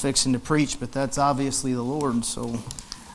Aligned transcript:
fixing 0.00 0.32
to 0.32 0.38
preach, 0.38 0.80
but 0.80 0.92
that's 0.92 1.18
obviously 1.18 1.74
the 1.74 1.82
Lord, 1.82 2.24
so 2.24 2.58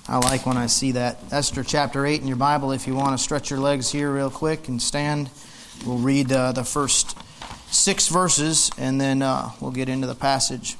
I 0.08 0.18
like 0.20 0.46
when 0.46 0.56
I 0.56 0.68
see 0.68 0.92
that. 0.92 1.18
Esther 1.31 1.64
chapter 1.64 2.06
8 2.06 2.22
in 2.22 2.27
your 2.27 2.38
Bible, 2.38 2.72
if 2.72 2.85
you 2.85 2.94
want 2.94 3.18
to 3.18 3.23
stretch 3.23 3.50
your 3.50 3.60
legs 3.60 3.90
here 3.90 4.12
real 4.12 4.29
quick 4.29 4.68
and 4.68 4.79
stand, 4.79 5.32
we'll 5.84 5.98
read 5.98 6.32
uh, 6.32 6.52
the 6.52 6.63
first 6.63 7.18
six 7.71 8.08
verses 8.08 8.70
and 8.78 9.02
then 9.02 9.24
uh, 9.24 9.50
we'll 9.60 9.71
get 9.71 9.90
into 9.90 10.06
the 10.06 10.13
passage. 10.13 10.78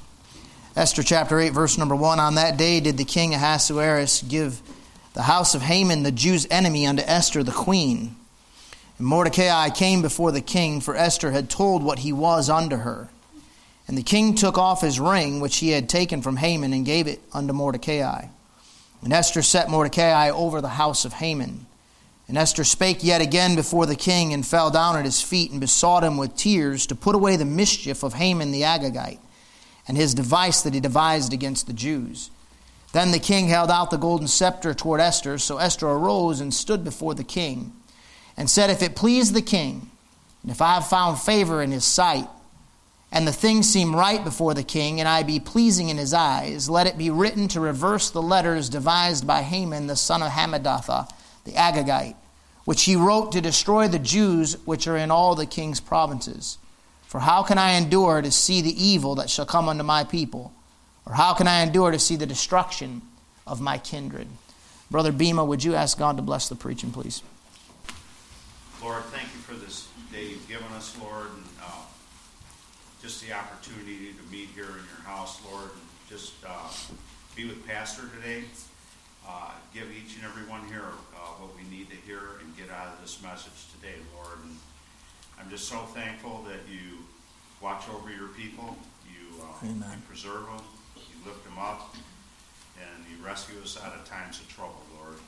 Esther 0.76 1.02
chapter 1.02 1.40
8, 1.40 1.50
verse 1.50 1.76
number 1.76 1.96
1 1.96 2.20
On 2.20 2.36
that 2.36 2.56
day 2.56 2.78
did 2.78 2.98
the 2.98 3.04
king 3.04 3.34
Ahasuerus 3.34 4.22
give 4.22 4.62
the 5.14 5.22
house 5.22 5.56
of 5.56 5.62
Haman, 5.62 6.04
the 6.04 6.12
Jews' 6.12 6.46
enemy, 6.50 6.86
unto 6.86 7.02
Esther 7.02 7.42
the 7.42 7.50
queen. 7.50 8.14
And 8.98 9.06
Mordecai 9.08 9.70
came 9.70 10.02
before 10.02 10.30
the 10.30 10.40
king, 10.40 10.80
for 10.80 10.94
Esther 10.94 11.32
had 11.32 11.50
told 11.50 11.82
what 11.82 12.00
he 12.00 12.12
was 12.12 12.48
unto 12.48 12.76
her. 12.76 13.08
And 13.88 13.96
the 13.96 14.02
king 14.02 14.34
took 14.34 14.58
off 14.58 14.80
his 14.80 14.98
ring, 14.98 15.40
which 15.40 15.58
he 15.58 15.70
had 15.70 15.88
taken 15.88 16.22
from 16.22 16.36
Haman, 16.36 16.72
and 16.72 16.84
gave 16.84 17.06
it 17.06 17.20
unto 17.32 17.52
Mordecai. 17.52 18.26
And 19.02 19.12
Esther 19.12 19.42
set 19.42 19.70
Mordecai 19.70 20.30
over 20.30 20.60
the 20.60 20.68
house 20.70 21.04
of 21.04 21.14
Haman. 21.14 21.66
And 22.28 22.36
Esther 22.36 22.64
spake 22.64 23.04
yet 23.04 23.20
again 23.20 23.54
before 23.54 23.86
the 23.86 23.94
king, 23.94 24.32
and 24.32 24.44
fell 24.44 24.70
down 24.70 24.96
at 24.96 25.04
his 25.04 25.22
feet, 25.22 25.52
and 25.52 25.60
besought 25.60 26.02
him 26.02 26.16
with 26.16 26.36
tears 26.36 26.86
to 26.86 26.96
put 26.96 27.14
away 27.14 27.36
the 27.36 27.44
mischief 27.44 28.02
of 28.02 28.14
Haman 28.14 28.50
the 28.50 28.62
Agagite, 28.62 29.20
and 29.86 29.96
his 29.96 30.14
device 30.14 30.62
that 30.62 30.74
he 30.74 30.80
devised 30.80 31.32
against 31.32 31.68
the 31.68 31.72
Jews. 31.72 32.30
Then 32.92 33.12
the 33.12 33.20
king 33.20 33.46
held 33.46 33.70
out 33.70 33.90
the 33.90 33.98
golden 33.98 34.26
scepter 34.26 34.74
toward 34.74 35.00
Esther. 35.00 35.38
So 35.38 35.58
Esther 35.58 35.86
arose 35.86 36.40
and 36.40 36.52
stood 36.52 36.82
before 36.82 37.14
the 37.14 37.22
king, 37.22 37.72
and 38.36 38.50
said, 38.50 38.70
If 38.70 38.82
it 38.82 38.96
please 38.96 39.32
the 39.32 39.42
king, 39.42 39.90
and 40.42 40.50
if 40.50 40.60
I 40.60 40.74
have 40.74 40.88
found 40.88 41.20
favor 41.20 41.62
in 41.62 41.70
his 41.70 41.84
sight, 41.84 42.26
and 43.16 43.26
the 43.26 43.32
thing 43.32 43.62
seem 43.62 43.96
right 43.96 44.22
before 44.22 44.52
the 44.52 44.62
king, 44.62 45.00
and 45.00 45.08
I 45.08 45.22
be 45.22 45.40
pleasing 45.40 45.88
in 45.88 45.96
his 45.96 46.12
eyes, 46.12 46.68
let 46.68 46.86
it 46.86 46.98
be 46.98 47.08
written 47.08 47.48
to 47.48 47.60
reverse 47.60 48.10
the 48.10 48.20
letters 48.20 48.68
devised 48.68 49.26
by 49.26 49.40
Haman 49.40 49.86
the 49.86 49.96
son 49.96 50.22
of 50.22 50.32
Hammedatha, 50.32 51.08
the 51.46 51.52
Agagite, 51.52 52.16
which 52.66 52.82
he 52.82 52.94
wrote 52.94 53.32
to 53.32 53.40
destroy 53.40 53.88
the 53.88 53.98
Jews 53.98 54.58
which 54.66 54.86
are 54.86 54.98
in 54.98 55.10
all 55.10 55.34
the 55.34 55.46
king's 55.46 55.80
provinces. 55.80 56.58
For 57.06 57.20
how 57.20 57.42
can 57.42 57.56
I 57.56 57.78
endure 57.78 58.20
to 58.20 58.30
see 58.30 58.60
the 58.60 58.84
evil 58.84 59.14
that 59.14 59.30
shall 59.30 59.46
come 59.46 59.66
unto 59.66 59.82
my 59.82 60.04
people? 60.04 60.52
Or 61.06 61.14
how 61.14 61.32
can 61.32 61.48
I 61.48 61.62
endure 61.62 61.92
to 61.92 61.98
see 61.98 62.16
the 62.16 62.26
destruction 62.26 63.00
of 63.46 63.62
my 63.62 63.78
kindred? 63.78 64.28
Brother 64.90 65.10
Bema, 65.10 65.42
would 65.42 65.64
you 65.64 65.74
ask 65.74 65.98
God 65.98 66.16
to 66.16 66.22
bless 66.22 66.50
the 66.50 66.54
preaching, 66.54 66.90
please? 66.90 67.22
Lord, 68.82 69.04
thank 69.04 69.28
you 69.32 69.40
for 69.40 69.54
this 69.54 69.88
day 70.12 70.26
you've 70.26 70.46
given 70.46 70.70
us, 70.74 70.94
Lord 71.00 71.15
just 73.06 73.24
the 73.24 73.32
opportunity 73.32 74.10
to 74.10 74.32
meet 74.32 74.48
here 74.52 74.66
in 74.66 74.82
your 74.90 75.04
house, 75.06 75.40
Lord, 75.48 75.70
and 75.70 75.86
just 76.10 76.34
uh, 76.44 76.66
be 77.36 77.46
with 77.46 77.64
Pastor 77.64 78.02
today. 78.18 78.42
Uh, 79.22 79.52
give 79.72 79.86
each 79.94 80.16
and 80.16 80.24
every 80.24 80.42
one 80.50 80.66
here 80.66 80.90
uh, 81.14 81.38
what 81.38 81.54
we 81.54 81.62
need 81.70 81.88
to 81.88 81.94
hear 82.02 82.42
and 82.42 82.50
get 82.56 82.66
out 82.68 82.88
of 82.88 83.00
this 83.00 83.22
message 83.22 83.70
today, 83.78 83.94
Lord. 84.16 84.42
And 84.42 84.58
I'm 85.38 85.48
just 85.48 85.68
so 85.68 85.86
thankful 85.94 86.44
that 86.50 86.66
you 86.66 87.06
watch 87.62 87.84
over 87.94 88.10
your 88.10 88.26
people, 88.34 88.74
you, 89.06 89.38
uh, 89.38 89.54
you 89.62 90.02
preserve 90.08 90.42
them, 90.50 90.66
you 90.96 91.14
lift 91.24 91.44
them 91.44 91.62
up, 91.62 91.94
and 92.74 93.06
you 93.06 93.24
rescue 93.24 93.54
us 93.62 93.78
out 93.86 93.94
of 93.94 94.04
times 94.04 94.40
of 94.40 94.48
trouble, 94.48 94.82
Lord. 94.98 95.22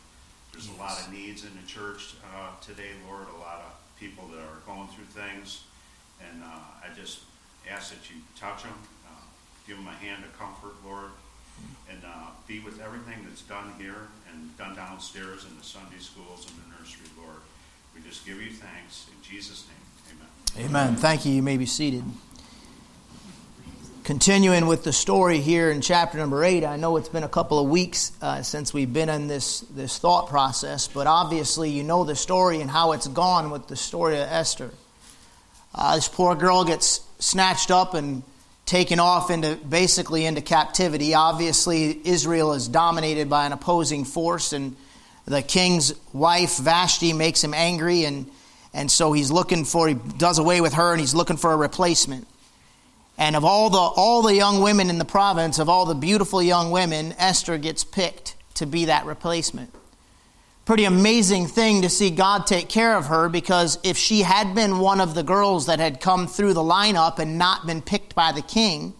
There's 0.51 0.69
a 0.69 0.79
lot 0.83 0.99
of 0.99 1.13
needs 1.13 1.45
in 1.45 1.55
the 1.55 1.67
church 1.69 2.17
uh, 2.35 2.59
today, 2.61 2.99
Lord, 3.07 3.29
a 3.37 3.39
lot 3.39 3.63
of 3.63 3.71
people 4.01 4.27
that 4.35 4.43
are 4.43 4.67
going 4.67 4.89
through 4.89 5.15
things. 5.15 5.63
And 6.19 6.43
uh, 6.43 6.83
I 6.83 6.93
just 7.01 7.21
ask 7.71 7.91
that 7.91 8.11
you 8.11 8.17
touch 8.39 8.63
them, 8.63 8.75
uh, 9.07 9.11
give 9.67 9.77
them 9.77 9.87
a 9.87 9.93
hand 9.93 10.25
of 10.25 10.39
comfort, 10.39 10.75
Lord, 10.85 11.11
and 11.91 11.99
uh, 12.05 12.31
be 12.47 12.61
with 12.61 12.81
everything 12.81 13.25
that's 13.27 13.43
done 13.43 13.73
here 13.79 14.09
and 14.33 14.57
done 14.57 14.75
downstairs 14.75 15.45
in 15.45 15.57
the 15.57 15.65
Sunday 15.65 15.99
schools 15.99 16.47
and 16.47 16.57
the 16.65 16.79
nursery, 16.79 17.07
Lord. 17.21 17.41
We 17.95 18.01
just 18.03 18.25
give 18.27 18.41
you 18.41 18.51
thanks. 18.51 19.07
In 19.09 19.23
Jesus' 19.23 19.67
name, 19.67 20.17
amen. 20.57 20.71
Amen. 20.71 20.97
Thank 20.97 21.27
you. 21.27 21.33
You 21.33 21.43
may 21.43 21.57
be 21.57 21.67
seated. 21.67 22.05
Continuing 24.05 24.67
with 24.67 24.85
the 24.85 24.93
story 24.93 25.39
here 25.39 25.71
in 25.71 25.83
chapter 25.83 26.17
number 26.17 26.43
eight, 26.43 26.65
I 26.65 26.77
know 26.77 26.97
it's 26.97 27.11
been 27.11 27.25
a 27.25 27.29
couple 27.29 27.59
of 27.59 27.69
weeks 27.69 28.13
uh, 28.23 28.41
since 28.41 28.73
we've 28.73 28.91
been 28.91 29.11
in 29.11 29.29
this, 29.29 29.61
this 29.61 29.99
thought 29.99 30.29
process, 30.29 30.89
but 30.89 31.07
obviously 31.07 31.69
you 31.69 31.83
know 31.83 32.05
the 32.05 32.17
story 32.17 32.63
and 32.63 32.71
how 32.71 32.93
it's 32.93 33.07
gone 33.07 33.51
with 33.51 33.69
the 33.69 33.77
story 33.77 34.15
of 34.15 34.27
Esther. 34.27 34.71
Uh, 35.75 35.97
this 35.97 36.09
poor 36.09 36.35
girl 36.35 36.65
gets 36.65 37.01
snatched 37.19 37.71
up 37.71 37.95
and 37.95 38.23
taken 38.67 39.01
off 39.01 39.31
into 39.31 39.57
basically 39.57 40.27
into 40.27 40.41
captivity. 40.41 41.15
Obviously, 41.15 42.01
Israel 42.07 42.53
is 42.53 42.69
dominated 42.69 43.31
by 43.31 43.47
an 43.47 43.53
opposing 43.53 44.05
force, 44.05 44.53
and 44.53 44.77
the 45.25 45.43
king's 45.43 45.95
wife 46.13 46.59
Vashti 46.59 47.13
makes 47.13 47.43
him 47.43 47.55
angry, 47.55 48.05
and 48.05 48.31
and 48.75 48.91
so 48.91 49.13
he's 49.13 49.31
looking 49.31 49.65
for 49.65 49.89
he 49.89 49.95
does 49.95 50.39
away 50.39 50.61
with 50.61 50.75
her, 50.75 50.93
and 50.93 51.01
he's 51.01 51.15
looking 51.15 51.37
for 51.37 51.53
a 51.53 51.57
replacement. 51.57 52.27
And 53.17 53.35
of 53.35 53.45
all 53.45 53.71
the 53.71 53.79
all 53.79 54.23
the 54.23 54.35
young 54.35 54.61
women 54.61 54.91
in 54.91 54.99
the 54.99 55.05
province, 55.05 55.59
of 55.59 55.69
all 55.69 55.87
the 55.87 55.95
beautiful 55.95 56.43
young 56.43 56.71
women, 56.71 57.15
Esther 57.19 57.59
gets 57.59 57.85
picked 57.85 58.37
to 58.55 58.67
be 58.67 58.87
that 58.87 59.07
replacement 59.07 59.73
pretty 60.69 60.85
amazing 60.85 61.47
thing 61.47 61.81
to 61.81 61.89
see 61.89 62.11
God 62.11 62.47
take 62.47 62.69
care 62.69 62.95
of 62.95 63.07
her 63.07 63.31
because 63.31 63.79
if 63.85 63.97
she 63.97 64.21
had 64.21 64.55
been 64.55 64.81
one 64.81 65.01
of 65.01 65.15
the 65.15 65.23
girls 65.23 65.65
that 65.65 65.79
had 65.79 65.99
come 65.99 66.27
through 66.27 66.53
the 66.53 66.61
lineup 66.61 67.19
and 67.19 67.39
not 67.39 67.67
been 67.67 67.81
picked 67.81 68.15
by 68.15 68.33
the 68.33 68.43
king, 68.43 68.93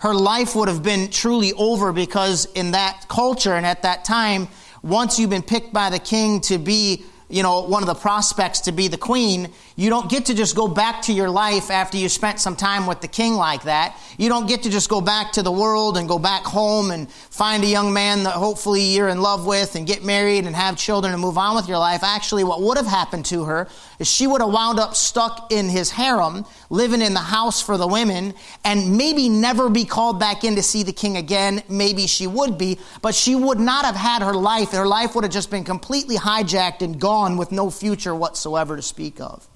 her 0.00 0.12
life 0.12 0.54
would 0.54 0.68
have 0.68 0.82
been 0.82 1.08
truly 1.08 1.54
over 1.54 1.94
because 1.94 2.44
in 2.52 2.72
that 2.72 3.06
culture 3.08 3.54
and 3.54 3.64
at 3.64 3.80
that 3.84 4.04
time, 4.04 4.48
once 4.82 5.18
you've 5.18 5.30
been 5.30 5.40
picked 5.40 5.72
by 5.72 5.88
the 5.88 5.98
king 5.98 6.42
to 6.42 6.58
be 6.58 7.02
you 7.30 7.42
know, 7.42 7.62
one 7.62 7.82
of 7.82 7.86
the 7.86 7.94
prospects 7.94 8.60
to 8.60 8.72
be 8.72 8.88
the 8.88 8.98
queen, 8.98 9.52
you 9.78 9.90
don't 9.90 10.10
get 10.10 10.26
to 10.26 10.34
just 10.34 10.56
go 10.56 10.66
back 10.66 11.02
to 11.02 11.12
your 11.12 11.30
life 11.30 11.70
after 11.70 11.96
you 11.98 12.08
spent 12.08 12.40
some 12.40 12.56
time 12.56 12.88
with 12.88 13.00
the 13.00 13.06
king 13.06 13.34
like 13.34 13.62
that. 13.62 13.96
You 14.16 14.28
don't 14.28 14.48
get 14.48 14.64
to 14.64 14.70
just 14.70 14.88
go 14.88 15.00
back 15.00 15.30
to 15.34 15.42
the 15.44 15.52
world 15.52 15.96
and 15.96 16.08
go 16.08 16.18
back 16.18 16.42
home 16.42 16.90
and 16.90 17.08
find 17.08 17.62
a 17.62 17.68
young 17.68 17.92
man 17.92 18.24
that 18.24 18.32
hopefully 18.32 18.82
you're 18.82 19.08
in 19.08 19.22
love 19.22 19.46
with 19.46 19.76
and 19.76 19.86
get 19.86 20.02
married 20.02 20.46
and 20.46 20.56
have 20.56 20.76
children 20.76 21.12
and 21.12 21.22
move 21.22 21.38
on 21.38 21.54
with 21.54 21.68
your 21.68 21.78
life. 21.78 22.02
Actually, 22.02 22.42
what 22.42 22.60
would 22.60 22.76
have 22.76 22.88
happened 22.88 23.24
to 23.26 23.44
her 23.44 23.68
is 24.00 24.08
she 24.08 24.26
would 24.26 24.40
have 24.40 24.50
wound 24.50 24.80
up 24.80 24.96
stuck 24.96 25.52
in 25.52 25.68
his 25.68 25.92
harem, 25.92 26.44
living 26.70 27.00
in 27.00 27.14
the 27.14 27.20
house 27.20 27.62
for 27.62 27.76
the 27.76 27.86
women, 27.86 28.34
and 28.64 28.98
maybe 28.98 29.28
never 29.28 29.68
be 29.68 29.84
called 29.84 30.18
back 30.18 30.42
in 30.42 30.56
to 30.56 30.62
see 30.64 30.82
the 30.82 30.92
king 30.92 31.16
again. 31.16 31.62
Maybe 31.68 32.08
she 32.08 32.26
would 32.26 32.58
be, 32.58 32.80
but 33.00 33.14
she 33.14 33.36
would 33.36 33.60
not 33.60 33.84
have 33.84 33.94
had 33.94 34.22
her 34.22 34.34
life. 34.34 34.72
Her 34.72 34.88
life 34.88 35.14
would 35.14 35.22
have 35.22 35.32
just 35.32 35.52
been 35.52 35.62
completely 35.62 36.16
hijacked 36.16 36.82
and 36.82 37.00
gone 37.00 37.36
with 37.36 37.52
no 37.52 37.70
future 37.70 38.12
whatsoever 38.12 38.74
to 38.74 38.82
speak 38.82 39.20
of. 39.20 39.46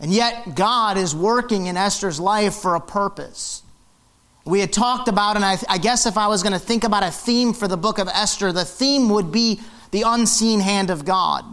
And 0.00 0.10
yet, 0.10 0.54
God 0.54 0.96
is 0.96 1.14
working 1.14 1.66
in 1.66 1.76
Esther's 1.76 2.18
life 2.18 2.54
for 2.54 2.74
a 2.74 2.80
purpose. 2.80 3.62
We 4.46 4.60
had 4.60 4.72
talked 4.72 5.08
about, 5.08 5.36
and 5.36 5.44
I, 5.44 5.58
I 5.68 5.76
guess 5.76 6.06
if 6.06 6.16
I 6.16 6.28
was 6.28 6.42
going 6.42 6.54
to 6.54 6.58
think 6.58 6.84
about 6.84 7.02
a 7.02 7.10
theme 7.10 7.52
for 7.52 7.68
the 7.68 7.76
book 7.76 7.98
of 7.98 8.08
Esther, 8.08 8.50
the 8.50 8.64
theme 8.64 9.10
would 9.10 9.30
be 9.30 9.60
the 9.90 10.02
unseen 10.06 10.60
hand 10.60 10.88
of 10.88 11.04
God. 11.04 11.44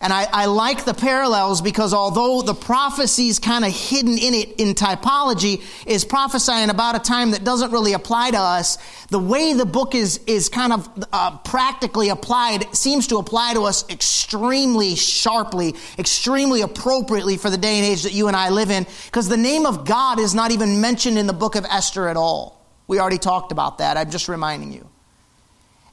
And 0.00 0.12
I, 0.12 0.28
I, 0.32 0.46
like 0.46 0.84
the 0.84 0.94
parallels 0.94 1.60
because 1.60 1.92
although 1.92 2.42
the 2.42 2.54
prophecies 2.54 3.40
kind 3.40 3.64
of 3.64 3.72
hidden 3.72 4.16
in 4.16 4.32
it 4.32 4.60
in 4.60 4.74
typology 4.74 5.60
is 5.86 6.04
prophesying 6.04 6.70
about 6.70 6.94
a 6.94 7.00
time 7.00 7.32
that 7.32 7.42
doesn't 7.42 7.72
really 7.72 7.94
apply 7.94 8.30
to 8.30 8.38
us, 8.38 8.78
the 9.08 9.18
way 9.18 9.54
the 9.54 9.66
book 9.66 9.96
is, 9.96 10.20
is 10.28 10.48
kind 10.48 10.72
of 10.72 10.88
uh, 11.12 11.36
practically 11.38 12.10
applied 12.10 12.72
seems 12.76 13.08
to 13.08 13.16
apply 13.16 13.54
to 13.54 13.62
us 13.62 13.88
extremely 13.90 14.94
sharply, 14.94 15.74
extremely 15.98 16.60
appropriately 16.60 17.36
for 17.36 17.50
the 17.50 17.58
day 17.58 17.78
and 17.78 17.84
age 17.84 18.04
that 18.04 18.12
you 18.12 18.28
and 18.28 18.36
I 18.36 18.50
live 18.50 18.70
in, 18.70 18.86
because 19.06 19.28
the 19.28 19.36
name 19.36 19.66
of 19.66 19.84
God 19.84 20.20
is 20.20 20.32
not 20.32 20.52
even 20.52 20.80
mentioned 20.80 21.18
in 21.18 21.26
the 21.26 21.32
book 21.32 21.56
of 21.56 21.64
Esther 21.64 22.06
at 22.06 22.16
all. 22.16 22.64
We 22.86 23.00
already 23.00 23.18
talked 23.18 23.50
about 23.50 23.78
that. 23.78 23.96
I'm 23.96 24.10
just 24.10 24.28
reminding 24.28 24.72
you. 24.72 24.88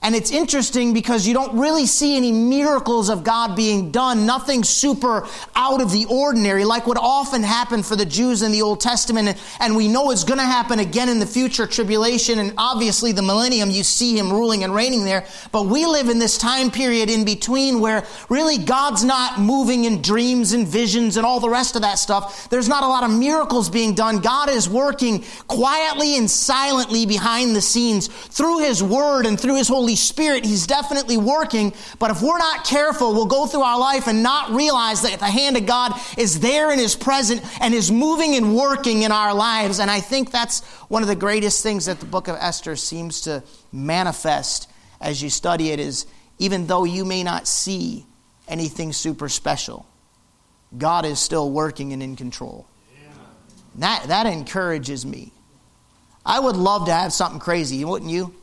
And 0.05 0.13
it's 0.13 0.29
interesting 0.29 0.93
because 0.93 1.25
you 1.25 1.33
don't 1.33 1.57
really 1.57 1.87
see 1.87 2.15
any 2.15 2.31
miracles 2.31 3.09
of 3.09 3.23
God 3.23 3.55
being 3.55 3.89
done, 3.89 4.27
nothing 4.27 4.63
super 4.63 5.27
out 5.55 5.81
of 5.81 5.91
the 5.91 6.05
ordinary, 6.05 6.63
like 6.63 6.85
what 6.85 6.99
often 6.99 7.41
happened 7.41 7.87
for 7.87 7.95
the 7.95 8.05
Jews 8.05 8.43
in 8.43 8.51
the 8.51 8.61
Old 8.61 8.81
Testament. 8.81 9.35
And 9.59 9.75
we 9.75 9.87
know 9.87 10.11
it's 10.11 10.23
going 10.23 10.37
to 10.37 10.45
happen 10.45 10.77
again 10.77 11.09
in 11.09 11.17
the 11.17 11.25
future 11.25 11.65
tribulation 11.65 12.37
and 12.37 12.53
obviously 12.55 13.13
the 13.13 13.23
millennium. 13.23 13.71
You 13.71 13.81
see 13.81 14.15
him 14.15 14.31
ruling 14.31 14.63
and 14.63 14.75
reigning 14.75 15.05
there. 15.05 15.25
But 15.51 15.63
we 15.63 15.87
live 15.87 16.07
in 16.07 16.19
this 16.19 16.37
time 16.37 16.69
period 16.69 17.09
in 17.09 17.25
between 17.25 17.79
where 17.79 18.05
really 18.29 18.59
God's 18.59 19.03
not 19.03 19.39
moving 19.39 19.85
in 19.85 20.03
dreams 20.03 20.53
and 20.53 20.67
visions 20.67 21.17
and 21.17 21.25
all 21.25 21.39
the 21.39 21.49
rest 21.49 21.75
of 21.75 21.81
that 21.81 21.97
stuff. 21.97 22.47
There's 22.51 22.69
not 22.69 22.83
a 22.83 22.87
lot 22.87 23.03
of 23.03 23.09
miracles 23.09 23.71
being 23.71 23.95
done. 23.95 24.19
God 24.19 24.51
is 24.51 24.69
working 24.69 25.23
quietly 25.47 26.15
and 26.15 26.29
silently 26.29 27.07
behind 27.07 27.55
the 27.55 27.61
scenes 27.61 28.07
through 28.07 28.59
his 28.59 28.83
word 28.83 29.25
and 29.25 29.39
through 29.39 29.55
his 29.55 29.67
Holy 29.67 29.94
Spirit. 29.95 30.45
He's 30.45 30.67
definitely 30.67 31.17
working. 31.17 31.73
But 31.99 32.11
if 32.11 32.21
we're 32.21 32.37
not 32.37 32.65
careful, 32.65 33.13
we'll 33.13 33.25
go 33.25 33.45
through 33.45 33.63
our 33.63 33.79
life 33.79 34.07
and 34.07 34.21
not 34.21 34.51
realize 34.51 35.01
that 35.01 35.19
the 35.19 35.25
hand 35.25 35.57
of 35.57 35.65
God 35.65 35.99
is 36.17 36.39
there 36.39 36.71
and 36.71 36.79
is 36.79 36.95
present 36.95 37.41
and 37.61 37.73
is 37.73 37.91
moving 37.91 38.35
and 38.35 38.55
working 38.55 39.03
in 39.03 39.11
our 39.11 39.33
lives. 39.33 39.79
And 39.79 39.89
I 39.89 39.99
think 39.99 40.31
that's 40.31 40.63
one 40.89 41.01
of 41.01 41.07
the 41.07 41.15
greatest 41.15 41.63
things 41.63 41.85
that 41.85 41.99
the 41.99 42.05
book 42.05 42.27
of 42.27 42.35
Esther 42.39 42.75
seems 42.75 43.21
to 43.21 43.43
manifest 43.71 44.69
as 45.01 45.21
you 45.21 45.29
study 45.29 45.71
it 45.71 45.79
is 45.79 46.05
even 46.39 46.67
though 46.67 46.83
you 46.83 47.05
may 47.05 47.23
not 47.23 47.47
see 47.47 48.05
anything 48.47 48.93
super 48.93 49.29
special, 49.29 49.85
God 50.77 51.05
is 51.05 51.19
still 51.19 51.49
working 51.49 51.93
and 51.93 52.03
in 52.03 52.15
control. 52.15 52.67
That, 53.75 54.05
that 54.07 54.25
encourages 54.25 55.05
me. 55.05 55.31
I 56.25 56.39
would 56.39 56.55
love 56.55 56.85
to 56.87 56.93
have 56.93 57.13
something 57.13 57.39
crazy, 57.39 57.83
wouldn't 57.85 58.09
you? 58.09 58.33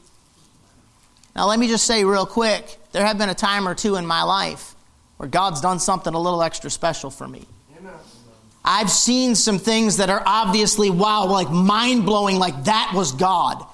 Now, 1.34 1.46
let 1.46 1.58
me 1.58 1.68
just 1.68 1.86
say 1.86 2.04
real 2.04 2.26
quick 2.26 2.78
there 2.92 3.04
have 3.04 3.18
been 3.18 3.30
a 3.30 3.34
time 3.34 3.66
or 3.66 3.74
two 3.74 3.96
in 3.96 4.06
my 4.06 4.22
life 4.22 4.74
where 5.16 5.28
God's 5.28 5.60
done 5.60 5.78
something 5.78 6.12
a 6.12 6.20
little 6.20 6.42
extra 6.42 6.70
special 6.70 7.10
for 7.10 7.26
me. 7.26 7.46
I've 8.64 8.90
seen 8.90 9.34
some 9.34 9.58
things 9.58 9.96
that 9.96 10.08
are 10.08 10.22
obviously, 10.24 10.88
wow, 10.88 11.26
like 11.26 11.50
mind 11.50 12.04
blowing, 12.06 12.38
like 12.38 12.64
that 12.64 12.92
was 12.94 13.10
God. 13.10 13.66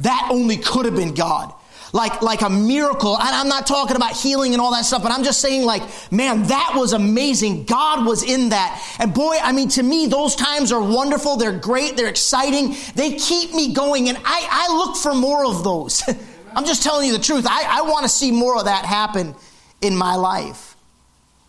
That 0.00 0.28
only 0.30 0.58
could 0.58 0.84
have 0.84 0.94
been 0.94 1.14
God 1.14 1.54
like, 1.94 2.22
like 2.22 2.42
a 2.42 2.50
miracle. 2.50 3.16
And 3.16 3.28
I'm 3.28 3.48
not 3.48 3.68
talking 3.68 3.94
about 3.94 4.16
healing 4.16 4.52
and 4.52 4.60
all 4.60 4.72
that 4.72 4.84
stuff, 4.84 5.02
but 5.02 5.12
I'm 5.12 5.22
just 5.22 5.40
saying 5.40 5.64
like, 5.64 5.82
man, 6.12 6.42
that 6.48 6.72
was 6.74 6.92
amazing. 6.92 7.64
God 7.64 8.04
was 8.04 8.24
in 8.24 8.48
that. 8.48 8.96
And 8.98 9.14
boy, 9.14 9.36
I 9.40 9.52
mean, 9.52 9.68
to 9.70 9.82
me, 9.82 10.06
those 10.06 10.34
times 10.34 10.72
are 10.72 10.82
wonderful. 10.82 11.36
They're 11.36 11.56
great. 11.56 11.96
They're 11.96 12.08
exciting. 12.08 12.74
They 12.96 13.12
keep 13.12 13.54
me 13.54 13.72
going. 13.72 14.08
And 14.08 14.18
I, 14.24 14.46
I 14.50 14.76
look 14.76 14.96
for 14.96 15.14
more 15.14 15.46
of 15.46 15.62
those. 15.62 16.02
I'm 16.56 16.64
just 16.64 16.82
telling 16.82 17.06
you 17.06 17.12
the 17.12 17.22
truth. 17.22 17.46
I, 17.48 17.80
I 17.80 17.82
want 17.82 18.04
to 18.04 18.08
see 18.08 18.30
more 18.30 18.58
of 18.58 18.64
that 18.66 18.84
happen 18.84 19.34
in 19.80 19.96
my 19.96 20.16
life. 20.16 20.76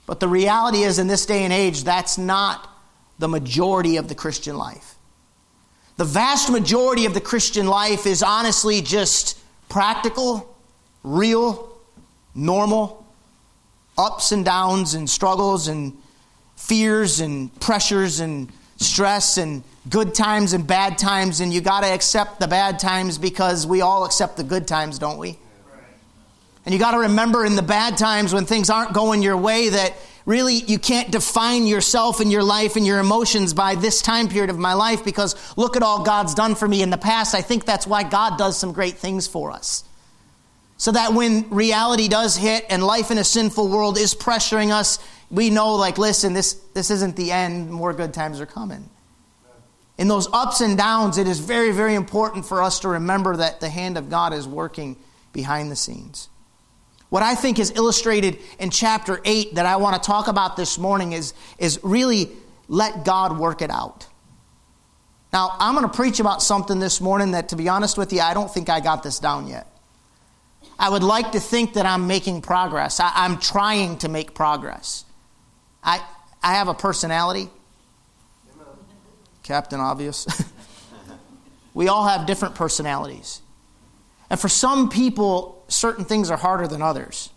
But 0.05 0.19
the 0.19 0.27
reality 0.27 0.83
is, 0.83 0.99
in 0.99 1.07
this 1.07 1.25
day 1.25 1.43
and 1.43 1.53
age, 1.53 1.83
that's 1.83 2.17
not 2.17 2.69
the 3.17 3.27
majority 3.27 3.97
of 3.97 4.07
the 4.07 4.15
Christian 4.15 4.57
life. 4.57 4.95
The 5.97 6.05
vast 6.05 6.51
majority 6.51 7.05
of 7.05 7.13
the 7.13 7.21
Christian 7.21 7.67
life 7.67 8.05
is 8.05 8.21
honestly 8.21 8.81
just 8.81 9.39
practical, 9.69 10.55
real, 11.03 11.75
normal, 12.35 13.05
ups 13.97 14.31
and 14.31 14.43
downs 14.43 14.93
and 14.93 15.09
struggles 15.09 15.67
and 15.67 15.97
fears 16.55 17.19
and 17.21 17.57
pressures 17.59 18.19
and 18.19 18.51
stress 18.77 19.37
and 19.37 19.63
good 19.89 20.13
times 20.13 20.53
and 20.53 20.65
bad 20.65 20.97
times, 20.97 21.41
and 21.41 21.53
you 21.53 21.61
got 21.61 21.81
to 21.81 21.87
accept 21.87 22.39
the 22.39 22.47
bad 22.47 22.79
times 22.79 23.17
because 23.17 23.65
we 23.67 23.81
all 23.81 24.05
accept 24.05 24.37
the 24.37 24.43
good 24.43 24.67
times, 24.67 24.99
don't 24.99 25.17
we? 25.17 25.37
And 26.65 26.73
you 26.73 26.79
got 26.79 26.91
to 26.91 26.99
remember 26.99 27.45
in 27.45 27.55
the 27.55 27.61
bad 27.61 27.97
times 27.97 28.33
when 28.33 28.45
things 28.45 28.69
aren't 28.69 28.93
going 28.93 29.21
your 29.21 29.37
way 29.37 29.69
that 29.69 29.93
really 30.25 30.55
you 30.55 30.79
can't 30.79 31.11
define 31.11 31.67
yourself 31.67 32.19
and 32.19 32.31
your 32.31 32.41
life 32.41 32.75
and 32.75 32.85
your 32.85 32.99
emotions 32.99 33.53
by 33.53 33.75
this 33.75 34.01
time 34.01 34.27
period 34.27 34.49
of 34.49 34.57
my 34.57 34.73
life 34.73 35.05
because 35.05 35.35
look 35.55 35.75
at 35.75 35.83
all 35.83 36.03
God's 36.03 36.33
done 36.33 36.55
for 36.55 36.67
me 36.67 36.81
in 36.81 36.89
the 36.89 36.97
past. 36.97 37.35
I 37.35 37.41
think 37.41 37.65
that's 37.65 37.85
why 37.85 38.01
God 38.01 38.39
does 38.39 38.57
some 38.57 38.73
great 38.73 38.95
things 38.95 39.27
for 39.27 39.51
us. 39.51 39.83
So 40.77 40.91
that 40.91 41.13
when 41.13 41.49
reality 41.51 42.07
does 42.07 42.35
hit 42.35 42.65
and 42.69 42.83
life 42.83 43.11
in 43.11 43.17
a 43.17 43.23
sinful 43.23 43.69
world 43.69 43.97
is 43.97 44.15
pressuring 44.15 44.71
us, 44.71 44.99
we 45.31 45.49
know, 45.49 45.75
like, 45.75 45.97
listen, 45.97 46.33
this, 46.33 46.53
this 46.73 46.91
isn't 46.91 47.15
the 47.15 47.31
end. 47.31 47.71
More 47.71 47.93
good 47.93 48.13
times 48.13 48.39
are 48.39 48.45
coming. 48.45 48.89
In 49.97 50.07
those 50.07 50.27
ups 50.33 50.61
and 50.61 50.77
downs, 50.77 51.17
it 51.17 51.27
is 51.27 51.39
very, 51.39 51.71
very 51.71 51.95
important 51.95 52.45
for 52.45 52.61
us 52.61 52.79
to 52.81 52.89
remember 52.89 53.37
that 53.37 53.59
the 53.59 53.69
hand 53.69 53.97
of 53.97 54.09
God 54.09 54.33
is 54.33 54.47
working 54.47 54.97
behind 55.31 55.71
the 55.71 55.75
scenes. 55.75 56.29
What 57.09 57.23
I 57.23 57.35
think 57.35 57.59
is 57.59 57.71
illustrated 57.71 58.39
in 58.59 58.71
chapter 58.71 59.21
8 59.23 59.55
that 59.55 59.65
I 59.65 59.77
want 59.77 60.01
to 60.01 60.05
talk 60.05 60.27
about 60.27 60.57
this 60.57 60.77
morning 60.77 61.13
is, 61.13 61.33
is 61.57 61.79
really 61.81 62.29
let 62.67 63.05
God 63.05 63.39
work 63.39 63.61
it 63.61 63.69
out. 63.69 64.07
Now, 65.31 65.55
I'm 65.59 65.75
going 65.75 65.87
to 65.87 65.93
preach 65.93 66.19
about 66.19 66.41
something 66.41 66.79
this 66.79 66.99
morning 66.99 67.31
that, 67.31 67.49
to 67.49 67.55
be 67.55 67.69
honest 67.69 67.97
with 67.97 68.11
you, 68.11 68.21
I 68.21 68.33
don't 68.33 68.51
think 68.51 68.69
I 68.69 68.79
got 68.79 69.03
this 69.03 69.19
down 69.19 69.47
yet. 69.47 69.67
I 70.77 70.89
would 70.89 71.03
like 71.03 71.31
to 71.33 71.39
think 71.39 71.75
that 71.75 71.85
I'm 71.85 72.07
making 72.07 72.41
progress. 72.41 72.99
I, 72.99 73.25
am 73.25 73.37
trying 73.39 73.97
to 73.99 74.09
make 74.09 74.33
progress. 74.33 75.04
I, 75.85 76.03
I 76.43 76.55
have 76.55 76.67
a 76.67 76.73
personality. 76.73 77.49
Captain 79.43 79.79
Obvious. 79.79 80.27
we 81.73 81.87
all 81.87 82.07
have 82.07 82.25
different 82.25 82.55
personalities. 82.55 83.41
And 84.29 84.39
for 84.39 84.49
some 84.49 84.89
people, 84.89 85.63
certain 85.67 86.03
things 86.03 86.31
are 86.31 86.37
harder 86.37 86.67
than 86.67 86.81
others. 86.81 87.29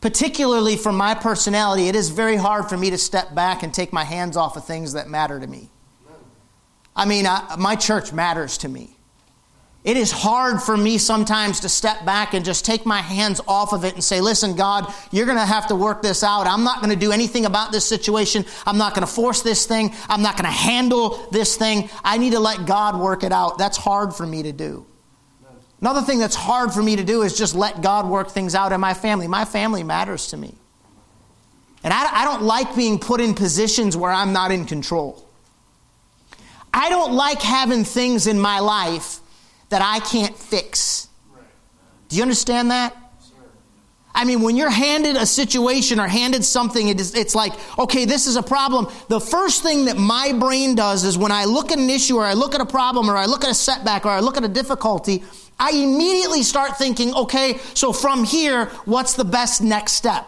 Particularly 0.00 0.76
for 0.76 0.90
my 0.90 1.14
personality, 1.14 1.86
it 1.86 1.94
is 1.94 2.08
very 2.08 2.36
hard 2.36 2.68
for 2.68 2.76
me 2.76 2.90
to 2.90 2.98
step 2.98 3.34
back 3.34 3.62
and 3.62 3.72
take 3.72 3.92
my 3.92 4.02
hands 4.02 4.36
off 4.36 4.56
of 4.56 4.64
things 4.64 4.94
that 4.94 5.08
matter 5.08 5.38
to 5.38 5.46
me. 5.46 5.70
I 6.96 7.04
mean, 7.04 7.26
I, 7.26 7.56
my 7.58 7.76
church 7.76 8.12
matters 8.12 8.58
to 8.58 8.68
me. 8.68 8.91
It 9.84 9.96
is 9.96 10.12
hard 10.12 10.62
for 10.62 10.76
me 10.76 10.96
sometimes 10.96 11.60
to 11.60 11.68
step 11.68 12.04
back 12.04 12.34
and 12.34 12.44
just 12.44 12.64
take 12.64 12.86
my 12.86 13.00
hands 13.00 13.40
off 13.48 13.72
of 13.72 13.84
it 13.84 13.94
and 13.94 14.04
say, 14.04 14.20
listen, 14.20 14.54
God, 14.54 14.92
you're 15.10 15.26
going 15.26 15.38
to 15.38 15.44
have 15.44 15.66
to 15.68 15.74
work 15.74 16.02
this 16.02 16.22
out. 16.22 16.46
I'm 16.46 16.62
not 16.62 16.80
going 16.80 16.90
to 16.90 16.98
do 16.98 17.10
anything 17.10 17.46
about 17.46 17.72
this 17.72 17.84
situation. 17.84 18.44
I'm 18.64 18.78
not 18.78 18.94
going 18.94 19.04
to 19.04 19.12
force 19.12 19.42
this 19.42 19.66
thing. 19.66 19.92
I'm 20.08 20.22
not 20.22 20.36
going 20.36 20.44
to 20.44 20.50
handle 20.50 21.26
this 21.32 21.56
thing. 21.56 21.90
I 22.04 22.18
need 22.18 22.30
to 22.30 22.38
let 22.38 22.64
God 22.64 23.00
work 23.00 23.24
it 23.24 23.32
out. 23.32 23.58
That's 23.58 23.76
hard 23.76 24.14
for 24.14 24.24
me 24.24 24.44
to 24.44 24.52
do. 24.52 24.86
Another 25.80 26.02
thing 26.02 26.20
that's 26.20 26.36
hard 26.36 26.72
for 26.72 26.80
me 26.80 26.94
to 26.94 27.02
do 27.02 27.22
is 27.22 27.36
just 27.36 27.56
let 27.56 27.82
God 27.82 28.08
work 28.08 28.30
things 28.30 28.54
out 28.54 28.70
in 28.70 28.80
my 28.80 28.94
family. 28.94 29.26
My 29.26 29.44
family 29.44 29.82
matters 29.82 30.28
to 30.28 30.36
me. 30.36 30.54
And 31.82 31.92
I, 31.92 32.20
I 32.20 32.24
don't 32.24 32.42
like 32.42 32.76
being 32.76 33.00
put 33.00 33.20
in 33.20 33.34
positions 33.34 33.96
where 33.96 34.12
I'm 34.12 34.32
not 34.32 34.52
in 34.52 34.64
control. 34.64 35.28
I 36.72 36.88
don't 36.88 37.14
like 37.14 37.42
having 37.42 37.82
things 37.82 38.28
in 38.28 38.38
my 38.38 38.60
life 38.60 39.18
that 39.72 39.80
I 39.82 40.00
can't 40.00 40.36
fix. 40.36 41.08
Do 42.08 42.16
you 42.16 42.22
understand 42.22 42.70
that? 42.70 42.94
I 44.14 44.26
mean, 44.26 44.42
when 44.42 44.54
you're 44.58 44.68
handed 44.68 45.16
a 45.16 45.24
situation 45.24 45.98
or 45.98 46.06
handed 46.06 46.44
something, 46.44 46.88
it 46.88 47.00
is, 47.00 47.14
it's 47.14 47.34
like, 47.34 47.54
okay, 47.78 48.04
this 48.04 48.26
is 48.26 48.36
a 48.36 48.42
problem. 48.42 48.86
The 49.08 49.18
first 49.18 49.62
thing 49.62 49.86
that 49.86 49.96
my 49.96 50.34
brain 50.34 50.74
does 50.74 51.04
is 51.04 51.16
when 51.16 51.32
I 51.32 51.46
look 51.46 51.72
at 51.72 51.78
an 51.78 51.88
issue 51.88 52.16
or 52.16 52.24
I 52.24 52.34
look 52.34 52.54
at 52.54 52.60
a 52.60 52.66
problem 52.66 53.10
or 53.10 53.16
I 53.16 53.24
look 53.24 53.44
at 53.44 53.50
a 53.50 53.54
setback 53.54 54.04
or 54.04 54.10
I 54.10 54.20
look 54.20 54.36
at 54.36 54.44
a 54.44 54.48
difficulty, 54.48 55.24
I 55.58 55.70
immediately 55.70 56.42
start 56.42 56.76
thinking, 56.76 57.14
okay, 57.14 57.58
so 57.72 57.94
from 57.94 58.24
here, 58.24 58.66
what's 58.84 59.14
the 59.14 59.24
best 59.24 59.62
next 59.62 59.92
step? 59.92 60.26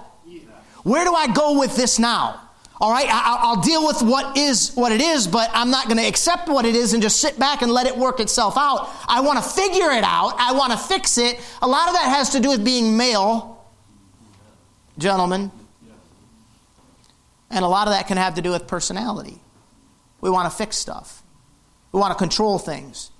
Where 0.85 1.05
do 1.05 1.15
I 1.15 1.27
go 1.27 1.59
with 1.59 1.77
this 1.77 1.99
now? 1.99 2.41
All 2.85 2.91
right, 2.91 3.09
I, 3.11 3.55
will 3.55 3.63
deal 3.63 3.87
with 3.87 4.03
what 4.03 4.37
is 4.37 4.75
what 4.75 4.93
it 4.93 5.01
is, 5.01 5.27
but 5.27 5.49
I'm 5.55 5.71
not 5.71 5.87
going 5.87 5.97
to 5.97 6.07
accept 6.07 6.51
what 6.51 6.67
it 6.67 6.75
is 6.75 6.93
and 6.93 7.03
just 7.03 7.19
sit 7.19 7.39
back 7.39 7.63
and 7.63 7.73
let 7.73 7.87
it 7.87 7.97
work 7.97 8.21
itself 8.21 8.59
out. 8.59 8.91
I 9.09 9.23
want 9.23 9.43
to 9.43 9.51
figure 9.51 9.91
it 9.91 10.05
out. 10.05 10.35
I 10.37 10.53
want 10.53 10.71
to 10.73 10.77
fix 10.77 11.17
it. 11.17 11.41
A 11.63 11.67
lot 11.67 11.89
of 11.89 11.95
that 11.95 12.15
has 12.15 12.29
to 12.33 12.41
do 12.41 12.51
with 12.51 12.63
being 12.63 12.95
male, 12.95 13.65
gentlemen. 14.99 15.51
And 17.49 17.65
a 17.65 17.69
lot 17.69 17.89
of 17.89 17.95
that 17.95 18.07
can 18.07 18.19
have 18.19 18.35
to 18.35 18.43
do 18.43 18.51
with 18.51 18.67
personality. 18.67 19.41
We 20.21 20.29
want 20.29 20.53
to 20.53 20.55
fix 20.55 20.77
stuff, 20.77 21.23
we 21.91 22.01
want 22.01 22.13
to 22.13 22.19
control 22.19 22.59
things. 22.59 23.11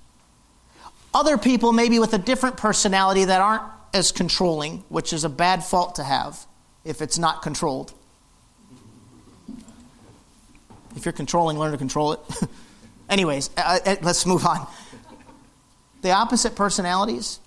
Other 1.11 1.39
people, 1.39 1.73
maybe 1.73 1.97
with 1.97 2.13
a 2.13 2.19
different 2.19 2.57
personality, 2.57 3.25
that 3.25 3.41
aren't 3.41 3.63
as 3.95 4.11
controlling, 4.11 4.83
which 4.89 5.11
is 5.11 5.23
a 5.23 5.29
bad 5.29 5.63
fault 5.63 5.95
to 5.95 6.03
have 6.03 6.45
if 6.83 7.01
it's 7.01 7.17
not 7.17 7.41
controlled. 7.41 7.94
If 10.95 11.05
you're 11.05 11.13
controlling, 11.13 11.59
learn 11.59 11.71
to 11.71 11.77
control 11.77 12.13
it. 12.13 12.19
Anyways, 13.09 13.49
uh, 13.57 13.79
uh, 13.85 13.95
let's 14.01 14.25
move 14.25 14.45
on. 14.45 14.65
The 16.01 16.11
opposite 16.11 16.55
personalities 16.55 17.39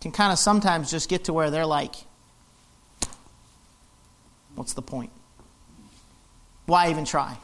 can 0.00 0.12
kind 0.12 0.32
of 0.32 0.38
sometimes 0.38 0.90
just 0.90 1.08
get 1.08 1.24
to 1.24 1.32
where 1.32 1.50
they're 1.50 1.66
like, 1.66 1.94
what's 4.54 4.72
the 4.72 4.82
point? 4.82 5.10
Why 6.66 6.90
even 6.90 7.04
try? 7.04 7.36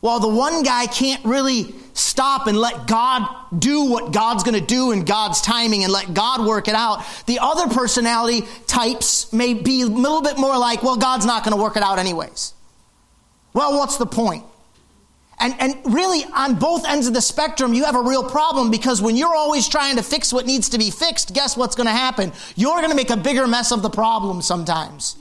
While 0.00 0.20
the 0.20 0.28
one 0.28 0.62
guy 0.62 0.86
can't 0.86 1.24
really 1.24 1.74
stop 1.92 2.46
and 2.46 2.56
let 2.56 2.86
God 2.86 3.28
do 3.58 3.86
what 3.86 4.12
God's 4.12 4.44
going 4.44 4.58
to 4.58 4.64
do 4.64 4.92
in 4.92 5.04
God's 5.04 5.40
timing 5.40 5.82
and 5.82 5.92
let 5.92 6.14
God 6.14 6.46
work 6.46 6.68
it 6.68 6.74
out, 6.76 7.04
the 7.26 7.40
other 7.40 7.66
personality 7.74 8.46
types 8.66 9.32
may 9.32 9.54
be 9.54 9.82
a 9.82 9.86
little 9.86 10.22
bit 10.22 10.38
more 10.38 10.56
like, 10.56 10.84
well, 10.84 10.96
God's 10.96 11.26
not 11.26 11.42
going 11.42 11.56
to 11.56 11.60
work 11.60 11.76
it 11.76 11.82
out 11.82 11.98
anyways. 11.98 12.54
Well, 13.52 13.78
what's 13.78 13.96
the 13.96 14.06
point? 14.06 14.44
And, 15.40 15.54
and 15.60 15.94
really, 15.94 16.24
on 16.34 16.56
both 16.56 16.84
ends 16.86 17.06
of 17.06 17.14
the 17.14 17.20
spectrum, 17.20 17.72
you 17.72 17.84
have 17.84 17.94
a 17.94 18.02
real 18.02 18.28
problem 18.28 18.70
because 18.70 19.00
when 19.00 19.16
you're 19.16 19.34
always 19.34 19.68
trying 19.68 19.96
to 19.96 20.02
fix 20.02 20.32
what 20.32 20.46
needs 20.46 20.70
to 20.70 20.78
be 20.78 20.90
fixed, 20.90 21.32
guess 21.32 21.56
what's 21.56 21.76
going 21.76 21.86
to 21.86 21.92
happen? 21.92 22.32
You're 22.56 22.78
going 22.78 22.90
to 22.90 22.96
make 22.96 23.10
a 23.10 23.16
bigger 23.16 23.46
mess 23.46 23.70
of 23.70 23.82
the 23.82 23.90
problem 23.90 24.42
sometimes. 24.42 25.16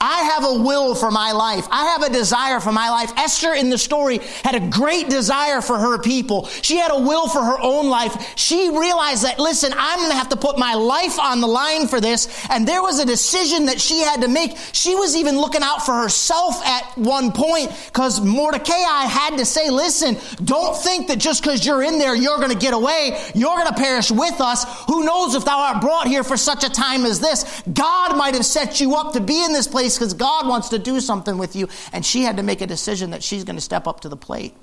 I 0.00 0.22
have 0.22 0.44
a 0.44 0.54
will 0.62 0.94
for 0.94 1.10
my 1.10 1.32
life. 1.32 1.68
I 1.70 1.84
have 1.88 2.02
a 2.02 2.10
desire 2.10 2.58
for 2.60 2.72
my 2.72 2.88
life. 2.88 3.12
Esther 3.18 3.52
in 3.52 3.68
the 3.68 3.76
story 3.76 4.20
had 4.42 4.54
a 4.54 4.60
great 4.60 5.10
desire 5.10 5.60
for 5.60 5.78
her 5.78 5.98
people. 5.98 6.46
She 6.46 6.78
had 6.78 6.90
a 6.90 6.98
will 6.98 7.28
for 7.28 7.42
her 7.42 7.60
own 7.60 7.90
life. 7.90 8.34
She 8.34 8.70
realized 8.70 9.24
that, 9.24 9.38
listen, 9.38 9.74
I'm 9.76 9.98
going 9.98 10.10
to 10.10 10.16
have 10.16 10.30
to 10.30 10.36
put 10.36 10.58
my 10.58 10.72
life 10.72 11.20
on 11.20 11.42
the 11.42 11.46
line 11.46 11.86
for 11.86 12.00
this. 12.00 12.46
And 12.48 12.66
there 12.66 12.80
was 12.80 12.98
a 12.98 13.04
decision 13.04 13.66
that 13.66 13.78
she 13.78 14.00
had 14.00 14.22
to 14.22 14.28
make. 14.28 14.56
She 14.72 14.94
was 14.94 15.16
even 15.16 15.36
looking 15.36 15.62
out 15.62 15.84
for 15.84 15.92
herself 15.92 16.64
at 16.64 16.96
one 16.96 17.32
point 17.32 17.70
because 17.86 18.22
Mordecai 18.22 18.72
had 19.04 19.36
to 19.36 19.44
say, 19.44 19.68
listen, 19.68 20.16
don't 20.42 20.74
think 20.76 21.08
that 21.08 21.18
just 21.18 21.42
because 21.42 21.66
you're 21.66 21.82
in 21.82 21.98
there, 21.98 22.14
you're 22.14 22.38
going 22.38 22.52
to 22.52 22.58
get 22.58 22.72
away. 22.72 23.20
You're 23.34 23.56
going 23.56 23.68
to 23.68 23.74
perish 23.74 24.10
with 24.10 24.40
us. 24.40 24.64
Who 24.86 25.04
knows 25.04 25.34
if 25.34 25.44
thou 25.44 25.58
art 25.58 25.82
brought 25.82 26.06
here 26.06 26.24
for 26.24 26.38
such 26.38 26.64
a 26.64 26.70
time 26.70 27.04
as 27.04 27.20
this? 27.20 27.62
God 27.70 28.16
might 28.16 28.32
have 28.32 28.46
set 28.46 28.80
you 28.80 28.96
up 28.96 29.12
to 29.12 29.20
be 29.20 29.44
in 29.44 29.52
this 29.52 29.66
place 29.66 29.89
place 29.90 29.98
because 29.98 30.14
God 30.14 30.48
wants 30.48 30.70
to 30.70 30.78
do 30.78 31.00
something 31.00 31.38
with 31.38 31.56
you. 31.56 31.68
And 31.92 32.04
she 32.04 32.22
had 32.22 32.36
to 32.36 32.42
make 32.42 32.60
a 32.60 32.66
decision 32.66 33.10
that 33.10 33.22
she's 33.22 33.44
going 33.44 33.56
to 33.56 33.62
step 33.62 33.86
up 33.86 34.00
to 34.00 34.08
the 34.08 34.16
plate. 34.16 34.54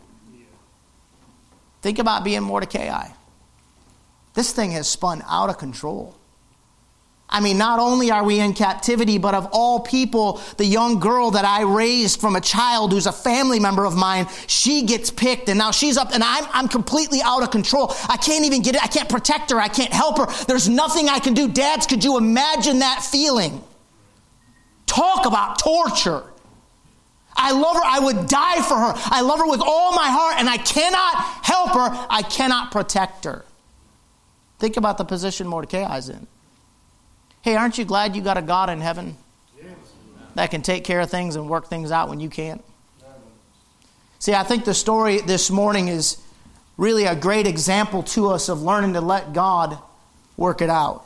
Think 1.81 1.99
about 1.99 2.23
being 2.23 2.43
Mordecai. 2.43 3.09
This 4.33 4.51
thing 4.51 4.71
has 4.71 4.89
spun 4.89 5.23
out 5.27 5.49
of 5.49 5.57
control. 5.57 6.15
I 7.29 7.41
mean, 7.41 7.57
not 7.57 7.79
only 7.79 8.09
are 8.09 8.23
we 8.23 8.39
in 8.39 8.53
captivity, 8.53 9.17
but 9.17 9.35
of 9.35 9.49
all 9.51 9.81
people, 9.81 10.39
the 10.55 10.65
young 10.65 11.01
girl 11.01 11.31
that 11.31 11.43
I 11.43 11.63
raised 11.63 12.21
from 12.21 12.37
a 12.37 12.41
child 12.41 12.93
who's 12.93 13.05
a 13.05 13.11
family 13.11 13.59
member 13.59 13.83
of 13.83 13.97
mine, 13.97 14.27
she 14.47 14.83
gets 14.83 15.11
picked 15.11 15.49
and 15.49 15.59
now 15.59 15.71
she's 15.71 15.97
up 15.97 16.13
and 16.13 16.23
I'm, 16.23 16.45
I'm 16.53 16.67
completely 16.69 17.21
out 17.21 17.43
of 17.43 17.51
control. 17.51 17.93
I 18.07 18.15
can't 18.15 18.45
even 18.45 18.61
get 18.61 18.75
it. 18.75 18.83
I 18.83 18.87
can't 18.87 19.09
protect 19.09 19.51
her. 19.51 19.59
I 19.59 19.67
can't 19.67 19.91
help 19.91 20.19
her. 20.19 20.45
There's 20.45 20.69
nothing 20.69 21.09
I 21.09 21.19
can 21.19 21.33
do. 21.33 21.49
Dads, 21.49 21.85
could 21.85 22.03
you 22.03 22.17
imagine 22.17 22.79
that 22.79 23.03
feeling? 23.03 23.61
Talk 24.87 25.27
about 25.27 25.59
torture. 25.59 26.23
I 27.35 27.51
love 27.51 27.75
her. 27.75 27.83
I 27.85 27.99
would 27.99 28.27
die 28.27 28.61
for 28.63 28.75
her. 28.75 28.93
I 28.95 29.21
love 29.21 29.39
her 29.39 29.47
with 29.47 29.61
all 29.61 29.93
my 29.93 30.09
heart, 30.09 30.37
and 30.39 30.49
I 30.49 30.57
cannot 30.57 31.15
help 31.45 31.69
her. 31.73 32.07
I 32.09 32.23
cannot 32.23 32.71
protect 32.71 33.25
her. 33.25 33.45
Think 34.57 34.75
about 34.75 34.97
the 34.97 35.05
position 35.05 35.47
Mordecai 35.47 35.97
is 35.97 36.09
in. 36.09 36.25
Hey, 37.43 37.55
aren't 37.55 37.77
you 37.77 37.85
glad 37.85 38.15
you 38.15 38.23
got 38.23 38.37
a 38.37 38.41
God 38.41 38.69
in 38.71 38.81
heaven 38.81 39.15
that 40.33 40.49
can 40.49 40.63
take 40.63 40.83
care 40.83 40.99
of 40.99 41.11
things 41.11 41.35
and 41.35 41.47
work 41.47 41.67
things 41.67 41.91
out 41.91 42.09
when 42.09 42.19
you 42.19 42.29
can't? 42.29 42.63
See, 44.19 44.33
I 44.33 44.43
think 44.43 44.65
the 44.65 44.73
story 44.73 45.21
this 45.21 45.51
morning 45.51 45.89
is 45.89 46.17
really 46.75 47.05
a 47.05 47.15
great 47.15 47.45
example 47.45 48.01
to 48.03 48.29
us 48.29 48.49
of 48.49 48.63
learning 48.63 48.93
to 48.93 49.01
let 49.01 49.33
God 49.33 49.77
work 50.35 50.61
it 50.61 50.71
out. 50.71 51.05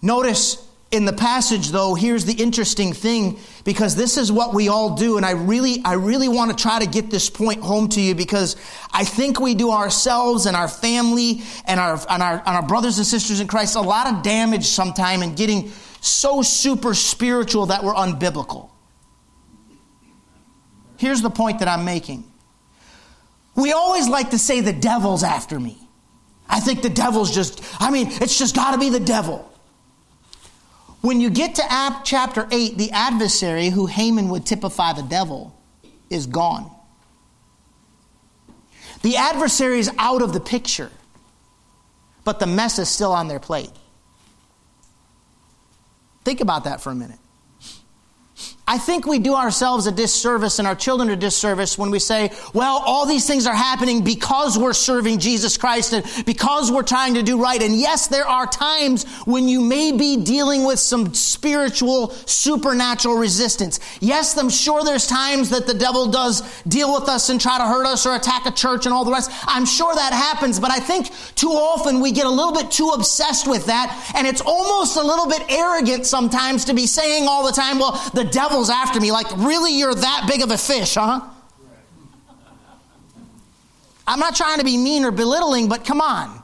Notice 0.00 0.66
in 0.94 1.04
the 1.04 1.12
passage 1.12 1.70
though 1.70 1.94
here's 1.94 2.24
the 2.24 2.32
interesting 2.34 2.92
thing 2.92 3.36
because 3.64 3.96
this 3.96 4.16
is 4.16 4.30
what 4.30 4.54
we 4.54 4.68
all 4.68 4.94
do 4.94 5.16
and 5.16 5.26
i 5.26 5.32
really 5.32 5.82
i 5.84 5.94
really 5.94 6.28
want 6.28 6.56
to 6.56 6.56
try 6.56 6.78
to 6.78 6.86
get 6.86 7.10
this 7.10 7.28
point 7.28 7.60
home 7.60 7.88
to 7.88 8.00
you 8.00 8.14
because 8.14 8.54
i 8.92 9.04
think 9.04 9.40
we 9.40 9.56
do 9.56 9.72
ourselves 9.72 10.46
and 10.46 10.56
our 10.56 10.68
family 10.68 11.42
and 11.66 11.80
our 11.80 12.00
and 12.08 12.22
our, 12.22 12.34
and 12.34 12.48
our 12.48 12.66
brothers 12.66 12.96
and 12.98 13.06
sisters 13.06 13.40
in 13.40 13.48
christ 13.48 13.74
a 13.74 13.80
lot 13.80 14.06
of 14.06 14.22
damage 14.22 14.64
sometime 14.64 15.20
in 15.22 15.34
getting 15.34 15.68
so 16.00 16.42
super 16.42 16.92
spiritual 16.92 17.66
that 17.66 17.82
we're 17.82 17.94
unbiblical. 17.94 18.68
Here's 20.98 21.22
the 21.22 21.30
point 21.30 21.60
that 21.60 21.68
i'm 21.68 21.84
making. 21.84 22.24
We 23.56 23.72
always 23.72 24.06
like 24.08 24.30
to 24.30 24.38
say 24.38 24.60
the 24.60 24.72
devil's 24.72 25.22
after 25.22 25.58
me. 25.58 25.78
I 26.48 26.60
think 26.60 26.82
the 26.82 26.90
devil's 26.90 27.34
just 27.34 27.64
i 27.80 27.90
mean 27.90 28.08
it's 28.20 28.38
just 28.38 28.54
got 28.54 28.72
to 28.72 28.78
be 28.78 28.90
the 28.90 29.00
devil 29.00 29.50
when 31.04 31.20
you 31.20 31.28
get 31.28 31.56
to 31.56 32.00
chapter 32.02 32.48
8, 32.50 32.78
the 32.78 32.90
adversary, 32.90 33.68
who 33.68 33.84
Haman 33.84 34.30
would 34.30 34.46
typify 34.46 34.94
the 34.94 35.02
devil, 35.02 35.54
is 36.08 36.26
gone. 36.26 36.70
The 39.02 39.18
adversary 39.18 39.80
is 39.80 39.90
out 39.98 40.22
of 40.22 40.32
the 40.32 40.40
picture, 40.40 40.90
but 42.24 42.40
the 42.40 42.46
mess 42.46 42.78
is 42.78 42.88
still 42.88 43.12
on 43.12 43.28
their 43.28 43.38
plate. 43.38 43.70
Think 46.24 46.40
about 46.40 46.64
that 46.64 46.80
for 46.80 46.90
a 46.90 46.94
minute. 46.94 47.18
I 48.66 48.78
think 48.78 49.06
we 49.06 49.18
do 49.18 49.34
ourselves 49.34 49.86
a 49.86 49.92
disservice 49.92 50.58
and 50.58 50.66
our 50.66 50.74
children 50.74 51.10
a 51.10 51.16
disservice 51.16 51.76
when 51.76 51.90
we 51.90 51.98
say, 51.98 52.32
well, 52.54 52.82
all 52.86 53.04
these 53.04 53.26
things 53.26 53.46
are 53.46 53.54
happening 53.54 54.02
because 54.02 54.58
we're 54.58 54.72
serving 54.72 55.18
Jesus 55.18 55.58
Christ 55.58 55.92
and 55.92 56.24
because 56.24 56.72
we're 56.72 56.82
trying 56.82 57.14
to 57.14 57.22
do 57.22 57.38
right. 57.38 57.62
And 57.62 57.76
yes, 57.76 58.06
there 58.06 58.26
are 58.26 58.46
times 58.46 59.04
when 59.26 59.48
you 59.48 59.60
may 59.60 59.92
be 59.92 60.16
dealing 60.16 60.64
with 60.64 60.78
some 60.78 61.12
spiritual, 61.12 62.10
supernatural 62.24 63.16
resistance. 63.16 63.80
Yes, 64.00 64.34
I'm 64.38 64.48
sure 64.48 64.82
there's 64.82 65.06
times 65.06 65.50
that 65.50 65.66
the 65.66 65.74
devil 65.74 66.10
does 66.10 66.40
deal 66.62 66.94
with 66.98 67.06
us 67.10 67.28
and 67.28 67.38
try 67.38 67.58
to 67.58 67.64
hurt 67.64 67.84
us 67.84 68.06
or 68.06 68.16
attack 68.16 68.46
a 68.46 68.50
church 68.50 68.86
and 68.86 68.94
all 68.94 69.04
the 69.04 69.12
rest. 69.12 69.30
I'm 69.46 69.66
sure 69.66 69.94
that 69.94 70.14
happens, 70.14 70.58
but 70.58 70.70
I 70.70 70.78
think 70.78 71.10
too 71.34 71.50
often 71.50 72.00
we 72.00 72.12
get 72.12 72.24
a 72.24 72.30
little 72.30 72.54
bit 72.54 72.70
too 72.70 72.88
obsessed 72.94 73.46
with 73.46 73.66
that 73.66 74.12
and 74.16 74.26
it's 74.26 74.40
almost 74.40 74.96
a 74.96 75.02
little 75.02 75.28
bit 75.28 75.42
arrogant 75.50 76.06
sometimes 76.06 76.64
to 76.64 76.72
be 76.72 76.86
saying 76.86 77.28
all 77.28 77.44
the 77.44 77.52
time, 77.52 77.78
well, 77.78 77.92
the 78.14 78.24
devil 78.24 78.53
devil's 78.54 78.70
after 78.70 79.00
me. 79.00 79.10
Like, 79.10 79.26
really, 79.36 79.76
you're 79.76 79.94
that 79.94 80.26
big 80.28 80.40
of 80.40 80.52
a 80.52 80.58
fish, 80.58 80.94
huh? 80.94 81.20
I'm 84.06 84.20
not 84.20 84.36
trying 84.36 84.58
to 84.58 84.64
be 84.64 84.76
mean 84.76 85.04
or 85.04 85.10
belittling, 85.10 85.68
but 85.68 85.84
come 85.84 86.00
on. 86.00 86.42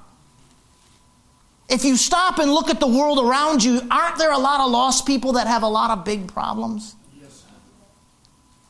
If 1.68 1.84
you 1.84 1.96
stop 1.96 2.38
and 2.40 2.52
look 2.52 2.68
at 2.68 2.80
the 2.80 2.88
world 2.88 3.20
around 3.20 3.62
you, 3.62 3.80
aren't 3.90 4.18
there 4.18 4.32
a 4.32 4.38
lot 4.38 4.60
of 4.60 4.72
lost 4.72 5.06
people 5.06 5.34
that 5.34 5.46
have 5.46 5.62
a 5.62 5.68
lot 5.68 5.96
of 5.96 6.04
big 6.04 6.26
problems? 6.26 6.96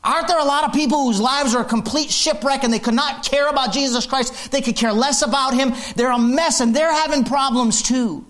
Aren't 0.02 0.28
there 0.28 0.38
a 0.38 0.44
lot 0.44 0.64
of 0.64 0.72
people 0.72 1.04
whose 1.04 1.20
lives 1.20 1.54
are 1.54 1.62
a 1.62 1.64
complete 1.64 2.10
shipwreck 2.10 2.64
and 2.64 2.72
they 2.72 2.78
could 2.78 2.94
not 2.94 3.24
care 3.24 3.48
about 3.48 3.72
Jesus 3.72 4.06
Christ? 4.06 4.50
They 4.50 4.60
could 4.60 4.76
care 4.76 4.92
less 4.92 5.22
about 5.22 5.54
Him. 5.54 5.72
They're 5.94 6.10
a 6.10 6.18
mess 6.18 6.60
and 6.60 6.76
they're 6.76 6.92
having 6.92 7.24
problems 7.24 7.82
too. 7.82 8.26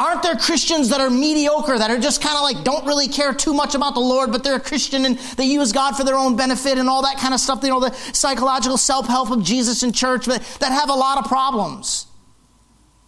Aren't 0.00 0.22
there 0.22 0.34
Christians 0.34 0.88
that 0.88 1.00
are 1.02 1.10
mediocre, 1.10 1.76
that 1.76 1.90
are 1.90 1.98
just 1.98 2.22
kind 2.22 2.34
of 2.34 2.42
like 2.42 2.64
don't 2.64 2.86
really 2.86 3.06
care 3.06 3.34
too 3.34 3.52
much 3.52 3.74
about 3.74 3.92
the 3.92 4.00
Lord, 4.00 4.32
but 4.32 4.42
they're 4.42 4.56
a 4.56 4.60
Christian 4.60 5.04
and 5.04 5.18
they 5.36 5.44
use 5.44 5.72
God 5.72 5.94
for 5.94 6.04
their 6.04 6.16
own 6.16 6.36
benefit 6.36 6.78
and 6.78 6.88
all 6.88 7.02
that 7.02 7.18
kind 7.18 7.34
of 7.34 7.38
stuff, 7.38 7.62
you 7.62 7.68
know, 7.68 7.80
the 7.80 7.92
psychological 8.14 8.78
self 8.78 9.06
help 9.06 9.30
of 9.30 9.44
Jesus 9.44 9.82
in 9.82 9.92
church, 9.92 10.24
but 10.24 10.40
that 10.60 10.72
have 10.72 10.88
a 10.88 10.94
lot 10.94 11.18
of 11.18 11.26
problems? 11.26 12.06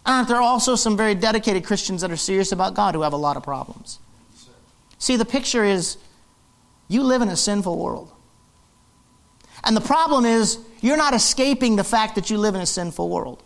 Aren't 0.05 0.27
there 0.27 0.39
also 0.39 0.75
some 0.75 0.95
very 0.95 1.15
dedicated 1.15 1.65
Christians 1.65 2.01
that 2.01 2.11
are 2.11 2.15
serious 2.15 2.51
about 2.51 2.75
God 2.75 2.93
who 2.93 3.01
have 3.01 3.13
a 3.13 3.17
lot 3.17 3.37
of 3.37 3.43
problems? 3.43 3.97
See, 4.99 5.15
the 5.15 5.25
picture 5.25 5.63
is 5.63 5.97
you 6.89 7.01
live 7.01 7.23
in 7.23 7.29
a 7.29 7.35
sinful 7.35 7.75
world. 7.75 8.11
And 9.63 9.75
the 9.75 9.81
problem 9.81 10.25
is 10.25 10.59
you're 10.81 10.97
not 10.97 11.15
escaping 11.15 11.75
the 11.75 11.83
fact 11.83 12.13
that 12.15 12.29
you 12.29 12.37
live 12.37 12.53
in 12.53 12.61
a 12.61 12.67
sinful 12.67 13.09
world. 13.09 13.41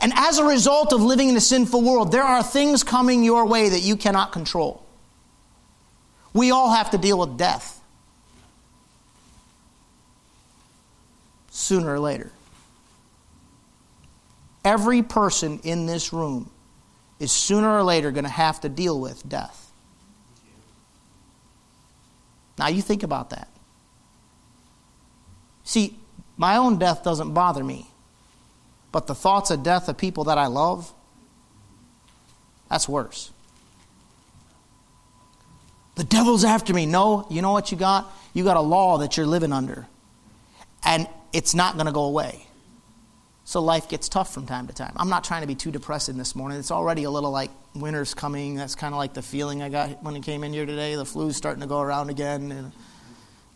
And 0.00 0.12
as 0.14 0.38
a 0.38 0.44
result 0.44 0.92
of 0.92 1.02
living 1.02 1.28
in 1.28 1.36
a 1.36 1.40
sinful 1.40 1.82
world, 1.82 2.12
there 2.12 2.22
are 2.22 2.42
things 2.42 2.82
coming 2.82 3.24
your 3.24 3.46
way 3.46 3.68
that 3.68 3.80
you 3.80 3.96
cannot 3.96 4.32
control. 4.32 4.84
We 6.32 6.50
all 6.50 6.72
have 6.72 6.90
to 6.90 6.98
deal 6.98 7.18
with 7.18 7.36
death 7.38 7.80
sooner 11.54 11.94
or 11.94 12.00
later. 12.00 12.30
Every 14.64 15.02
person 15.02 15.60
in 15.62 15.86
this 15.86 16.12
room 16.12 16.50
is 17.20 17.30
sooner 17.30 17.68
or 17.68 17.82
later 17.82 18.10
going 18.10 18.24
to 18.24 18.30
have 18.30 18.60
to 18.62 18.68
deal 18.68 19.00
with 19.00 19.26
death. 19.28 19.70
Now, 22.58 22.68
you 22.68 22.82
think 22.82 23.02
about 23.02 23.30
that. 23.30 23.48
See, 25.64 25.96
my 26.36 26.56
own 26.56 26.78
death 26.78 27.04
doesn't 27.04 27.32
bother 27.34 27.62
me. 27.62 27.88
But 28.94 29.08
the 29.08 29.14
thoughts 29.16 29.50
of 29.50 29.64
death 29.64 29.88
of 29.88 29.98
people 29.98 30.22
that 30.24 30.38
I 30.38 30.46
love, 30.46 30.94
that's 32.70 32.88
worse. 32.88 33.32
The 35.96 36.04
devil's 36.04 36.44
after 36.44 36.72
me. 36.72 36.86
No, 36.86 37.26
you 37.28 37.42
know 37.42 37.50
what 37.50 37.72
you 37.72 37.76
got? 37.76 38.08
You 38.34 38.44
got 38.44 38.56
a 38.56 38.60
law 38.60 38.98
that 38.98 39.16
you're 39.16 39.26
living 39.26 39.52
under. 39.52 39.88
And 40.84 41.08
it's 41.32 41.56
not 41.56 41.74
going 41.74 41.86
to 41.86 41.92
go 41.92 42.04
away. 42.04 42.46
So 43.42 43.60
life 43.60 43.88
gets 43.88 44.08
tough 44.08 44.32
from 44.32 44.46
time 44.46 44.68
to 44.68 44.72
time. 44.72 44.92
I'm 44.94 45.08
not 45.08 45.24
trying 45.24 45.40
to 45.40 45.48
be 45.48 45.56
too 45.56 45.72
depressing 45.72 46.16
this 46.16 46.36
morning. 46.36 46.60
It's 46.60 46.70
already 46.70 47.02
a 47.02 47.10
little 47.10 47.32
like 47.32 47.50
winter's 47.74 48.14
coming. 48.14 48.54
That's 48.54 48.76
kind 48.76 48.94
of 48.94 48.98
like 48.98 49.12
the 49.12 49.22
feeling 49.22 49.60
I 49.60 49.70
got 49.70 50.04
when 50.04 50.14
I 50.14 50.20
came 50.20 50.44
in 50.44 50.52
here 50.52 50.66
today. 50.66 50.94
The 50.94 51.04
flu's 51.04 51.36
starting 51.36 51.62
to 51.62 51.66
go 51.66 51.80
around 51.80 52.10
again. 52.10 52.52
And 52.52 52.72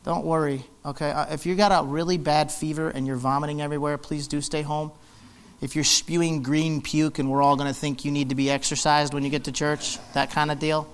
don't 0.03 0.25
worry, 0.25 0.65
okay? 0.85 1.13
Uh, 1.13 1.33
if 1.33 1.47
you 1.47 1.55
got 1.55 1.71
a 1.71 1.87
really 1.87 2.19
bad 2.19 2.51
fever 2.51 2.91
and 2.91 3.07
you're 3.07 3.15
vomiting 3.15 3.63
everywhere, 3.63 3.99
please 3.99 4.27
do 4.27 4.41
stay 4.41 4.63
home 4.63 4.91
if 5.61 5.75
you're 5.75 5.85
spewing 5.85 6.43
green 6.43 6.81
puke 6.81 7.19
and 7.19 7.31
we're 7.31 7.43
all 7.43 7.57
going 7.57 7.69
to 7.69 7.79
think 7.79 8.05
you 8.05 8.11
need 8.11 8.29
to 8.29 8.35
be 8.35 8.51
exercised 8.51 9.13
when 9.13 9.25
you 9.25 9.31
get 9.31 9.45
to 9.45 9.53
church, 9.53 9.99
that 10.15 10.31
kind 10.31 10.51
of 10.51 10.59
deal. 10.59 10.89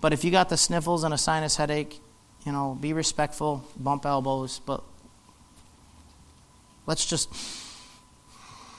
But 0.00 0.12
if 0.12 0.24
you 0.24 0.30
got 0.30 0.48
the 0.48 0.56
sniffles 0.56 1.04
and 1.04 1.12
a 1.12 1.18
sinus 1.18 1.56
headache, 1.56 2.00
you 2.46 2.52
know, 2.52 2.78
be 2.80 2.92
respectful, 2.92 3.64
bump 3.76 4.06
elbows, 4.06 4.60
but 4.64 4.82
let's 6.86 7.04
just 7.04 7.28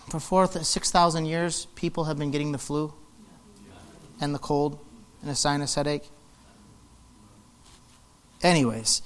for 0.09 0.19
four, 0.19 0.45
6,000 0.45 1.25
years, 1.25 1.67
people 1.75 2.03
have 2.05 2.19
been 2.19 2.31
getting 2.31 2.51
the 2.51 2.57
flu 2.57 2.93
and 4.19 4.35
the 4.35 4.39
cold 4.39 4.77
and 5.21 5.31
a 5.31 5.35
sinus 5.35 5.75
headache. 5.75 6.03
anyways, 8.43 9.01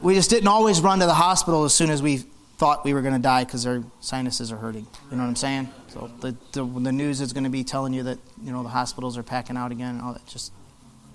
we 0.00 0.14
just 0.14 0.30
didn't 0.30 0.48
always 0.48 0.80
run 0.80 1.00
to 1.00 1.06
the 1.06 1.14
hospital 1.14 1.64
as 1.64 1.74
soon 1.74 1.90
as 1.90 2.00
we 2.00 2.24
thought 2.60 2.84
we 2.84 2.92
were 2.92 3.00
going 3.00 3.14
to 3.14 3.18
die 3.18 3.42
because 3.42 3.66
our 3.66 3.82
sinuses 4.00 4.52
are 4.52 4.58
hurting. 4.58 4.86
You 5.10 5.16
know 5.16 5.22
what 5.22 5.30
I'm 5.30 5.36
saying? 5.36 5.70
So 5.88 6.10
the, 6.20 6.36
the, 6.52 6.62
the 6.62 6.92
news 6.92 7.22
is 7.22 7.32
going 7.32 7.44
to 7.44 7.50
be 7.50 7.64
telling 7.64 7.94
you 7.94 8.02
that 8.02 8.18
you 8.44 8.52
know 8.52 8.62
the 8.62 8.68
hospitals 8.68 9.16
are 9.16 9.22
packing 9.22 9.56
out 9.56 9.72
again 9.72 9.94
and 9.94 10.02
all 10.02 10.12
that. 10.12 10.26
Just 10.26 10.52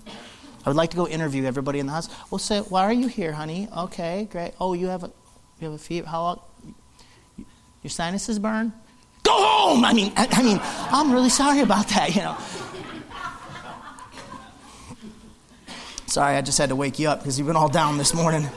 I 0.08 0.68
would 0.68 0.74
like 0.74 0.90
to 0.90 0.96
go 0.96 1.06
interview 1.06 1.44
everybody 1.44 1.78
in 1.78 1.86
the 1.86 1.92
house. 1.92 2.08
We'll 2.32 2.40
say, 2.40 2.58
"Why 2.58 2.82
are 2.82 2.92
you 2.92 3.06
here, 3.06 3.30
honey?" 3.30 3.68
Okay, 3.78 4.26
great. 4.32 4.54
Oh, 4.60 4.72
you 4.72 4.88
have 4.88 5.04
a 5.04 5.12
you 5.60 5.66
have 5.70 5.74
a 5.74 5.78
fever. 5.78 6.08
How 6.08 6.22
long? 6.22 6.40
Your 7.84 7.90
sinuses 7.90 8.40
burn. 8.40 8.72
Go 9.22 9.32
home. 9.32 9.84
I 9.84 9.92
mean, 9.92 10.12
I, 10.16 10.26
I 10.32 10.42
mean, 10.42 10.58
I'm 10.90 11.12
really 11.12 11.30
sorry 11.30 11.60
about 11.60 11.86
that. 11.90 12.12
You 12.16 12.22
know. 12.22 12.36
Sorry, 16.06 16.34
I 16.34 16.40
just 16.40 16.58
had 16.58 16.70
to 16.70 16.76
wake 16.76 16.98
you 16.98 17.08
up 17.08 17.20
because 17.20 17.38
you've 17.38 17.46
been 17.46 17.56
all 17.56 17.68
down 17.68 17.98
this 17.98 18.14
morning. 18.14 18.48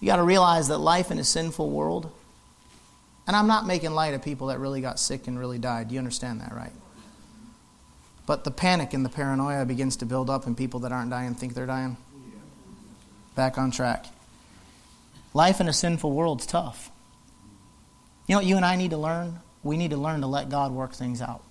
You 0.00 0.06
got 0.06 0.16
to 0.16 0.22
realize 0.22 0.68
that 0.68 0.78
life 0.78 1.10
in 1.10 1.18
a 1.18 1.24
sinful 1.24 1.70
world, 1.70 2.10
and 3.26 3.36
I'm 3.36 3.46
not 3.46 3.66
making 3.66 3.90
light 3.92 4.14
of 4.14 4.22
people 4.22 4.48
that 4.48 4.58
really 4.58 4.80
got 4.80 4.98
sick 4.98 5.26
and 5.26 5.38
really 5.38 5.58
died. 5.58 5.90
You 5.90 5.98
understand 5.98 6.40
that, 6.40 6.52
right? 6.52 6.72
But 8.26 8.44
the 8.44 8.50
panic 8.50 8.94
and 8.94 9.04
the 9.04 9.08
paranoia 9.08 9.64
begins 9.64 9.96
to 9.96 10.06
build 10.06 10.30
up, 10.30 10.46
and 10.46 10.56
people 10.56 10.80
that 10.80 10.92
aren't 10.92 11.10
dying 11.10 11.34
think 11.34 11.54
they're 11.54 11.66
dying. 11.66 11.96
Back 13.34 13.58
on 13.58 13.70
track. 13.70 14.06
Life 15.34 15.60
in 15.60 15.68
a 15.68 15.72
sinful 15.72 16.12
world's 16.12 16.46
tough. 16.46 16.90
You 18.26 18.34
know 18.34 18.38
what 18.38 18.46
you 18.46 18.56
and 18.56 18.64
I 18.64 18.76
need 18.76 18.90
to 18.90 18.98
learn? 18.98 19.38
We 19.62 19.76
need 19.76 19.90
to 19.90 19.96
learn 19.96 20.20
to 20.20 20.26
let 20.26 20.48
God 20.48 20.72
work 20.72 20.92
things 20.92 21.20
out. 21.20 21.42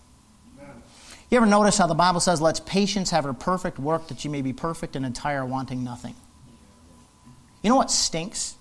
You 1.30 1.38
ever 1.38 1.46
notice 1.46 1.78
how 1.78 1.88
the 1.88 1.94
Bible 1.94 2.20
says, 2.20 2.42
Let 2.42 2.66
patience 2.66 3.10
have 3.10 3.26
her 3.26 3.34
perfect 3.34 3.80
work, 3.80 4.08
that 4.08 4.24
you 4.24 4.32
may 4.32 4.42
be 4.42 4.54
perfect 4.54 4.96
and 4.96 5.06
entire, 5.06 5.46
wanting 5.46 5.84
nothing? 5.84 6.16
You 7.62 7.70
know 7.70 7.76
what 7.76 7.92
stinks? 7.92 8.56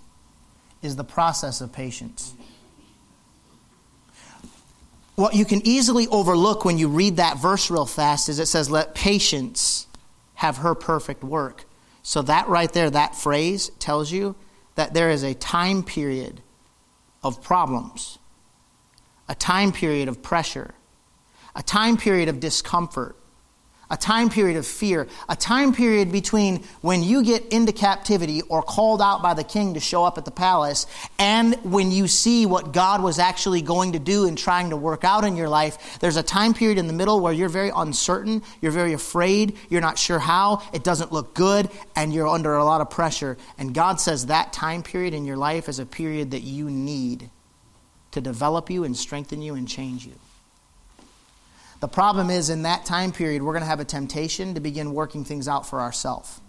Is 0.83 0.97
the 0.97 1.05
process 1.05 1.61
of 1.61 1.73
patience. 1.73 2.35
What 5.17 5.35
you 5.35 5.45
can 5.45 5.67
easily 5.67 6.07
overlook 6.09 6.65
when 6.65 6.77
you 6.77 6.89
read 6.89 7.17
that 7.17 7.39
verse 7.39 7.71
real 7.71 7.87
fast 7.87 8.29
is 8.29 8.39
it 8.39 8.47
says, 8.47 8.71
Let 8.71 8.95
patience 8.95 9.87
have 10.35 10.59
her 10.59 10.75
perfect 10.75 11.25
work. 11.25 11.65
So, 12.03 12.23
that 12.23 12.49
right 12.49 12.73
there, 12.73 12.91
that 12.91 13.17
phrase 13.17 13.71
tells 13.79 14.13
you 14.13 14.37
that 14.77 14.95
there 14.95 15.11
is 15.11 15.25
a 15.25 15.35
time 15.35 15.83
period 15.83 16.41
of 17.25 17.43
problems, 17.43 18.19
a 19.29 19.35
time 19.35 19.73
period 19.73 20.09
of 20.09 20.23
pressure, 20.23 20.75
a 21.57 21.63
time 21.63 21.97
period 21.97 22.29
of 22.29 22.39
discomfort, 22.39 23.17
a 23.91 23.97
time 23.97 24.31
period 24.31 24.57
of 24.57 24.67
fear, 24.67 25.07
a 25.29 25.37
time 25.37 25.73
period 25.73 26.11
between 26.11 26.65
when 26.81 27.03
you 27.03 27.23
get 27.23 27.47
into 27.53 27.73
captivity 27.73 28.43
or 28.43 28.63
called 28.63 29.01
out 29.01 29.23
by 29.23 29.35
the 29.35 29.45
king 29.45 29.75
to 29.75 29.81
show 29.81 30.05
up 30.05 30.19
at 30.19 30.25
the 30.25 30.31
palace 30.31 30.87
and 31.19 31.55
when 31.63 31.91
you 31.91 32.09
see 32.09 32.47
what 32.47 32.73
God 32.73 33.03
was 33.03 33.19
actually 33.19 33.63
going 33.63 33.93
to 33.93 33.99
do 33.99 34.27
and 34.27 34.37
trying 34.37 34.71
to 34.71 34.77
work 34.77 35.05
out 35.05 35.25
in 35.25 35.37
your 35.37 35.49
life. 35.49 35.99
There's 36.01 36.17
a 36.17 36.23
time 36.23 36.55
period 36.55 36.79
in 36.79 36.87
the 36.87 36.93
middle 36.93 37.21
where 37.21 37.33
you're 37.33 37.49
very 37.49 37.71
uncertain, 37.75 38.43
you're 38.61 38.73
very 38.73 38.93
afraid, 38.93 39.57
you're 39.69 39.81
not 39.81 39.99
sure 39.99 40.19
how, 40.19 40.63
it 40.73 40.83
doesn't 40.83 41.13
look 41.13 41.35
good, 41.35 41.71
and 41.95 42.13
you're 42.13 42.29
under 42.29 42.55
a 42.57 42.65
lot 42.65 42.81
of 42.81 42.91
pressure. 42.91 43.37
And 43.59 43.75
God 43.75 44.01
says 44.01 44.27
that 44.27 44.53
time 44.53 44.83
period 44.83 45.15
in 45.15 45.25
your 45.25 45.37
life 45.37 45.69
is 45.69 45.79
a 45.79 45.87
period 45.87 46.33
that 46.33 46.43
you 46.43 46.71
need 46.71 47.31
to 48.13 48.21
develop 48.21 48.71
you 48.71 48.85
and 48.85 48.97
strengthen 48.97 49.43
you 49.43 49.55
and 49.55 49.69
change 49.69 50.07
you. 50.07 50.15
The 51.81 51.89
problem 51.89 52.31
is, 52.31 52.51
in 52.51 52.63
that 52.63 52.85
time 52.85 53.13
period, 53.13 53.43
we're 53.43 53.53
going 53.53 53.63
to 53.63 53.69
have 53.69 53.81
a 53.81 53.85
temptation 53.85 54.55
to 54.55 54.61
begin 54.61 54.95
working 54.95 55.25
things 55.25 55.47
out 55.47 55.67
for 55.69 55.81
ourselves. 55.81 56.41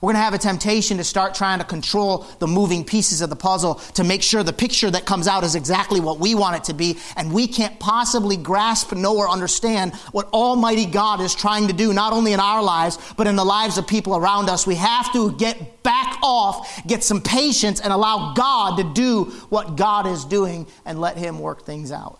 We're 0.00 0.14
going 0.14 0.20
to 0.20 0.24
have 0.24 0.34
a 0.34 0.38
temptation 0.38 0.96
to 0.96 1.04
start 1.04 1.34
trying 1.34 1.58
to 1.58 1.64
control 1.64 2.24
the 2.38 2.46
moving 2.46 2.84
pieces 2.86 3.20
of 3.20 3.28
the 3.28 3.36
puzzle 3.36 3.74
to 3.94 4.04
make 4.04 4.22
sure 4.22 4.42
the 4.42 4.50
picture 4.50 4.90
that 4.90 5.04
comes 5.04 5.28
out 5.28 5.44
is 5.44 5.54
exactly 5.54 6.00
what 6.00 6.18
we 6.18 6.34
want 6.34 6.56
it 6.56 6.64
to 6.64 6.72
be. 6.72 6.96
And 7.16 7.34
we 7.34 7.46
can't 7.46 7.78
possibly 7.78 8.38
grasp, 8.38 8.94
know, 8.94 9.18
or 9.18 9.28
understand 9.28 9.94
what 10.12 10.26
Almighty 10.32 10.86
God 10.86 11.20
is 11.20 11.34
trying 11.34 11.66
to 11.66 11.74
do, 11.74 11.92
not 11.92 12.14
only 12.14 12.32
in 12.32 12.40
our 12.40 12.62
lives, 12.62 12.96
but 13.18 13.26
in 13.26 13.36
the 13.36 13.44
lives 13.44 13.76
of 13.76 13.86
people 13.86 14.16
around 14.16 14.48
us. 14.48 14.66
We 14.66 14.76
have 14.76 15.12
to 15.12 15.32
get 15.32 15.82
back 15.82 16.16
off, 16.22 16.82
get 16.86 17.04
some 17.04 17.20
patience, 17.20 17.78
and 17.80 17.92
allow 17.92 18.32
God 18.32 18.76
to 18.76 18.84
do 18.94 19.24
what 19.50 19.76
God 19.76 20.06
is 20.06 20.24
doing 20.24 20.66
and 20.86 20.98
let 20.98 21.18
Him 21.18 21.40
work 21.40 21.66
things 21.66 21.92
out. 21.92 22.18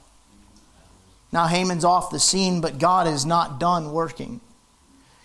Now 1.32 1.46
Haman's 1.46 1.84
off 1.84 2.10
the 2.10 2.18
scene, 2.18 2.60
but 2.60 2.78
God 2.78 3.06
is 3.06 3.24
not 3.24 3.60
done 3.60 3.92
working. 3.92 4.40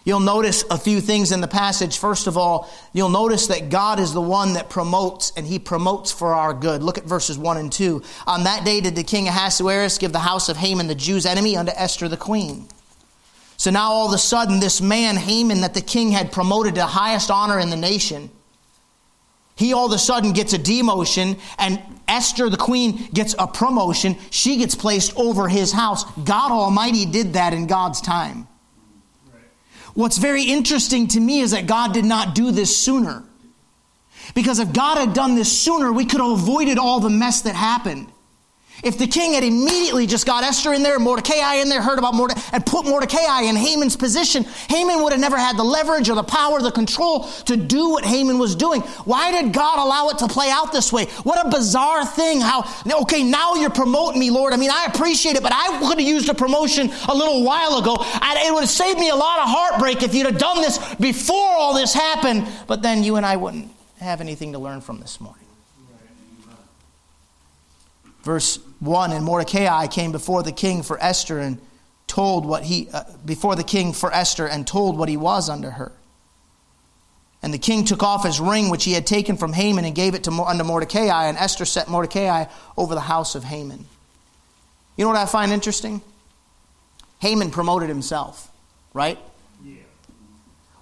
You'll 0.05 0.19
notice 0.19 0.63
a 0.69 0.77
few 0.77 1.01
things 1.01 1.31
in 1.31 1.41
the 1.41 1.47
passage. 1.47 1.97
First 1.97 2.27
of 2.27 2.37
all, 2.37 2.69
you'll 2.93 3.09
notice 3.09 3.47
that 3.47 3.71
God 3.71 3.99
is 3.99 4.13
the 4.13 4.21
one 4.21 4.53
that 4.53 4.69
promotes, 4.69 5.33
and 5.35 5.47
he 5.47 5.57
promotes 5.57 6.11
for 6.11 6.35
our 6.35 6.53
good. 6.53 6.83
Look 6.83 6.99
at 6.99 7.05
verses 7.05 7.39
1 7.39 7.57
and 7.57 7.71
2. 7.71 8.03
On 8.27 8.43
that 8.43 8.63
day 8.63 8.81
did 8.81 8.95
the 8.95 9.03
king 9.03 9.27
Ahasuerus 9.27 9.97
give 9.97 10.11
the 10.11 10.19
house 10.19 10.47
of 10.47 10.57
Haman, 10.57 10.85
the 10.85 10.93
Jew's 10.93 11.25
enemy, 11.25 11.57
unto 11.57 11.71
Esther 11.75 12.07
the 12.07 12.17
queen. 12.17 12.67
So 13.57 13.71
now 13.71 13.89
all 13.91 14.07
of 14.07 14.13
a 14.13 14.19
sudden, 14.19 14.59
this 14.59 14.79
man, 14.79 15.15
Haman, 15.15 15.61
that 15.61 15.73
the 15.73 15.81
king 15.81 16.11
had 16.11 16.31
promoted 16.31 16.75
to 16.75 16.85
highest 16.85 17.31
honor 17.31 17.59
in 17.59 17.71
the 17.71 17.75
nation, 17.75 18.29
he 19.55 19.73
all 19.73 19.87
of 19.87 19.91
a 19.91 19.97
sudden 19.97 20.33
gets 20.33 20.53
a 20.53 20.59
demotion, 20.59 21.39
and 21.57 21.81
Esther, 22.07 22.49
the 22.49 22.57
queen, 22.57 23.07
gets 23.13 23.35
a 23.37 23.47
promotion. 23.47 24.17
She 24.29 24.57
gets 24.57 24.75
placed 24.75 25.15
over 25.17 25.47
his 25.47 25.71
house. 25.71 26.03
God 26.13 26.51
Almighty 26.51 27.05
did 27.05 27.33
that 27.33 27.53
in 27.53 27.67
God's 27.67 28.01
time. 28.01 28.47
What's 29.93 30.17
very 30.17 30.43
interesting 30.43 31.07
to 31.09 31.19
me 31.19 31.39
is 31.39 31.51
that 31.51 31.67
God 31.67 31.93
did 31.93 32.05
not 32.05 32.35
do 32.35 32.51
this 32.51 32.75
sooner. 32.75 33.23
Because 34.33 34.59
if 34.59 34.73
God 34.73 34.97
had 34.97 35.13
done 35.13 35.35
this 35.35 35.51
sooner, 35.61 35.91
we 35.91 36.05
could 36.05 36.19
have 36.19 36.31
avoided 36.31 36.77
all 36.77 36.99
the 36.99 37.09
mess 37.09 37.41
that 37.41 37.55
happened. 37.55 38.11
If 38.85 38.99
the 38.99 39.07
king 39.07 39.33
had 39.33 39.43
immediately 39.43 40.05
just 40.05 40.27
got 40.27 40.43
Esther 40.43 40.71
in 40.71 40.83
there, 40.83 40.99
Mordecai 40.99 41.55
in 41.55 41.69
there, 41.69 41.81
heard 41.81 41.97
about 41.97 42.13
Mordecai, 42.13 42.39
and 42.53 42.63
put 42.63 42.85
Mordecai 42.85 43.41
in 43.41 43.55
Haman's 43.55 43.95
position, 43.95 44.43
Haman 44.69 45.01
would 45.01 45.11
have 45.11 45.19
never 45.19 45.39
had 45.39 45.57
the 45.57 45.63
leverage 45.63 46.07
or 46.07 46.13
the 46.13 46.21
power, 46.21 46.61
the 46.61 46.71
control 46.71 47.23
to 47.45 47.57
do 47.57 47.89
what 47.89 48.05
Haman 48.05 48.37
was 48.37 48.53
doing. 48.55 48.81
Why 48.81 49.31
did 49.31 49.53
God 49.53 49.79
allow 49.79 50.09
it 50.09 50.19
to 50.19 50.27
play 50.27 50.51
out 50.51 50.71
this 50.71 50.93
way? 50.93 51.05
What 51.23 51.43
a 51.43 51.49
bizarre 51.49 52.05
thing. 52.05 52.41
How, 52.41 52.63
okay, 53.01 53.23
now 53.23 53.55
you're 53.55 53.71
promoting 53.71 54.19
me, 54.19 54.29
Lord. 54.29 54.53
I 54.53 54.57
mean, 54.57 54.69
I 54.69 54.85
appreciate 54.85 55.35
it, 55.35 55.41
but 55.41 55.51
I 55.51 55.79
could 55.79 55.97
have 55.97 56.07
used 56.07 56.29
a 56.29 56.35
promotion 56.35 56.91
a 57.09 57.15
little 57.15 57.43
while 57.43 57.79
ago. 57.79 57.97
It 57.99 58.53
would 58.53 58.59
have 58.59 58.69
saved 58.69 58.99
me 58.99 59.09
a 59.09 59.15
lot 59.15 59.39
of 59.39 59.49
heartbreak 59.49 60.03
if 60.03 60.13
you'd 60.13 60.27
have 60.27 60.37
done 60.37 60.61
this 60.61 60.77
before 60.95 61.55
all 61.55 61.73
this 61.73 61.91
happened, 61.91 62.47
but 62.67 62.83
then 62.83 63.03
you 63.03 63.15
and 63.15 63.25
I 63.25 63.35
wouldn't 63.35 63.71
have 63.99 64.21
anything 64.21 64.51
to 64.51 64.59
learn 64.59 64.79
from 64.79 64.99
this 64.99 65.19
morning. 65.19 65.44
Verse 68.25 68.59
1 68.79 69.13
And 69.13 69.23
Mordecai 69.23 69.87
came 69.87 70.11
before 70.11 70.43
the 70.43 70.51
king 70.51 70.83
for 70.83 71.01
Esther 71.01 71.39
and 71.39 71.61
told 72.07 72.45
what 72.45 72.63
he, 72.63 72.89
uh, 72.91 73.03
before 73.23 73.55
the 73.55 73.63
king 73.63 73.93
for 73.93 74.11
Esther 74.11 74.47
and 74.47 74.67
told 74.67 74.97
what 74.97 75.07
he 75.07 75.15
was 75.15 75.47
unto 75.47 75.69
her. 75.69 75.91
And 77.41 77.53
the 77.53 77.59
king 77.59 77.85
took 77.85 78.01
off 78.01 78.25
his 78.25 78.39
ring 78.39 78.69
which 78.69 78.83
he 78.83 78.93
had 78.93 79.05
taken 79.05 79.37
from 79.37 79.53
Haman 79.53 79.85
and 79.85 79.93
gave 79.93 80.15
it 80.15 80.23
to, 80.23 80.31
unto 80.31 80.63
Mordecai, 80.63 81.27
and 81.27 81.37
Esther 81.37 81.65
set 81.65 81.87
Mordecai 81.87 82.45
over 82.75 82.95
the 82.95 83.01
house 83.01 83.35
of 83.35 83.43
Haman. 83.43 83.85
You 84.97 85.05
know 85.05 85.09
what 85.09 85.17
I 85.17 85.27
find 85.27 85.51
interesting? 85.51 86.01
Haman 87.19 87.51
promoted 87.51 87.89
himself, 87.89 88.51
right? 88.93 89.19
Yeah. 89.63 89.75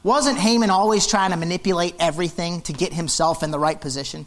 Wasn't 0.03 0.37
Haman 0.37 0.69
always 0.69 1.05
trying 1.05 1.31
to 1.31 1.37
manipulate 1.37 1.95
everything 1.99 2.61
to 2.61 2.73
get 2.73 2.93
himself 2.93 3.43
in 3.43 3.51
the 3.51 3.59
right 3.59 3.79
position? 3.79 4.25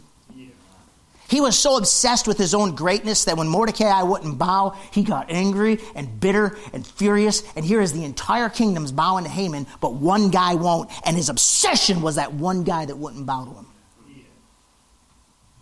He 1.29 1.41
was 1.41 1.59
so 1.59 1.77
obsessed 1.77 2.27
with 2.27 2.37
his 2.37 2.53
own 2.53 2.75
greatness 2.75 3.25
that 3.25 3.35
when 3.35 3.49
Mordecai 3.49 4.01
wouldn't 4.01 4.37
bow, 4.37 4.77
he 4.91 5.03
got 5.03 5.29
angry 5.29 5.79
and 5.93 6.19
bitter 6.19 6.57
and 6.71 6.87
furious. 6.87 7.43
And 7.55 7.65
here 7.65 7.81
is 7.81 7.91
the 7.91 8.05
entire 8.05 8.47
kingdom's 8.47 8.93
bowing 8.93 9.25
to 9.25 9.29
Haman, 9.29 9.67
but 9.81 9.93
one 9.93 10.29
guy 10.29 10.55
won't. 10.55 10.89
And 11.05 11.17
his 11.17 11.27
obsession 11.27 12.01
was 12.01 12.15
that 12.15 12.33
one 12.33 12.63
guy 12.63 12.85
that 12.85 12.97
wouldn't 12.97 13.25
bow 13.25 13.43
to 13.45 13.51
him. 13.51 13.65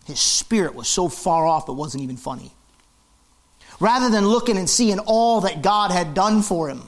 His 0.06 0.19
spirit 0.19 0.75
was 0.75 0.88
so 0.88 1.10
far 1.10 1.47
off, 1.47 1.67
it 1.67 1.73
wasn't 1.73 2.04
even 2.04 2.17
funny. 2.17 2.51
Rather 3.80 4.10
than 4.10 4.28
looking 4.28 4.58
and 4.58 4.69
seeing 4.69 4.99
all 4.99 5.41
that 5.41 5.63
God 5.63 5.89
had 5.89 6.13
done 6.13 6.43
for 6.43 6.69
him, 6.69 6.88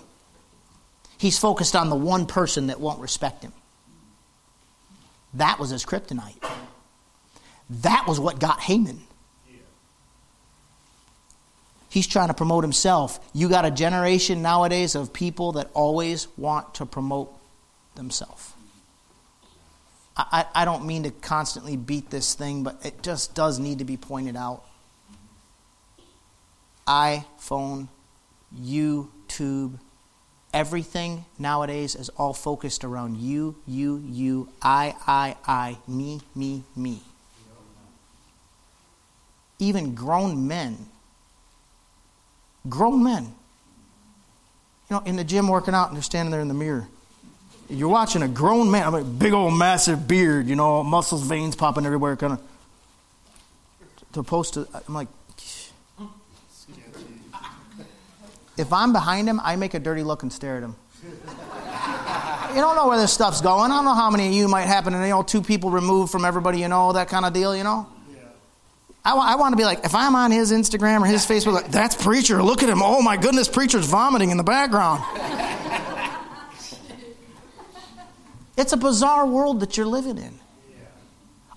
he's 1.18 1.40
focused 1.40 1.76
on 1.76 1.90
the 1.90 1.96
one 1.96 2.28
person 2.28 2.68
that 2.68 2.80
won't 2.80 3.02
respect 3.02 3.42
him. 3.42 3.54
That 5.34 5.60
was 5.60 5.72
his 5.72 5.84
kryptonite. 5.84 6.44
That 7.70 8.06
was 8.08 8.20
what 8.20 8.40
got 8.40 8.60
Haman. 8.62 9.02
He's 11.90 12.08
trying 12.08 12.28
to 12.28 12.34
promote 12.34 12.64
himself. 12.64 13.20
You 13.34 13.50
got 13.50 13.66
a 13.66 13.72
generation 13.72 14.42
nowadays 14.42 14.94
of 14.94 15.14
people 15.14 15.54
that 15.54 15.70
always 15.74 16.28
want 16.38 16.76
to 16.76 16.86
promote 16.86 17.34
themselves. 17.96 18.54
I, 20.16 20.46
I 20.54 20.66
don't 20.66 20.86
mean 20.86 21.04
to 21.04 21.12
constantly 21.12 21.78
beat 21.78 22.10
this 22.10 22.34
thing, 22.34 22.64
but 22.64 22.84
it 22.86 23.04
just 23.04 23.36
does 23.36 23.60
need 23.60 23.80
to 23.80 23.86
be 23.86 23.98
pointed 23.98 24.36
out. 24.36 24.64
iPhone, 26.88 27.88
YouTube, 28.60 29.80
Everything 30.54 31.26
nowadays 31.38 31.94
is 31.94 32.10
all 32.10 32.34
focused 32.34 32.84
around 32.84 33.18
you, 33.18 33.56
you, 33.68 34.02
you, 34.08 34.50
I, 34.62 34.96
I, 35.06 35.36
I, 35.46 35.78
me, 35.88 36.22
me, 36.34 36.64
me. 36.76 37.02
Even 39.60 39.96
grown 39.96 40.48
men. 40.48 40.78
Grown 42.70 43.04
men. 43.04 43.24
You 44.90 44.96
know, 44.96 45.04
in 45.06 45.16
the 45.16 45.24
gym 45.24 45.48
working 45.48 45.74
out 45.74 45.88
and 45.88 45.96
they're 45.96 46.04
standing 46.04 46.32
there 46.32 46.42
in 46.42 46.48
the 46.48 46.54
mirror. 46.54 46.88
You're 47.70 47.90
watching 47.90 48.22
a 48.22 48.28
grown 48.28 48.72
man, 48.72 48.88
I 48.88 48.90
mean, 49.02 49.18
big 49.18 49.34
old 49.34 49.54
massive 49.54 50.08
beard, 50.08 50.48
you 50.48 50.56
know, 50.56 50.84
muscles, 50.84 51.24
veins 51.24 51.56
popping 51.56 51.86
everywhere, 51.86 52.16
kind 52.16 52.34
of. 52.34 52.42
To 54.14 54.24
post 54.24 54.54
to, 54.54 54.68
I'm 54.88 54.94
like, 54.94 55.10
if 58.58 58.72
I'm 58.72 58.94
behind 58.94 59.28
him, 59.28 59.40
I 59.44 59.56
make 59.58 59.74
a 59.74 59.80
dirty 59.80 60.04
look 60.04 60.24
and 60.24 60.32
stare 60.32 60.58
at 60.58 60.64
him. 60.64 60.76
you 62.56 62.62
don't 62.62 62.76
know 62.76 62.88
where 62.88 62.98
this 62.98 63.14
stuff's 63.14 63.42
going. 63.42 63.72
I 63.72 63.76
don't 63.76 63.86
know 63.86 63.94
how 63.94 64.10
many 64.10 64.28
of 64.28 64.34
you 64.34 64.48
might 64.48 64.66
happen 64.66 64.94
to 64.94 65.00
you 65.00 65.10
know 65.10 65.22
two 65.22 65.42
people 65.42 65.70
removed 65.70 66.12
from 66.12 66.26
everybody 66.26 66.62
you 66.62 66.68
know, 66.70 66.94
that 66.94 67.10
kind 67.10 67.26
of 67.26 67.34
deal, 67.34 67.56
you 67.56 67.64
know. 67.64 67.88
I, 69.08 69.16
I 69.16 69.36
want 69.36 69.54
to 69.54 69.58
be 69.58 69.64
like, 69.64 69.86
if 69.86 69.96
I'm 69.96 70.16
on 70.16 70.32
his 70.32 70.52
Instagram 70.52 71.02
or 71.02 71.06
his 71.06 71.26
Facebook, 71.26 71.54
like, 71.54 71.72
that's 71.72 71.96
preacher. 71.96 72.44
Look 72.44 72.62
at 72.62 72.68
him. 72.68 72.82
Oh 72.84 73.02
my 73.02 73.16
goodness, 73.16 73.48
preacher's 73.48 73.86
vomiting 73.86 74.32
in 74.32 74.38
the 74.38 74.44
background. 74.44 75.02
It's 78.58 78.74
a 78.74 78.78
bizarre 78.78 79.26
world 79.26 79.62
that 79.62 79.78
you're 79.78 79.86
living 79.86 80.18
in. 80.18 80.38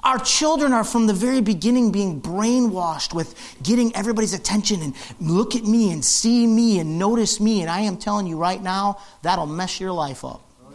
Our 0.05 0.19
children 0.19 0.73
are 0.73 0.85
from 0.85 1.09
the 1.09 1.13
very 1.13 1.41
beginning 1.41 1.91
being 1.91 2.23
brainwashed 2.23 3.13
with 3.15 3.35
getting 3.65 3.95
everybody's 3.97 4.33
attention 4.33 4.81
and 4.81 4.95
look 5.21 5.57
at 5.57 5.65
me 5.65 5.93
and 5.93 6.05
see 6.05 6.47
me 6.47 6.79
and 6.79 7.01
notice 7.01 7.41
me. 7.41 7.63
And 7.63 7.71
I 7.71 7.81
am 7.81 7.97
telling 7.97 8.29
you 8.29 8.39
right 8.39 8.63
now, 8.63 9.01
that'll 9.23 9.47
mess 9.47 9.81
your 9.81 9.93
life 9.93 10.25
up. 10.25 10.41
Oh, 10.65 10.73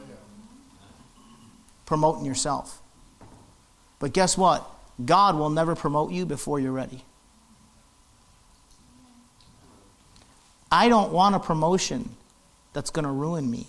Promoting 1.86 2.26
yourself. 2.26 2.82
But 4.00 4.12
guess 4.12 4.38
what? 4.38 4.70
God 5.04 5.36
will 5.36 5.50
never 5.50 5.76
promote 5.76 6.12
you 6.12 6.26
before 6.26 6.60
you're 6.60 6.72
ready. 6.72 7.04
I 10.72 10.90
don't 10.90 11.12
want 11.12 11.36
a 11.36 11.40
promotion 11.40 12.16
that's 12.74 12.90
going 12.90 13.06
to 13.06 13.12
ruin 13.12 13.50
me. 13.50 13.68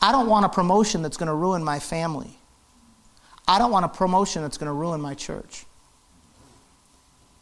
I 0.00 0.10
don't 0.10 0.28
want 0.28 0.44
a 0.44 0.48
promotion 0.48 1.02
that's 1.02 1.16
going 1.16 1.28
to 1.28 1.34
ruin 1.34 1.62
my 1.62 1.78
family. 1.78 2.36
I 3.46 3.58
don't 3.58 3.70
want 3.70 3.84
a 3.84 3.88
promotion 3.88 4.42
that's 4.42 4.58
going 4.58 4.68
to 4.68 4.72
ruin 4.72 5.00
my 5.00 5.14
church. 5.14 5.64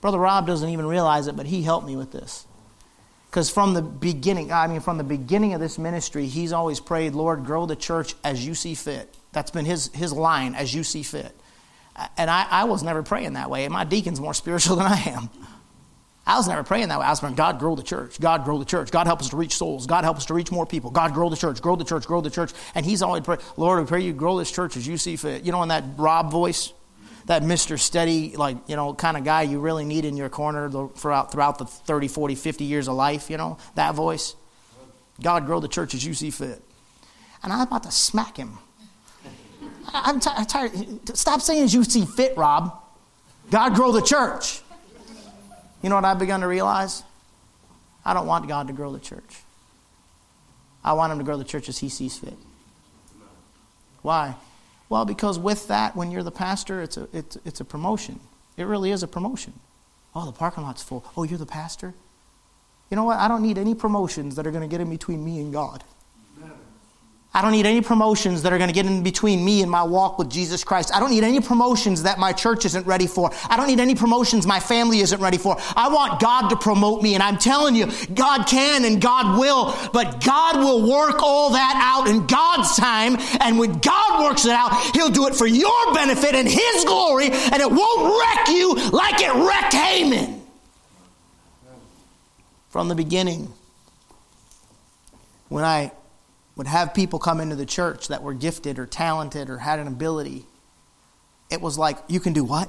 Brother 0.00 0.18
Rob 0.18 0.46
doesn't 0.46 0.68
even 0.68 0.86
realize 0.86 1.26
it, 1.26 1.36
but 1.36 1.46
he 1.46 1.62
helped 1.62 1.86
me 1.86 1.96
with 1.96 2.10
this. 2.12 2.46
Because 3.30 3.48
from 3.48 3.74
the 3.74 3.82
beginning, 3.82 4.50
I 4.50 4.66
mean, 4.66 4.80
from 4.80 4.98
the 4.98 5.04
beginning 5.04 5.54
of 5.54 5.60
this 5.60 5.78
ministry, 5.78 6.26
he's 6.26 6.52
always 6.52 6.80
prayed, 6.80 7.14
Lord, 7.14 7.44
grow 7.44 7.64
the 7.64 7.76
church 7.76 8.14
as 8.24 8.44
you 8.44 8.54
see 8.54 8.74
fit. 8.74 9.14
That's 9.32 9.50
been 9.50 9.64
his, 9.64 9.88
his 9.94 10.12
line, 10.12 10.54
as 10.54 10.74
you 10.74 10.82
see 10.82 11.02
fit. 11.02 11.38
And 12.16 12.30
I, 12.30 12.46
I 12.50 12.64
was 12.64 12.82
never 12.82 13.02
praying 13.02 13.34
that 13.34 13.50
way. 13.50 13.68
My 13.68 13.84
deacon's 13.84 14.20
more 14.20 14.34
spiritual 14.34 14.76
than 14.76 14.86
I 14.86 15.00
am. 15.06 15.30
I 16.26 16.36
was 16.36 16.46
never 16.46 16.62
praying 16.62 16.88
that 16.88 17.00
way. 17.00 17.06
I 17.06 17.10
was 17.10 17.20
praying, 17.20 17.34
God, 17.34 17.58
grow 17.58 17.74
the 17.74 17.82
church. 17.82 18.20
God, 18.20 18.44
grow 18.44 18.58
the 18.58 18.64
church. 18.64 18.90
God, 18.90 19.06
help 19.06 19.20
us 19.20 19.30
to 19.30 19.36
reach 19.36 19.56
souls. 19.56 19.86
God, 19.86 20.04
help 20.04 20.16
us 20.16 20.26
to 20.26 20.34
reach 20.34 20.52
more 20.52 20.66
people. 20.66 20.90
God, 20.90 21.12
grow 21.12 21.28
the 21.28 21.36
church. 21.36 21.60
Grow 21.60 21.76
the 21.76 21.84
church. 21.84 22.06
Grow 22.06 22.20
the 22.20 22.30
church. 22.30 22.52
And 22.74 22.84
he's 22.86 23.02
always 23.02 23.22
praying, 23.22 23.40
Lord, 23.56 23.80
we 23.80 23.86
pray 23.86 24.00
you 24.02 24.12
grow 24.12 24.38
this 24.38 24.50
church 24.52 24.76
as 24.76 24.86
you 24.86 24.96
see 24.96 25.16
fit. 25.16 25.44
You 25.44 25.50
know, 25.50 25.62
in 25.62 25.70
that 25.70 25.82
Rob 25.96 26.30
voice, 26.30 26.72
that 27.26 27.42
Mr. 27.42 27.78
Steady, 27.78 28.36
like, 28.36 28.56
you 28.68 28.76
know, 28.76 28.94
kind 28.94 29.16
of 29.16 29.24
guy 29.24 29.42
you 29.42 29.60
really 29.60 29.84
need 29.84 30.04
in 30.04 30.16
your 30.16 30.28
corner 30.28 30.70
throughout, 30.70 31.32
throughout 31.32 31.58
the 31.58 31.64
30, 31.64 32.08
40, 32.08 32.34
50 32.34 32.64
years 32.64 32.86
of 32.86 32.94
life, 32.94 33.30
you 33.30 33.36
know, 33.36 33.58
that 33.74 33.94
voice. 33.94 34.36
God, 35.20 35.46
grow 35.46 35.60
the 35.60 35.68
church 35.68 35.94
as 35.94 36.04
you 36.04 36.14
see 36.14 36.30
fit. 36.30 36.62
And 37.42 37.52
I'm 37.52 37.60
about 37.60 37.84
to 37.84 37.90
smack 37.90 38.36
him. 38.36 38.58
I'm, 39.92 40.20
t- 40.20 40.30
I'm 40.32 40.46
tired. 40.46 41.16
Stop 41.16 41.40
saying 41.40 41.64
as 41.64 41.74
you 41.74 41.84
see 41.84 42.04
fit, 42.04 42.36
Rob. 42.36 42.76
God, 43.50 43.74
grow 43.74 43.92
the 43.92 44.02
church. 44.02 44.62
You 45.82 45.88
know 45.88 45.94
what 45.94 46.04
I've 46.04 46.18
begun 46.18 46.40
to 46.40 46.46
realize? 46.46 47.02
I 48.04 48.14
don't 48.14 48.26
want 48.26 48.48
God 48.48 48.68
to 48.68 48.72
grow 48.72 48.92
the 48.92 49.00
church. 49.00 49.38
I 50.84 50.92
want 50.94 51.12
Him 51.12 51.18
to 51.18 51.24
grow 51.24 51.36
the 51.36 51.44
church 51.44 51.68
as 51.68 51.78
He 51.78 51.88
sees 51.88 52.16
fit. 52.18 52.36
Why? 54.02 54.34
Well, 54.88 55.04
because 55.04 55.38
with 55.38 55.68
that, 55.68 55.94
when 55.94 56.10
you're 56.10 56.22
the 56.22 56.30
pastor, 56.30 56.82
it's 56.82 56.96
a, 56.96 57.08
it's, 57.12 57.36
it's 57.44 57.60
a 57.60 57.64
promotion. 57.64 58.20
It 58.56 58.64
really 58.64 58.90
is 58.90 59.02
a 59.02 59.08
promotion. 59.08 59.52
Oh, 60.14 60.26
the 60.26 60.32
parking 60.32 60.64
lot's 60.64 60.82
full. 60.82 61.04
Oh, 61.16 61.22
you're 61.22 61.38
the 61.38 61.46
pastor? 61.46 61.94
You 62.90 62.96
know 62.96 63.04
what? 63.04 63.18
I 63.18 63.28
don't 63.28 63.42
need 63.42 63.56
any 63.56 63.74
promotions 63.74 64.34
that 64.36 64.46
are 64.46 64.50
going 64.50 64.68
to 64.68 64.68
get 64.68 64.80
in 64.80 64.90
between 64.90 65.24
me 65.24 65.38
and 65.40 65.52
God. 65.52 65.84
I 67.32 67.42
don't 67.42 67.52
need 67.52 67.66
any 67.66 67.80
promotions 67.80 68.42
that 68.42 68.52
are 68.52 68.58
going 68.58 68.70
to 68.70 68.74
get 68.74 68.86
in 68.86 69.04
between 69.04 69.44
me 69.44 69.62
and 69.62 69.70
my 69.70 69.84
walk 69.84 70.18
with 70.18 70.28
Jesus 70.28 70.64
Christ. 70.64 70.90
I 70.92 70.98
don't 70.98 71.10
need 71.10 71.22
any 71.22 71.40
promotions 71.40 72.02
that 72.02 72.18
my 72.18 72.32
church 72.32 72.64
isn't 72.64 72.84
ready 72.88 73.06
for. 73.06 73.30
I 73.48 73.56
don't 73.56 73.68
need 73.68 73.78
any 73.78 73.94
promotions 73.94 74.48
my 74.48 74.58
family 74.58 74.98
isn't 74.98 75.20
ready 75.20 75.38
for. 75.38 75.56
I 75.76 75.88
want 75.90 76.20
God 76.20 76.48
to 76.48 76.56
promote 76.56 77.04
me. 77.04 77.14
And 77.14 77.22
I'm 77.22 77.38
telling 77.38 77.76
you, 77.76 77.88
God 78.14 78.48
can 78.48 78.84
and 78.84 79.00
God 79.00 79.38
will, 79.38 79.72
but 79.92 80.24
God 80.24 80.56
will 80.56 80.90
work 80.90 81.22
all 81.22 81.50
that 81.50 81.74
out 81.80 82.08
in 82.08 82.26
God's 82.26 82.74
time. 82.74 83.16
And 83.40 83.60
when 83.60 83.78
God 83.78 84.24
works 84.24 84.44
it 84.44 84.50
out, 84.50 84.74
He'll 84.96 85.10
do 85.10 85.28
it 85.28 85.36
for 85.36 85.46
your 85.46 85.94
benefit 85.94 86.34
and 86.34 86.48
His 86.48 86.84
glory, 86.84 87.26
and 87.26 87.62
it 87.62 87.70
won't 87.70 88.20
wreck 88.20 88.48
you 88.48 88.74
like 88.90 89.20
it 89.20 89.32
wrecked 89.34 89.74
Haman. 89.74 90.42
From 92.70 92.88
the 92.88 92.96
beginning, 92.96 93.52
when 95.48 95.64
I 95.64 95.92
would 96.60 96.66
have 96.66 96.92
people 96.92 97.18
come 97.18 97.40
into 97.40 97.56
the 97.56 97.64
church 97.64 98.08
that 98.08 98.22
were 98.22 98.34
gifted 98.34 98.78
or 98.78 98.84
talented 98.84 99.48
or 99.48 99.56
had 99.56 99.78
an 99.78 99.86
ability, 99.86 100.44
it 101.48 101.58
was 101.58 101.78
like, 101.78 101.96
you 102.06 102.20
can 102.20 102.34
do 102.34 102.44
what? 102.44 102.68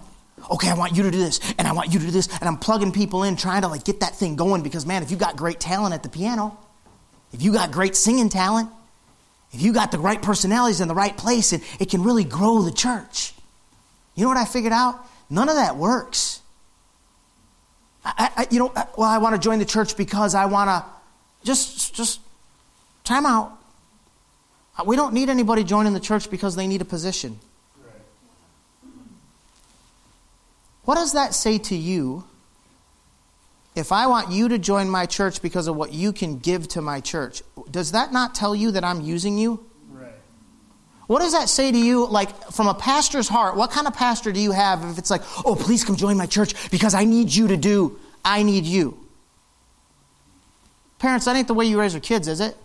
Okay, 0.49 0.69
I 0.69 0.75
want 0.75 0.95
you 0.95 1.04
to 1.04 1.12
do 1.12 1.17
this, 1.17 1.41
and 1.58 1.67
I 1.67 1.73
want 1.73 1.91
you 1.91 1.99
to 1.99 2.06
do 2.06 2.12
this, 2.12 2.30
and 2.39 2.43
I'm 2.43 2.56
plugging 2.56 2.93
people 2.93 3.23
in, 3.23 3.36
trying 3.36 3.63
to 3.63 3.67
like 3.67 3.84
get 3.84 3.99
that 3.99 4.15
thing 4.15 4.38
going 4.38 4.63
because 4.63 4.86
man, 4.86 5.04
if 5.04 5.12
you 5.12 5.17
got 5.17 5.36
great 5.36 5.60
talent 5.60 5.93
at 5.93 6.04
the 6.04 6.10
piano, 6.10 6.58
if 7.34 7.41
you 7.41 7.51
got 7.51 7.73
great 7.73 7.97
singing 7.97 8.30
talent, 8.30 8.69
if 9.51 9.62
you 9.62 9.73
got 9.73 9.91
the 9.91 9.99
right 9.99 10.21
personalities 10.21 10.80
in 10.80 10.88
the 10.88 10.95
right 10.95 11.17
place, 11.17 11.51
and 11.51 11.62
it 11.77 11.89
can 11.89 12.01
really 12.01 12.23
grow 12.23 12.62
the 12.62 12.71
church. 12.71 13.34
You 14.15 14.23
know 14.23 14.30
what 14.30 14.38
I 14.38 14.45
figured 14.45 14.71
out? 14.71 15.06
None 15.30 15.49
of 15.49 15.56
that 15.56 15.75
works. 15.75 16.39
I, 18.06 18.32
I, 18.38 18.47
you 18.51 18.60
know, 18.60 18.71
well, 18.97 19.10
I 19.10 19.17
want 19.17 19.36
to 19.36 19.41
join 19.41 19.60
the 19.60 19.65
church 19.65 19.97
because 19.97 20.34
I 20.34 20.45
want 20.45 20.69
to 20.69 20.86
just, 21.43 21.93
just 21.93 22.21
time 23.04 23.25
out. 23.25 23.58
Uh, 24.77 24.84
we 24.86 24.95
don't 24.95 25.13
need 25.13 25.29
anybody 25.29 25.63
joining 25.63 25.93
the 25.93 25.99
church 25.99 26.29
because 26.29 26.55
they 26.55 26.67
need 26.67 26.81
a 26.81 26.86
position. 26.86 27.39
What 30.84 30.95
does 30.95 31.13
that 31.13 31.34
say 31.34 31.57
to 31.60 31.75
you 31.75 32.23
if 33.75 33.91
I 33.91 34.07
want 34.07 34.31
you 34.31 34.49
to 34.49 34.57
join 34.57 34.89
my 34.89 35.05
church 35.05 35.41
because 35.41 35.67
of 35.67 35.75
what 35.75 35.93
you 35.93 36.12
can 36.12 36.39
give 36.39 36.67
to 36.69 36.81
my 36.81 36.99
church? 36.99 37.43
Does 37.69 37.91
that 37.91 38.12
not 38.12 38.36
tell 38.36 38.55
you 38.55 38.71
that 38.71 38.84
I'm 38.84 39.01
using 39.01 39.38
you? 39.38 39.65
Right. 39.91 40.12
What 41.07 41.19
does 41.19 41.34
that 41.34 41.49
say 41.49 41.71
to 41.71 41.77
you, 41.77 42.07
like 42.07 42.51
from 42.51 42.67
a 42.67 42.73
pastor's 42.73 43.29
heart? 43.29 43.55
What 43.55 43.71
kind 43.71 43.88
of 43.88 43.93
pastor 43.93 44.31
do 44.31 44.39
you 44.39 44.51
have 44.51 44.84
if 44.84 44.97
it's 44.97 45.12
like, 45.12 45.21
oh, 45.45 45.55
please 45.55 45.84
come 45.84 45.95
join 45.95 46.17
my 46.17 46.25
church 46.25 46.71
because 46.71 46.93
I 46.93 47.05
need 47.05 47.34
you 47.34 47.47
to 47.49 47.57
do, 47.57 47.99
I 48.25 48.43
need 48.43 48.65
you? 48.65 48.97
Parents, 50.99 51.25
that 51.25 51.36
ain't 51.36 51.47
the 51.47 51.53
way 51.53 51.65
you 51.65 51.79
raise 51.79 51.93
your 51.93 52.01
kids, 52.01 52.27
is 52.27 52.41
it? 52.41 52.55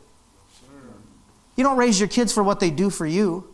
You 1.56 1.64
don't 1.64 1.76
raise 1.76 1.98
your 1.98 2.08
kids 2.08 2.32
for 2.32 2.42
what 2.42 2.60
they 2.60 2.70
do 2.70 2.90
for 2.90 3.06
you. 3.06 3.48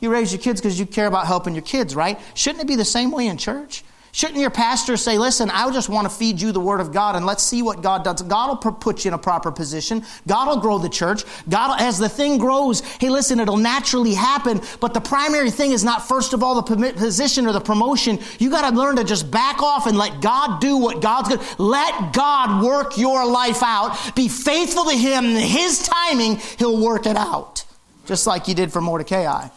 You 0.00 0.10
raise 0.12 0.32
your 0.32 0.42
kids 0.42 0.60
because 0.60 0.78
you 0.78 0.86
care 0.86 1.06
about 1.06 1.26
helping 1.26 1.54
your 1.54 1.62
kids, 1.62 1.94
right? 1.94 2.20
Shouldn't 2.34 2.62
it 2.62 2.66
be 2.66 2.76
the 2.76 2.84
same 2.84 3.10
way 3.10 3.26
in 3.26 3.38
church? 3.38 3.84
Shouldn't 4.14 4.38
your 4.38 4.50
pastor 4.50 4.96
say, 4.96 5.18
listen, 5.18 5.50
I 5.50 5.68
just 5.72 5.88
want 5.88 6.08
to 6.08 6.08
feed 6.08 6.40
you 6.40 6.52
the 6.52 6.60
word 6.60 6.80
of 6.80 6.92
God 6.92 7.16
and 7.16 7.26
let's 7.26 7.42
see 7.42 7.62
what 7.62 7.82
God 7.82 8.04
does? 8.04 8.22
God 8.22 8.48
will 8.64 8.72
put 8.72 9.04
you 9.04 9.08
in 9.08 9.14
a 9.14 9.18
proper 9.18 9.50
position. 9.50 10.04
God 10.28 10.46
will 10.46 10.60
grow 10.60 10.78
the 10.78 10.88
church. 10.88 11.24
God, 11.48 11.80
as 11.80 11.98
the 11.98 12.08
thing 12.08 12.38
grows, 12.38 12.82
hey, 13.00 13.08
listen, 13.08 13.40
it'll 13.40 13.56
naturally 13.56 14.14
happen. 14.14 14.60
But 14.78 14.94
the 14.94 15.00
primary 15.00 15.50
thing 15.50 15.72
is 15.72 15.82
not 15.82 16.06
first 16.06 16.32
of 16.32 16.44
all 16.44 16.62
the 16.62 16.92
position 16.92 17.44
or 17.48 17.52
the 17.52 17.60
promotion. 17.60 18.20
You 18.38 18.50
got 18.50 18.70
to 18.70 18.76
learn 18.76 18.94
to 18.96 19.04
just 19.04 19.32
back 19.32 19.60
off 19.60 19.88
and 19.88 19.98
let 19.98 20.22
God 20.22 20.60
do 20.60 20.76
what 20.76 21.02
God's 21.02 21.30
good. 21.30 21.40
Let 21.58 22.12
God 22.12 22.64
work 22.64 22.96
your 22.96 23.26
life 23.26 23.64
out. 23.64 24.14
Be 24.14 24.28
faithful 24.28 24.84
to 24.84 24.96
Him. 24.96 25.24
His 25.24 25.82
timing, 25.88 26.36
He'll 26.60 26.80
work 26.80 27.06
it 27.06 27.16
out. 27.16 27.64
Just 28.06 28.28
like 28.28 28.46
He 28.46 28.54
did 28.54 28.72
for 28.72 28.80
Mordecai. 28.80 29.48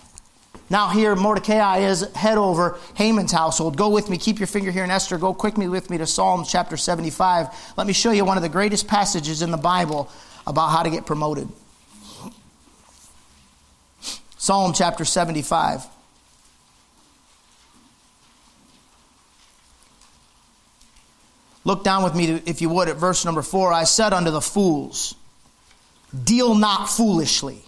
Now, 0.70 0.90
here 0.90 1.16
Mordecai 1.16 1.78
is 1.80 2.02
head 2.14 2.38
over 2.38 2.78
Haman's 2.96 3.32
household. 3.32 3.78
Go 3.78 3.90
with 3.90 4.10
me, 4.10 4.18
keep 4.18 4.40
your 4.40 4.48
finger 4.48 4.70
here 4.70 4.84
in 4.84 4.92
Esther. 4.92 5.18
Go 5.18 5.34
quickly 5.34 5.70
with 5.70 5.90
me 5.90 5.98
to 5.98 6.06
Psalm 6.06 6.44
chapter 6.46 6.76
75. 6.76 7.48
Let 7.78 7.88
me 7.88 7.94
show 7.94 8.12
you 8.12 8.26
one 8.26 8.36
of 8.36 8.44
the 8.44 8.50
greatest 8.50 8.88
passages 8.88 9.42
in 9.42 9.52
the 9.52 9.58
Bible 9.58 10.10
about 10.46 10.68
how 10.68 10.84
to 10.84 10.90
get 10.90 11.06
promoted. 11.06 11.48
Psalm 14.38 14.74
chapter 14.74 15.06
75. 15.06 15.86
Look 21.64 21.84
down 21.84 22.04
with 22.04 22.16
me, 22.16 22.42
if 22.46 22.62
you 22.62 22.70
would, 22.70 22.88
at 22.88 22.96
verse 22.96 23.26
number 23.26 23.42
4. 23.42 23.74
I 23.74 23.84
said 23.84 24.14
unto 24.14 24.32
the 24.32 24.42
fools, 24.42 25.16
deal 26.24 26.56
not 26.56 26.90
foolishly. 26.90 27.62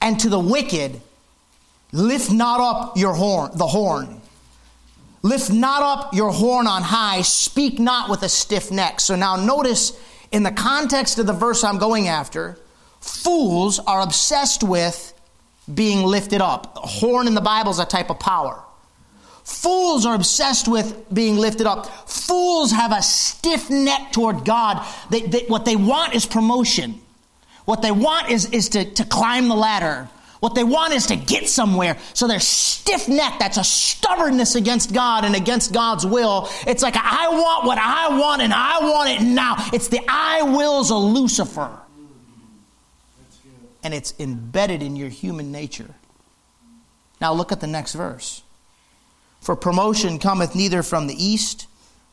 And 0.00 0.18
to 0.20 0.28
the 0.28 0.40
wicked, 0.40 1.00
lift 1.92 2.30
not 2.30 2.60
up 2.60 2.96
your 2.96 3.14
horn, 3.14 3.50
the 3.54 3.66
horn. 3.66 4.20
Lift 5.22 5.52
not 5.52 5.82
up 5.82 6.14
your 6.14 6.32
horn 6.32 6.66
on 6.66 6.82
high, 6.82 7.22
speak 7.22 7.78
not 7.78 8.08
with 8.08 8.22
a 8.22 8.28
stiff 8.28 8.70
neck. 8.70 9.00
So 9.00 9.16
now 9.16 9.36
notice 9.36 9.98
in 10.32 10.42
the 10.42 10.50
context 10.50 11.18
of 11.18 11.26
the 11.26 11.32
verse 11.32 11.62
I'm 11.62 11.78
going 11.78 12.08
after, 12.08 12.58
fools 13.00 13.78
are 13.80 14.00
obsessed 14.00 14.62
with 14.62 15.12
being 15.72 16.04
lifted 16.04 16.40
up. 16.40 16.76
A 16.76 16.86
horn 16.86 17.26
in 17.26 17.34
the 17.34 17.40
Bible 17.40 17.70
is 17.70 17.78
a 17.78 17.84
type 17.84 18.10
of 18.10 18.18
power. 18.18 18.62
Fools 19.44 20.06
are 20.06 20.14
obsessed 20.14 20.68
with 20.68 21.12
being 21.12 21.36
lifted 21.36 21.66
up. 21.66 21.86
Fools 22.08 22.70
have 22.70 22.92
a 22.92 23.02
stiff 23.02 23.68
neck 23.68 24.12
toward 24.12 24.44
God. 24.44 24.86
They, 25.10 25.22
they, 25.22 25.40
what 25.48 25.64
they 25.64 25.76
want 25.76 26.14
is 26.14 26.24
promotion. 26.24 27.00
What 27.64 27.82
they 27.82 27.90
want 27.90 28.30
is, 28.30 28.46
is 28.46 28.70
to, 28.70 28.84
to 28.84 29.04
climb 29.04 29.48
the 29.48 29.56
ladder. 29.56 30.08
What 30.40 30.54
they 30.54 30.64
want 30.64 30.94
is 30.94 31.06
to 31.06 31.16
get 31.16 31.48
somewhere. 31.48 31.98
So 32.14 32.26
they're 32.26 32.40
stiff 32.40 33.08
necked. 33.08 33.38
That's 33.38 33.58
a 33.58 33.64
stubbornness 33.64 34.54
against 34.54 34.92
God 34.92 35.24
and 35.24 35.36
against 35.36 35.72
God's 35.72 36.06
will. 36.06 36.48
It's 36.66 36.82
like, 36.82 36.96
I 36.96 37.28
want 37.28 37.66
what 37.66 37.78
I 37.78 38.18
want 38.18 38.40
and 38.40 38.52
I 38.52 38.78
want 38.80 39.10
it 39.10 39.22
now. 39.22 39.56
It's 39.72 39.88
the 39.88 40.00
I 40.08 40.42
wills 40.42 40.90
of 40.90 41.02
Lucifer. 41.02 41.78
And 43.82 43.94
it's 43.94 44.14
embedded 44.18 44.82
in 44.82 44.96
your 44.96 45.08
human 45.10 45.52
nature. 45.52 45.94
Now 47.20 47.34
look 47.34 47.52
at 47.52 47.60
the 47.60 47.66
next 47.66 47.94
verse. 47.94 48.42
For 49.40 49.56
promotion 49.56 50.18
cometh 50.18 50.54
neither 50.54 50.82
from 50.82 51.06
the 51.06 51.14
east, 51.14 51.66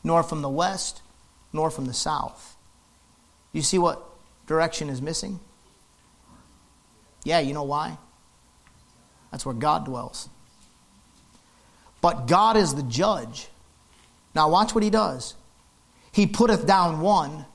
nor 0.03 0.23
from 0.23 0.41
the 0.41 0.49
west, 0.49 1.01
nor 1.53 1.69
from 1.69 1.85
the 1.85 1.93
south. 1.93 2.55
You 3.51 3.61
see 3.61 3.77
what 3.77 4.03
direction 4.47 4.89
is 4.89 5.01
missing? 5.01 5.39
Yeah, 7.23 7.39
you 7.39 7.53
know 7.53 7.63
why? 7.63 7.97
That's 9.31 9.45
where 9.45 9.55
God 9.55 9.85
dwells. 9.85 10.29
But 12.01 12.27
God 12.27 12.57
is 12.57 12.75
the 12.75 12.83
judge. 12.83 13.47
Now, 14.35 14.49
watch 14.49 14.75
what 14.75 14.83
he 14.83 14.89
does. 14.89 15.33
He 16.11 16.27
putteth 16.27 16.65
down 16.65 17.01
one 17.01 17.45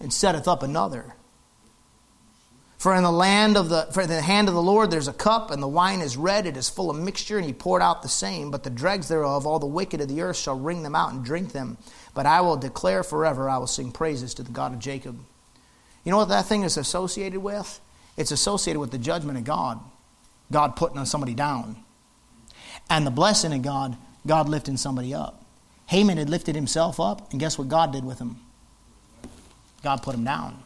and 0.00 0.12
setteth 0.12 0.48
up 0.48 0.62
another. 0.62 1.14
For 2.78 2.96
in 2.96 3.02
the 3.02 3.12
land 3.12 3.58
of 3.58 3.68
the 3.68 3.88
for 3.92 4.00
in 4.00 4.08
the 4.08 4.22
hand 4.22 4.48
of 4.48 4.54
the 4.54 4.62
Lord 4.62 4.90
there's 4.90 5.06
a 5.06 5.12
cup, 5.12 5.50
and 5.50 5.62
the 5.62 5.68
wine 5.68 6.00
is 6.00 6.16
red, 6.16 6.46
it 6.46 6.56
is 6.56 6.70
full 6.70 6.88
of 6.88 6.96
mixture, 6.96 7.36
and 7.36 7.46
he 7.46 7.52
poured 7.52 7.82
out 7.82 8.00
the 8.00 8.08
same. 8.08 8.50
But 8.50 8.62
the 8.62 8.70
dregs 8.70 9.08
thereof, 9.08 9.46
all 9.46 9.58
the 9.58 9.66
wicked 9.66 10.00
of 10.00 10.08
the 10.08 10.22
earth 10.22 10.38
shall 10.38 10.58
wring 10.58 10.82
them 10.82 10.94
out 10.94 11.12
and 11.12 11.22
drink 11.22 11.52
them. 11.52 11.76
But 12.14 12.24
I 12.24 12.40
will 12.40 12.56
declare 12.56 13.02
forever, 13.02 13.50
I 13.50 13.58
will 13.58 13.66
sing 13.66 13.92
praises 13.92 14.32
to 14.34 14.42
the 14.42 14.50
God 14.50 14.72
of 14.72 14.78
Jacob. 14.78 15.18
You 16.04 16.10
know 16.10 16.16
what 16.16 16.30
that 16.30 16.46
thing 16.46 16.62
is 16.62 16.78
associated 16.78 17.40
with? 17.40 17.80
It's 18.16 18.30
associated 18.30 18.80
with 18.80 18.92
the 18.92 18.98
judgment 18.98 19.36
of 19.36 19.44
God. 19.44 19.78
God 20.52 20.76
putting 20.76 21.04
somebody 21.04 21.34
down. 21.34 21.76
And 22.88 23.06
the 23.06 23.10
blessing 23.10 23.52
of 23.52 23.62
God, 23.62 23.96
God 24.26 24.48
lifting 24.48 24.76
somebody 24.76 25.14
up. 25.14 25.44
Haman 25.86 26.18
had 26.18 26.28
lifted 26.30 26.54
himself 26.54 27.00
up, 27.00 27.30
and 27.32 27.40
guess 27.40 27.58
what 27.58 27.68
God 27.68 27.92
did 27.92 28.04
with 28.04 28.18
him? 28.18 28.36
God 29.82 30.02
put 30.02 30.14
him 30.14 30.24
down. 30.24 30.62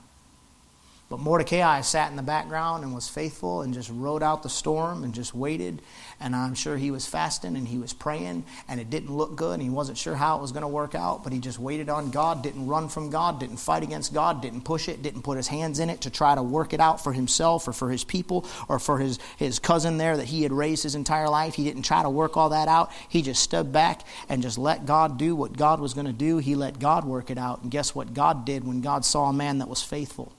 But 1.11 1.21
Mordecai 1.21 1.83
sat 1.83 2.11
in 2.11 2.17
the 2.17 2.23
background 2.23 2.83
and 2.83 2.95
was 2.95 3.09
faithful 3.09 3.61
and 3.61 3.75
just 3.75 3.90
rode 3.93 4.23
out 4.23 4.43
the 4.43 4.49
storm 4.49 5.05
and 5.05 5.12
just 5.12 5.35
waited. 5.35 5.83
And 6.19 6.35
I'm 6.35 6.55
sure 6.55 6.79
he 6.79 6.90
was 6.90 7.07
fasting 7.07 7.57
and 7.57 7.69
he 7.69 7.77
was 7.77 7.93
praying, 7.93 8.45
and 8.69 8.81
it 8.81 8.88
didn't 8.88 9.14
look 9.14 9.37
good. 9.37 9.55
And 9.55 9.62
he 9.62 9.69
wasn't 9.69 9.99
sure 9.99 10.14
how 10.14 10.38
it 10.38 10.40
was 10.40 10.51
going 10.51 10.62
to 10.62 10.69
work 10.69 10.95
out, 10.95 11.23
but 11.23 11.33
he 11.33 11.38
just 11.40 11.59
waited 11.59 11.90
on 11.90 12.11
God, 12.11 12.43
didn't 12.43 12.67
run 12.67 12.88
from 12.88 13.11
God, 13.11 13.38
didn't 13.38 13.59
fight 13.59 13.83
against 13.83 14.14
God, 14.14 14.40
didn't 14.40 14.62
push 14.62 14.88
it, 14.88 15.03
didn't 15.03 15.23
put 15.23 15.37
his 15.37 15.49
hands 15.49 15.79
in 15.79 15.90
it 15.90 16.01
to 16.03 16.11
try 16.11 16.35
to 16.35 16.43
work 16.43 16.73
it 16.73 16.81
out 16.81 17.05
for 17.05 17.12
himself 17.12 17.69
or 17.69 17.73
for 17.73 17.90
his 17.90 18.03
people 18.03 18.47
or 18.69 18.79
for 18.79 18.99
his, 18.99 19.19
his 19.37 19.59
cousin 19.59 19.99
there 19.99 20.17
that 20.17 20.27
he 20.27 20.43
had 20.43 20.53
raised 20.53 20.85
his 20.85 20.95
entire 20.95 21.29
life. 21.29 21.55
He 21.55 21.64
didn't 21.64 21.83
try 21.83 22.03
to 22.03 22.11
work 22.11 22.38
all 22.38 22.49
that 22.49 22.69
out. 22.69 22.90
He 23.11 23.21
just 23.21 23.43
stood 23.43 23.73
back 23.73 24.07
and 24.31 24.43
just 24.43 24.57
let 24.57 24.87
God 24.87 25.19
do 25.19 25.37
what 25.37 25.57
God 25.57 25.81
was 25.81 25.93
going 25.93 26.07
to 26.07 26.12
do. 26.12 26.38
He 26.38 26.55
let 26.55 26.79
God 26.79 27.05
work 27.05 27.31
it 27.31 27.38
out. 27.38 27.62
And 27.62 27.71
guess 27.71 27.95
what 27.95 28.14
God 28.14 28.47
did 28.47 28.64
when 28.64 28.81
God 28.81 29.05
saw 29.05 29.29
a 29.29 29.33
man 29.33 29.59
that 29.59 29.69
was 29.69 29.83
faithful? 29.83 30.33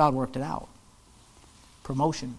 God 0.00 0.14
worked 0.14 0.34
it 0.34 0.42
out. 0.42 0.66
Promotion. 1.82 2.38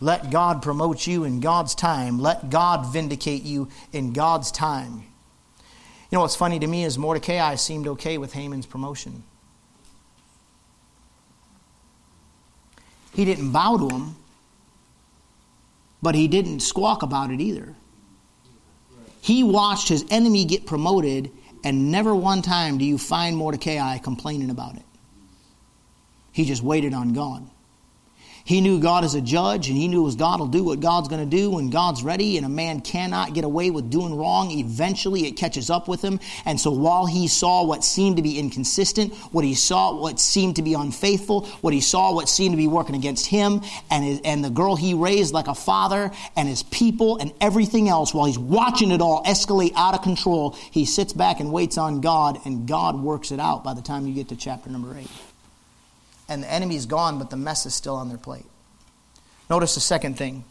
Let 0.00 0.30
God 0.30 0.60
promote 0.60 1.06
you 1.06 1.24
in 1.24 1.40
God's 1.40 1.74
time. 1.74 2.18
Let 2.18 2.50
God 2.50 2.92
vindicate 2.92 3.42
you 3.42 3.70
in 3.90 4.12
God's 4.12 4.52
time. 4.52 5.02
You 6.10 6.16
know 6.16 6.20
what's 6.20 6.36
funny 6.36 6.58
to 6.58 6.66
me 6.66 6.84
is 6.84 6.98
Mordecai 6.98 7.54
seemed 7.54 7.86
okay 7.86 8.18
with 8.18 8.34
Haman's 8.34 8.66
promotion. 8.66 9.22
He 13.14 13.24
didn't 13.24 13.52
bow 13.52 13.78
to 13.78 13.88
him, 13.88 14.16
but 16.02 16.14
he 16.14 16.28
didn't 16.28 16.60
squawk 16.60 17.02
about 17.02 17.30
it 17.30 17.40
either. 17.40 17.74
He 19.22 19.42
watched 19.42 19.88
his 19.88 20.04
enemy 20.10 20.44
get 20.44 20.66
promoted, 20.66 21.30
and 21.64 21.90
never 21.90 22.14
one 22.14 22.42
time 22.42 22.76
do 22.76 22.84
you 22.84 22.98
find 22.98 23.38
Mordecai 23.38 23.96
complaining 23.96 24.50
about 24.50 24.76
it. 24.76 24.82
He 26.32 26.44
just 26.44 26.62
waited 26.62 26.94
on 26.94 27.12
God. 27.12 27.48
He 28.44 28.60
knew 28.60 28.80
God 28.80 29.04
is 29.04 29.14
a 29.14 29.20
judge, 29.20 29.68
and 29.68 29.76
he 29.76 29.86
knew 29.86 30.06
his 30.06 30.16
God 30.16 30.40
will 30.40 30.46
do 30.46 30.64
what 30.64 30.80
God's 30.80 31.08
going 31.08 31.28
to 31.28 31.36
do 31.36 31.50
when 31.50 31.70
God's 31.70 32.02
ready, 32.02 32.36
and 32.36 32.46
a 32.46 32.48
man 32.48 32.80
cannot 32.80 33.34
get 33.34 33.44
away 33.44 33.70
with 33.70 33.90
doing 33.90 34.16
wrong. 34.16 34.50
Eventually, 34.50 35.26
it 35.26 35.36
catches 35.36 35.70
up 35.70 35.88
with 35.88 36.02
him. 36.02 36.18
And 36.44 36.58
so, 36.58 36.70
while 36.70 37.06
he 37.06 37.28
saw 37.28 37.64
what 37.64 37.84
seemed 37.84 38.16
to 38.16 38.22
be 38.22 38.38
inconsistent, 38.38 39.14
what 39.30 39.44
he 39.44 39.54
saw, 39.54 39.94
what 39.94 40.18
seemed 40.18 40.56
to 40.56 40.62
be 40.62 40.74
unfaithful, 40.74 41.46
what 41.60 41.72
he 41.72 41.80
saw, 41.80 42.12
what 42.12 42.28
seemed 42.28 42.52
to 42.52 42.56
be 42.56 42.66
working 42.66 42.94
against 42.94 43.26
him, 43.26 43.60
and, 43.90 44.04
his, 44.04 44.20
and 44.24 44.44
the 44.44 44.50
girl 44.50 44.74
he 44.74 44.94
raised 44.94 45.32
like 45.32 45.46
a 45.46 45.54
father, 45.54 46.10
and 46.36 46.48
his 46.48 46.62
people, 46.64 47.18
and 47.18 47.32
everything 47.40 47.88
else, 47.88 48.14
while 48.14 48.26
he's 48.26 48.38
watching 48.38 48.90
it 48.90 49.00
all 49.00 49.22
escalate 49.24 49.72
out 49.76 49.94
of 49.94 50.02
control, 50.02 50.56
he 50.70 50.86
sits 50.86 51.12
back 51.12 51.40
and 51.40 51.52
waits 51.52 51.78
on 51.78 52.00
God, 52.00 52.38
and 52.44 52.66
God 52.66 53.00
works 53.00 53.30
it 53.30 53.38
out 53.38 53.62
by 53.62 53.74
the 53.74 53.82
time 53.82 54.06
you 54.06 54.14
get 54.14 54.28
to 54.30 54.36
chapter 54.36 54.70
number 54.70 54.96
8 54.96 55.06
and 56.30 56.44
the 56.44 56.50
enemy's 56.50 56.86
gone, 56.86 57.18
but 57.18 57.28
the 57.28 57.36
mess 57.36 57.66
is 57.66 57.74
still 57.74 57.96
on 57.96 58.08
their 58.08 58.16
plate. 58.16 58.46
Notice 59.50 59.74
the 59.74 59.80
second 59.80 60.16
thing. 60.16 60.44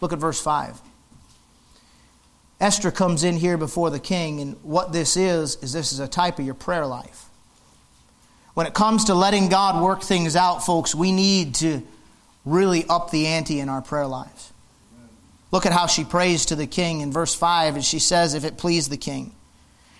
Look 0.00 0.12
at 0.12 0.18
verse 0.18 0.40
5. 0.40 0.80
Esther 2.58 2.90
comes 2.90 3.22
in 3.22 3.36
here 3.36 3.58
before 3.58 3.90
the 3.90 4.00
king, 4.00 4.40
and 4.40 4.56
what 4.62 4.92
this 4.92 5.18
is, 5.18 5.56
is 5.56 5.74
this 5.74 5.92
is 5.92 6.00
a 6.00 6.08
type 6.08 6.38
of 6.38 6.46
your 6.46 6.54
prayer 6.54 6.86
life. 6.86 7.26
When 8.54 8.66
it 8.66 8.72
comes 8.72 9.04
to 9.04 9.14
letting 9.14 9.50
God 9.50 9.84
work 9.84 10.02
things 10.02 10.34
out, 10.34 10.64
folks, 10.64 10.94
we 10.94 11.12
need 11.12 11.56
to 11.56 11.82
really 12.46 12.86
up 12.88 13.10
the 13.10 13.26
ante 13.26 13.60
in 13.60 13.68
our 13.68 13.82
prayer 13.82 14.06
lives. 14.06 14.52
Look 15.52 15.66
at 15.66 15.72
how 15.72 15.86
she 15.86 16.04
prays 16.04 16.46
to 16.46 16.56
the 16.56 16.66
king 16.66 17.02
in 17.02 17.12
verse 17.12 17.34
5, 17.34 17.74
and 17.74 17.84
she 17.84 17.98
says, 17.98 18.32
If 18.32 18.44
it 18.44 18.56
please 18.56 18.88
the 18.88 18.96
king, 18.96 19.34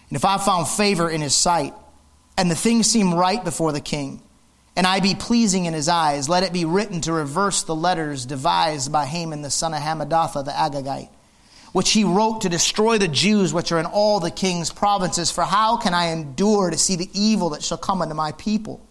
and 0.09 0.17
if 0.17 0.25
I 0.25 0.39
found 0.39 0.67
favor 0.69 1.11
in 1.11 1.21
his 1.21 1.35
sight, 1.35 1.75
and 2.39 2.51
the 2.51 2.55
thing 2.55 2.83
seem 2.83 3.15
right 3.15 3.45
before 3.45 3.73
the 3.73 3.81
king, 3.81 4.23
and 4.77 4.87
I 4.87 5.01
be 5.01 5.15
pleasing 5.15 5.65
in 5.65 5.73
his 5.73 5.89
eyes. 5.89 6.29
Let 6.29 6.43
it 6.43 6.53
be 6.53 6.67
written 6.67 7.01
to 7.03 7.13
reverse 7.13 7.63
the 7.63 7.75
letters 7.75 8.27
devised 8.27 8.93
by 8.93 9.07
Haman 9.07 9.41
the 9.41 9.51
son 9.51 9.73
of 9.73 9.81
Hammedatha 9.81 10.45
the 10.45 10.51
Agagite, 10.51 11.09
which 11.73 11.93
he 11.93 12.05
wrote 12.05 12.43
to 12.43 12.51
destroy 12.51 12.99
the 12.99 13.09
Jews 13.09 13.55
which 13.55 13.73
are 13.73 13.79
in 13.79 13.87
all 13.87 14.21
the 14.21 14.31
king's 14.31 14.71
provinces. 14.71 15.31
For 15.31 15.45
how 15.45 15.79
can 15.79 15.95
I 15.95 16.09
endure 16.09 16.71
to 16.71 16.77
see 16.77 16.97
the 16.97 17.09
evil 17.15 17.51
that 17.51 17.63
shall 17.63 17.79
come 17.79 18.03
unto 18.03 18.15
my 18.15 18.33
people? 18.33 18.87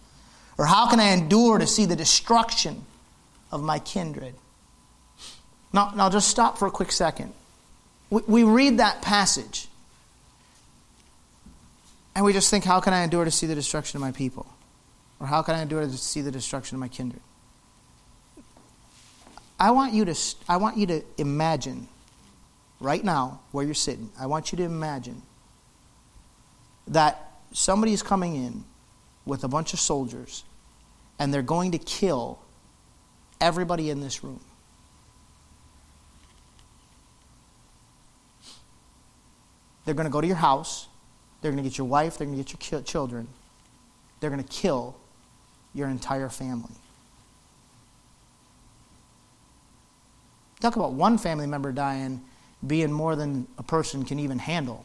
Or 0.58 0.66
how 0.66 0.90
can 0.90 0.98
I 0.98 1.12
endure 1.12 1.58
to 1.58 1.66
see 1.66 1.84
the 1.84 1.96
destruction 1.96 2.84
of 3.52 3.62
my 3.62 3.78
kindred? 3.78 4.34
Now, 5.72 5.92
now 5.94 6.10
just 6.10 6.28
stop 6.28 6.58
for 6.58 6.66
a 6.66 6.70
quick 6.70 6.90
second. 6.90 7.32
We, 8.10 8.22
we 8.26 8.42
read 8.42 8.78
that 8.78 9.02
passage, 9.02 9.68
and 12.14 12.24
we 12.24 12.32
just 12.32 12.50
think, 12.50 12.64
how 12.64 12.80
can 12.80 12.94
I 12.94 13.02
endure 13.02 13.24
to 13.24 13.30
see 13.30 13.46
the 13.46 13.54
destruction 13.54 13.98
of 13.98 14.00
my 14.00 14.12
people? 14.12 14.46
Or 15.18 15.26
how 15.26 15.42
can 15.42 15.54
I 15.54 15.62
endure 15.62 15.82
to 15.82 15.90
see 15.90 16.20
the 16.20 16.30
destruction 16.30 16.76
of 16.76 16.80
my 16.80 16.88
kindred? 16.88 17.22
I 19.58 19.70
want 19.70 19.94
you 19.94 20.04
to, 20.04 20.14
I 20.48 20.58
want 20.58 20.76
you 20.76 20.86
to 20.88 21.02
imagine 21.16 21.88
right 22.80 23.02
now 23.02 23.40
where 23.52 23.64
you're 23.64 23.74
sitting. 23.74 24.10
I 24.18 24.26
want 24.26 24.52
you 24.52 24.58
to 24.58 24.64
imagine 24.64 25.22
that 26.88 27.30
somebody 27.52 27.92
is 27.92 28.02
coming 28.02 28.36
in 28.36 28.64
with 29.24 29.44
a 29.44 29.48
bunch 29.48 29.72
of 29.72 29.80
soldiers 29.80 30.44
and 31.18 31.32
they're 31.32 31.42
going 31.42 31.72
to 31.72 31.78
kill 31.78 32.38
everybody 33.40 33.88
in 33.88 34.00
this 34.00 34.22
room. 34.22 34.40
They're 39.84 39.94
going 39.94 40.06
to 40.06 40.12
go 40.12 40.20
to 40.20 40.26
your 40.26 40.36
house. 40.36 40.88
They're 41.40 41.52
going 41.52 41.62
to 41.62 41.68
get 41.68 41.78
your 41.78 41.86
wife. 41.86 42.18
They're 42.18 42.26
going 42.26 42.42
to 42.42 42.44
get 42.44 42.70
your 42.70 42.82
children. 42.82 43.28
They're 44.20 44.30
going 44.30 44.42
to 44.42 44.48
kill 44.48 44.96
your 45.76 45.88
entire 45.88 46.28
family. 46.28 46.74
Talk 50.60 50.76
about 50.76 50.94
one 50.94 51.18
family 51.18 51.46
member 51.46 51.70
dying 51.70 52.22
being 52.66 52.90
more 52.90 53.14
than 53.14 53.46
a 53.58 53.62
person 53.62 54.04
can 54.04 54.18
even 54.18 54.38
handle. 54.38 54.84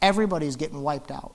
Everybody's 0.00 0.56
getting 0.56 0.82
wiped 0.82 1.10
out. 1.10 1.34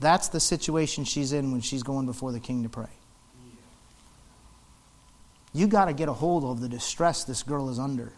That's 0.00 0.28
the 0.28 0.40
situation 0.40 1.04
she's 1.04 1.32
in 1.32 1.52
when 1.52 1.60
she's 1.60 1.82
going 1.82 2.06
before 2.06 2.32
the 2.32 2.40
king 2.40 2.62
to 2.64 2.68
pray. 2.68 2.88
You 5.52 5.66
got 5.66 5.86
to 5.86 5.94
get 5.94 6.08
a 6.08 6.12
hold 6.12 6.44
of 6.44 6.60
the 6.60 6.68
distress 6.68 7.24
this 7.24 7.42
girl 7.42 7.70
is 7.70 7.78
under, 7.78 8.12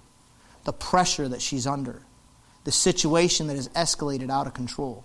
the 0.64 0.72
pressure 0.72 1.28
that 1.28 1.40
she's 1.40 1.66
under, 1.66 2.02
the 2.64 2.72
situation 2.72 3.46
that 3.46 3.56
has 3.56 3.68
escalated 3.68 4.30
out 4.30 4.46
of 4.46 4.54
control. 4.54 5.04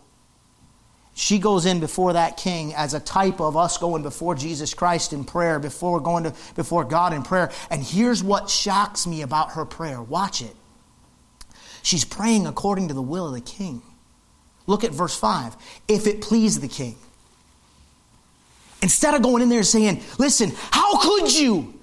She 1.16 1.38
goes 1.38 1.66
in 1.66 1.80
before 1.80 2.14
that 2.14 2.38
king 2.38 2.74
as 2.74 2.94
a 2.94 3.00
type 3.00 3.40
of 3.40 3.56
us 3.56 3.78
going 3.78 4.02
before 4.02 4.34
Jesus 4.34 4.74
Christ 4.74 5.14
in 5.14 5.24
prayer, 5.24 5.60
before 5.60 6.00
going 6.00 6.24
to 6.24 6.34
before 6.56 6.84
God 6.84 7.14
in 7.14 7.22
prayer. 7.22 7.52
And 7.70 7.84
here's 7.84 8.24
what 8.24 8.50
shocks 8.50 9.06
me 9.06 9.22
about 9.22 9.52
her 9.52 9.66
prayer. 9.66 10.02
Watch 10.02 10.42
it. 10.42 10.56
She's 11.84 12.04
praying 12.04 12.48
according 12.48 12.88
to 12.88 12.94
the 12.94 13.02
will 13.02 13.28
of 13.28 13.34
the 13.34 13.42
king. 13.42 13.84
Look 14.66 14.84
at 14.84 14.92
verse 14.92 15.16
5. 15.16 15.56
If 15.88 16.08
it 16.08 16.22
please 16.22 16.60
the 16.60 16.68
king. 16.68 16.96
Instead 18.82 19.14
of 19.14 19.22
going 19.22 19.44
in 19.44 19.50
there 19.50 19.64
saying, 19.64 20.02
Listen, 20.18 20.52
how 20.72 20.98
could 20.98 21.34
you? 21.34 21.80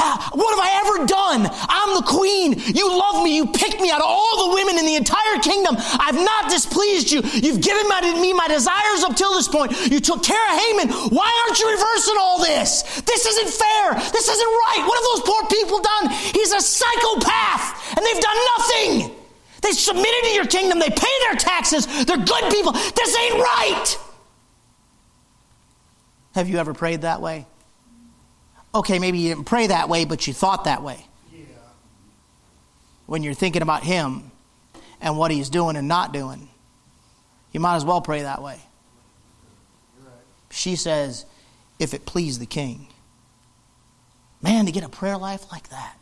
What 0.00 0.50
have 0.56 0.64
I 0.64 0.70
ever 0.80 1.06
done? 1.06 1.40
I'm 1.68 1.94
the 1.94 2.06
queen. 2.06 2.56
You 2.74 2.88
love 2.88 3.22
me. 3.22 3.36
You 3.36 3.46
picked 3.46 3.80
me 3.80 3.90
out 3.90 4.00
of 4.00 4.06
all 4.08 4.48
the 4.48 4.54
women 4.54 4.78
in 4.78 4.86
the 4.86 4.96
entire 4.96 5.38
kingdom. 5.42 5.76
I've 5.78 6.16
not 6.16 6.48
displeased 6.48 7.10
you. 7.12 7.20
You've 7.20 7.60
given 7.60 7.86
me 8.20 8.32
my 8.32 8.48
desires 8.48 9.04
up 9.04 9.16
till 9.16 9.34
this 9.34 9.48
point. 9.48 9.72
You 9.90 10.00
took 10.00 10.22
care 10.22 10.40
of 10.40 10.54
Haman. 10.58 10.88
Why 11.12 11.28
aren't 11.44 11.58
you 11.60 11.70
reversing 11.70 12.16
all 12.18 12.40
this? 12.40 12.82
This 13.02 13.26
isn't 13.26 13.50
fair. 13.50 13.94
This 14.12 14.28
isn't 14.28 14.52
right. 14.66 14.82
What 14.86 14.96
have 14.96 15.08
those 15.12 15.24
poor 15.28 15.42
people 15.48 15.80
done? 15.80 16.10
He's 16.10 16.52
a 16.52 16.60
psychopath, 16.60 17.96
and 17.96 18.06
they've 18.06 18.22
done 18.22 18.40
nothing. 18.56 19.16
They 19.62 19.72
submitted 19.72 20.28
to 20.28 20.32
your 20.34 20.46
kingdom. 20.46 20.78
They 20.78 20.88
pay 20.88 21.16
their 21.28 21.36
taxes. 21.36 21.86
They're 22.04 22.16
good 22.16 22.50
people. 22.50 22.72
This 22.72 23.16
ain't 23.16 23.34
right. 23.34 23.98
Have 26.34 26.48
you 26.48 26.58
ever 26.58 26.72
prayed 26.72 27.02
that 27.02 27.20
way? 27.20 27.46
Okay, 28.74 28.98
maybe 28.98 29.18
you 29.18 29.34
didn't 29.34 29.46
pray 29.46 29.66
that 29.66 29.88
way, 29.88 30.04
but 30.04 30.26
you 30.26 30.32
thought 30.32 30.64
that 30.64 30.82
way. 30.82 31.04
Yeah. 31.32 31.44
When 33.06 33.22
you're 33.22 33.34
thinking 33.34 33.62
about 33.62 33.82
Him 33.82 34.30
and 35.00 35.18
what 35.18 35.30
He's 35.30 35.50
doing 35.50 35.76
and 35.76 35.88
not 35.88 36.12
doing, 36.12 36.48
you 37.52 37.60
might 37.60 37.76
as 37.76 37.84
well 37.84 38.00
pray 38.00 38.22
that 38.22 38.42
way. 38.42 38.60
Right. 40.00 40.12
She 40.50 40.76
says, 40.76 41.26
if 41.78 41.94
it 41.94 42.06
please 42.06 42.38
the 42.38 42.46
King. 42.46 42.86
Man, 44.42 44.66
to 44.66 44.72
get 44.72 44.84
a 44.84 44.88
prayer 44.88 45.18
life 45.18 45.50
like 45.50 45.68
that 45.70 45.96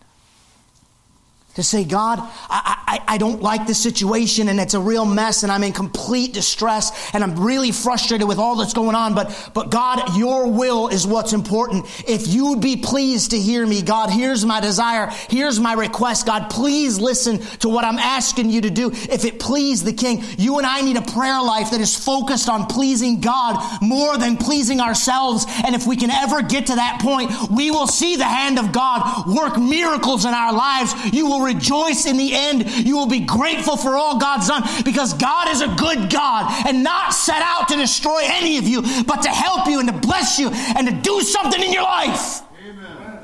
to 1.59 1.65
say, 1.65 1.83
God, 1.83 2.21
I, 2.21 2.78
I, 2.89 3.03
I, 3.07 3.19
don't 3.19 3.43
like 3.43 3.67
this 3.67 3.83
situation 3.83 4.49
and 4.49 4.59
it's 4.59 4.73
a 4.73 4.81
real 4.81 5.05
mess 5.05 5.43
and 5.43 5.53
I'm 5.53 5.63
in 5.63 5.75
complete 5.75 6.33
distress 6.33 7.11
and 7.13 7.23
I'm 7.23 7.39
really 7.39 7.71
frustrated 7.71 8.27
with 8.27 8.39
all 8.39 8.57
that's 8.57 8.73
going 8.73 8.95
on. 8.95 9.15
But, 9.15 9.51
but 9.53 9.71
God, 9.71 10.17
your 10.17 10.51
will 10.51 10.89
is 10.89 11.07
what's 11.07 11.35
important. 11.35 11.85
If 12.09 12.29
you 12.29 12.47
would 12.47 12.63
be 12.63 12.77
pleased 12.77 13.33
to 13.33 13.39
hear 13.39 13.67
me, 13.67 13.83
God, 13.83 14.09
here's 14.09 14.43
my 14.47 14.61
desire. 14.61 15.11
Here's 15.29 15.61
my 15.61 15.75
request. 15.75 16.25
God, 16.25 16.49
please 16.49 16.99
listen 16.99 17.41
to 17.59 17.69
what 17.69 17.85
I'm 17.85 17.99
asking 17.99 18.49
you 18.49 18.63
to 18.63 18.71
do. 18.71 18.91
If 18.91 19.27
it 19.27 19.39
please 19.39 19.85
the 19.85 19.93
King, 19.93 20.25
you 20.39 20.57
and 20.57 20.67
I 20.67 20.81
need 20.81 20.97
a 20.97 21.03
prayer 21.03 21.43
life 21.43 21.73
that 21.73 21.83
is 21.83 21.95
focused 21.95 22.49
on 22.49 22.69
pleasing 22.69 23.21
God 23.21 23.83
more 23.83 24.17
than 24.17 24.39
pleasing 24.39 24.81
ourselves. 24.81 25.45
And 25.63 25.75
if 25.75 25.87
we 25.87 25.97
can 25.97 26.11
ever 26.11 26.41
get 26.41 26.69
to 26.69 26.77
that 26.77 27.03
point, 27.03 27.51
we 27.51 27.71
will 27.71 27.87
see 27.87 28.17
the 28.17 28.25
hand 28.25 28.59
of 28.59 28.73
God 28.73 29.27
work 29.29 29.59
miracles 29.59 30.25
in 30.25 30.33
our 30.33 30.55
lives. 30.55 30.95
You 31.13 31.27
will 31.27 31.43
rejoice 31.43 32.07
in 32.07 32.17
the 32.17 32.35
end. 32.35 32.78
You 32.85 32.97
will 32.97 33.07
be 33.09 33.21
grateful 33.21 33.77
for 33.77 33.97
all 33.97 34.19
God's 34.19 34.49
done 34.49 34.63
because 34.85 35.15
God 35.15 35.49
is 35.49 35.61
a 35.61 35.69
good 35.69 36.11
God 36.11 36.67
and 36.67 36.83
not 36.83 37.13
set 37.15 37.43
out 37.43 37.69
to 37.69 37.77
destroy 37.77 38.21
any 38.25 38.59
of 38.59 38.65
you, 38.65 38.83
but 39.05 39.23
to 39.23 39.29
help 39.29 39.67
you 39.69 39.81
and 39.81 39.89
to 39.89 39.95
bless 39.95 40.39
you 40.39 40.51
and 40.51 40.87
to 40.89 40.95
do 40.95 41.21
something 41.23 41.63
in 41.63 41.73
your 41.73 41.83
life. 41.83 42.43
Amen. 42.67 43.19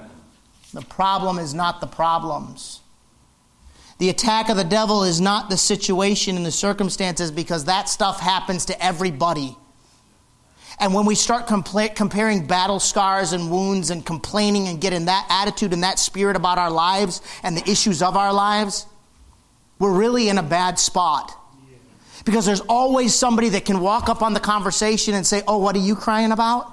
The 0.73 0.83
problem 0.83 1.39
is 1.39 1.55
not 1.55 1.81
the 1.81 1.87
problems. 1.87 2.81
The 3.99 4.09
attack 4.11 4.49
of 4.49 4.57
the 4.57 4.65
devil 4.65 5.05
is 5.05 5.21
not 5.21 5.51
the 5.51 5.57
situation 5.57 6.37
and 6.37 6.45
the 6.45 6.51
circumstances 6.51 7.31
because 7.31 7.67
that 7.67 7.89
stuff 7.89 8.21
happens 8.21 8.65
to 8.67 8.85
everybody. 8.85 9.57
And 10.81 10.93
when 10.93 11.07
we 11.07 11.15
start 11.15 11.47
compla- 11.47 11.95
comparing 11.95 12.47
battle 12.47 12.81
scars 12.81 13.33
and 13.33 13.51
wounds 13.51 13.91
and 13.91 14.05
complaining 14.05 14.67
and 14.67 14.81
getting 14.81 15.05
that 15.05 15.27
attitude 15.31 15.73
and 15.73 15.85
that 15.85 15.99
spirit 15.99 16.35
about 16.35 16.59
our 16.59 16.71
lives 16.71 17.23
and 17.45 17.57
the 17.57 17.71
issues 17.71 18.03
of 18.03 18.17
our 18.17 18.33
lives, 18.33 18.87
we're 19.85 19.99
really 19.99 20.29
in 20.31 20.39
a 20.39 20.43
bad 20.43 20.79
spot. 20.79 21.31
Because 22.25 22.47
there's 22.47 22.63
always 22.63 23.15
somebody 23.15 23.51
that 23.51 23.67
can 23.67 23.81
walk 23.81 24.09
up 24.09 24.23
on 24.23 24.33
the 24.33 24.41
conversation 24.41 25.13
and 25.13 25.27
say, 25.27 25.43
Oh, 25.47 25.59
what 25.59 25.77
are 25.77 25.81
you 25.81 25.95
crying 25.95 26.33
about? 26.33 26.73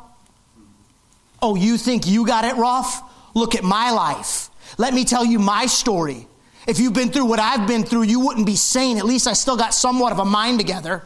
Oh, 1.41 1.55
you 1.55 1.77
think 1.77 2.07
you 2.07 2.25
got 2.25 2.45
it 2.45 2.55
rough? 2.55 3.03
Look 3.33 3.55
at 3.55 3.63
my 3.63 3.91
life. 3.91 4.49
Let 4.77 4.93
me 4.93 5.03
tell 5.03 5.25
you 5.25 5.39
my 5.39 5.65
story. 5.65 6.25
If 6.67 6.79
you've 6.79 6.93
been 6.93 7.09
through 7.09 7.25
what 7.25 7.39
I've 7.39 7.67
been 7.67 7.83
through, 7.83 8.03
you 8.03 8.21
wouldn't 8.21 8.45
be 8.45 8.55
sane. 8.55 8.97
At 8.97 9.03
least 9.03 9.27
I 9.27 9.33
still 9.33 9.57
got 9.57 9.73
somewhat 9.73 10.13
of 10.13 10.19
a 10.19 10.25
mind 10.25 10.59
together. 10.59 11.03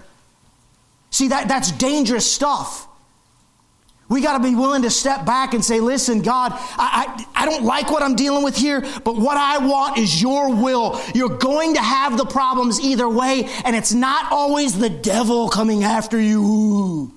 See, 1.10 1.30
that, 1.30 1.48
that's 1.48 1.72
dangerous 1.72 2.30
stuff. 2.30 2.88
We 4.08 4.22
got 4.22 4.38
to 4.38 4.44
be 4.44 4.54
willing 4.54 4.84
to 4.84 4.91
step 4.91 5.26
back 5.26 5.56
and 5.56 5.65
say, 5.65 5.80
listen, 5.80 6.22
God, 6.22 6.52
I, 6.54 7.26
I, 7.34 7.41
I, 7.41 7.46
don't 7.46 7.63
like 7.63 7.89
what 7.89 8.04
I'm 8.04 8.15
dealing 8.15 8.44
with 8.44 8.56
here, 8.56 8.82
but 9.04 9.18
what 9.18 9.36
I 9.36 9.58
want 9.65 9.98
is 9.98 10.22
your 10.22 10.54
will. 10.54 11.02
You're 11.15 11.38
going 11.38 11.74
to 11.74 11.82
have 11.82 12.15
the 12.15 12.26
problems 12.26 12.80
either 12.80 13.10
way, 13.10 13.50
and 13.63 13.76
it's 13.76 13.94
not 13.94 14.32
always 14.32 14.78
the 14.78 14.91
devil 14.91 15.50
coming 15.50 15.84
after 15.84 16.22
you. 16.22 17.15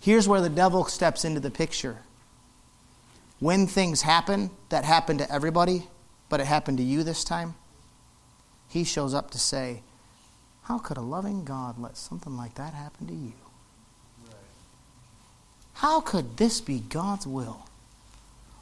Here's 0.00 0.26
where 0.26 0.40
the 0.40 0.48
devil 0.48 0.84
steps 0.86 1.24
into 1.24 1.38
the 1.38 1.52
picture. 1.52 1.98
When 3.38 3.68
things 3.68 4.02
happen 4.02 4.50
that 4.70 4.84
happen 4.84 5.18
to 5.18 5.32
everybody, 5.32 5.86
but 6.28 6.40
it 6.40 6.46
happened 6.46 6.78
to 6.78 6.84
you 6.84 7.04
this 7.04 7.22
time, 7.22 7.54
he 8.68 8.82
shows 8.82 9.14
up 9.14 9.30
to 9.30 9.38
say, 9.38 9.82
how 10.62 10.78
could 10.78 10.96
a 10.96 11.00
loving 11.00 11.44
God 11.44 11.78
let 11.78 11.96
something 11.96 12.36
like 12.36 12.54
that 12.54 12.74
happen 12.74 13.06
to 13.06 13.14
you? 13.14 13.34
How 15.82 16.00
could 16.00 16.36
this 16.36 16.60
be 16.60 16.78
God's 16.78 17.26
will? 17.26 17.66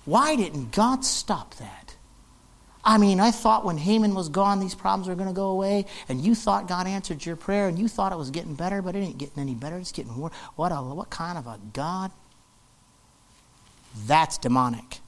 Why 0.06 0.36
didn't 0.36 0.72
God 0.72 1.04
stop 1.04 1.54
that? 1.56 1.94
I 2.82 2.96
mean, 2.96 3.20
I 3.20 3.30
thought 3.30 3.62
when 3.62 3.76
Haman 3.76 4.14
was 4.14 4.30
gone, 4.30 4.58
these 4.58 4.74
problems 4.74 5.06
were 5.06 5.14
going 5.14 5.28
to 5.28 5.34
go 5.34 5.48
away, 5.48 5.84
and 6.08 6.22
you 6.22 6.34
thought 6.34 6.66
God 6.66 6.86
answered 6.86 7.26
your 7.26 7.36
prayer, 7.36 7.68
and 7.68 7.78
you 7.78 7.88
thought 7.88 8.10
it 8.12 8.16
was 8.16 8.30
getting 8.30 8.54
better, 8.54 8.80
but 8.80 8.96
it 8.96 9.00
ain't 9.00 9.18
getting 9.18 9.38
any 9.38 9.54
better. 9.54 9.76
It's 9.76 9.92
getting 9.92 10.16
worse. 10.16 10.32
What, 10.56 10.72
a, 10.72 10.76
what 10.76 11.10
kind 11.10 11.36
of 11.36 11.46
a 11.46 11.60
God? 11.74 12.10
That's 14.06 14.38
demonic, 14.38 15.00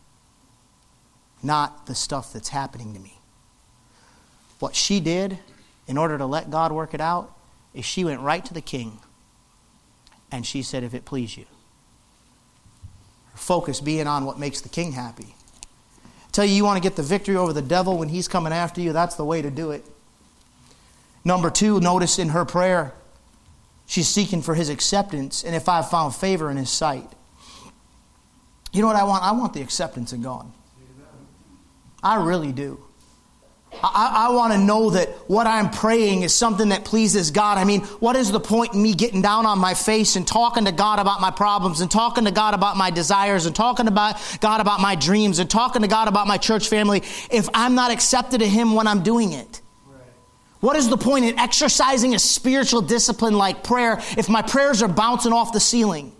not 1.43 1.87
the 1.87 1.95
stuff 1.95 2.35
that's 2.35 2.51
happening 2.51 2.93
to 2.93 3.01
me. 3.01 3.21
What 4.59 4.77
she 4.77 5.01
did 5.01 5.39
in 5.87 5.97
order 5.97 6.19
to 6.19 6.27
let 6.27 6.51
God 6.51 6.73
work 6.73 6.93
it 6.93 7.01
out, 7.01 7.35
is 7.73 7.87
she 7.87 8.05
went 8.05 8.21
right 8.21 8.45
to 8.45 8.53
the 8.53 8.61
king 8.61 8.99
and 10.31 10.45
she 10.45 10.63
said, 10.63 10.85
If 10.85 10.93
it 10.93 11.07
please 11.07 11.39
you. 11.39 11.47
Focus 13.43 13.81
being 13.81 14.07
on 14.07 14.25
what 14.25 14.39
makes 14.39 14.61
the 14.61 14.69
king 14.69 14.93
happy. 14.93 15.35
Tell 16.31 16.45
you, 16.45 16.55
you 16.55 16.63
want 16.63 16.81
to 16.81 16.81
get 16.81 16.95
the 16.95 17.03
victory 17.03 17.35
over 17.35 17.53
the 17.53 17.61
devil 17.61 17.99
when 17.99 18.09
he's 18.09 18.29
coming 18.29 18.53
after 18.53 18.81
you, 18.81 18.93
that's 18.93 19.17
the 19.17 19.25
way 19.25 19.43
to 19.43 19.51
do 19.51 19.73
it. 19.73 19.85
Number 21.25 21.51
two, 21.51 21.81
notice 21.81 22.21
in 22.21 22.29
her 22.29 22.45
prayer, 22.45 22.95
she's 23.85 24.07
seeking 24.07 24.43
for 24.43 24.55
his 24.55 24.69
acceptance, 24.69 25.43
and 25.43 25.57
if 25.57 25.69
I've 25.69 25.91
found 25.91 26.15
favor 26.15 26.53
in 26.53 26.57
his 26.57 26.71
sight. 26.71 27.11
You 28.73 28.81
know 28.81 28.87
what 28.87 28.95
I 28.95 29.03
want? 29.03 29.25
I 29.25 29.33
want 29.33 29.55
the 29.55 29.61
acceptance 29.61 30.13
of 30.13 30.23
God. 30.23 30.47
I 32.01 32.23
really 32.23 32.53
do. 32.53 32.79
I, 33.83 34.29
I 34.29 34.35
want 34.35 34.53
to 34.53 34.59
know 34.59 34.91
that 34.91 35.09
what 35.29 35.47
I'm 35.47 35.71
praying 35.71 36.23
is 36.23 36.35
something 36.35 36.69
that 36.69 36.85
pleases 36.85 37.31
God. 37.31 37.59
I 37.59 37.65
mean, 37.65 37.81
what 38.01 38.17
is 38.17 38.31
the 38.31 38.41
point 38.41 38.75
in 38.75 38.83
me 38.83 38.95
getting 38.95 39.23
down 39.23 39.47
on 39.47 39.59
my 39.59 39.75
face 39.75 40.15
and 40.15 40.27
talking 40.27 40.67
to 40.67 40.73
God 40.73 40.99
about 40.99 41.21
my 41.21 41.31
problems 41.31 41.81
and 41.81 41.91
talking 41.91 42.25
to 42.27 42.31
God 42.31 42.55
about 42.55 42.77
my 42.77 42.91
desires 42.91 43.47
and 43.47 43.57
talking 43.57 43.89
about 43.89 44.17
God 44.41 44.61
about 44.61 44.81
my 44.81 44.95
dreams 44.95 45.39
and 45.39 45.51
talking 45.51 45.83
to 45.83 45.89
God 45.89 46.07
about 46.07 46.27
my 46.27 46.39
church 46.39 46.69
family 46.69 47.03
if 47.31 47.49
I'm 47.55 47.75
not 47.75 47.91
accepted 47.91 48.41
to 48.41 48.47
Him 48.47 48.75
when 48.75 48.87
I'm 48.87 49.03
doing 49.03 49.33
it? 49.33 49.61
What 50.61 50.77
is 50.77 50.89
the 50.89 50.97
point 50.97 51.25
in 51.25 51.39
exercising 51.41 52.15
a 52.15 52.21
spiritual 52.21 52.83
discipline 52.83 53.35
like 53.35 53.65
prayer 53.65 54.01
if 54.17 54.29
my 54.29 54.43
prayers 54.43 54.81
are 54.81 54.89
bouncing 54.89 55.33
off 55.33 55.53
the 55.53 55.59
ceiling? 55.59 56.13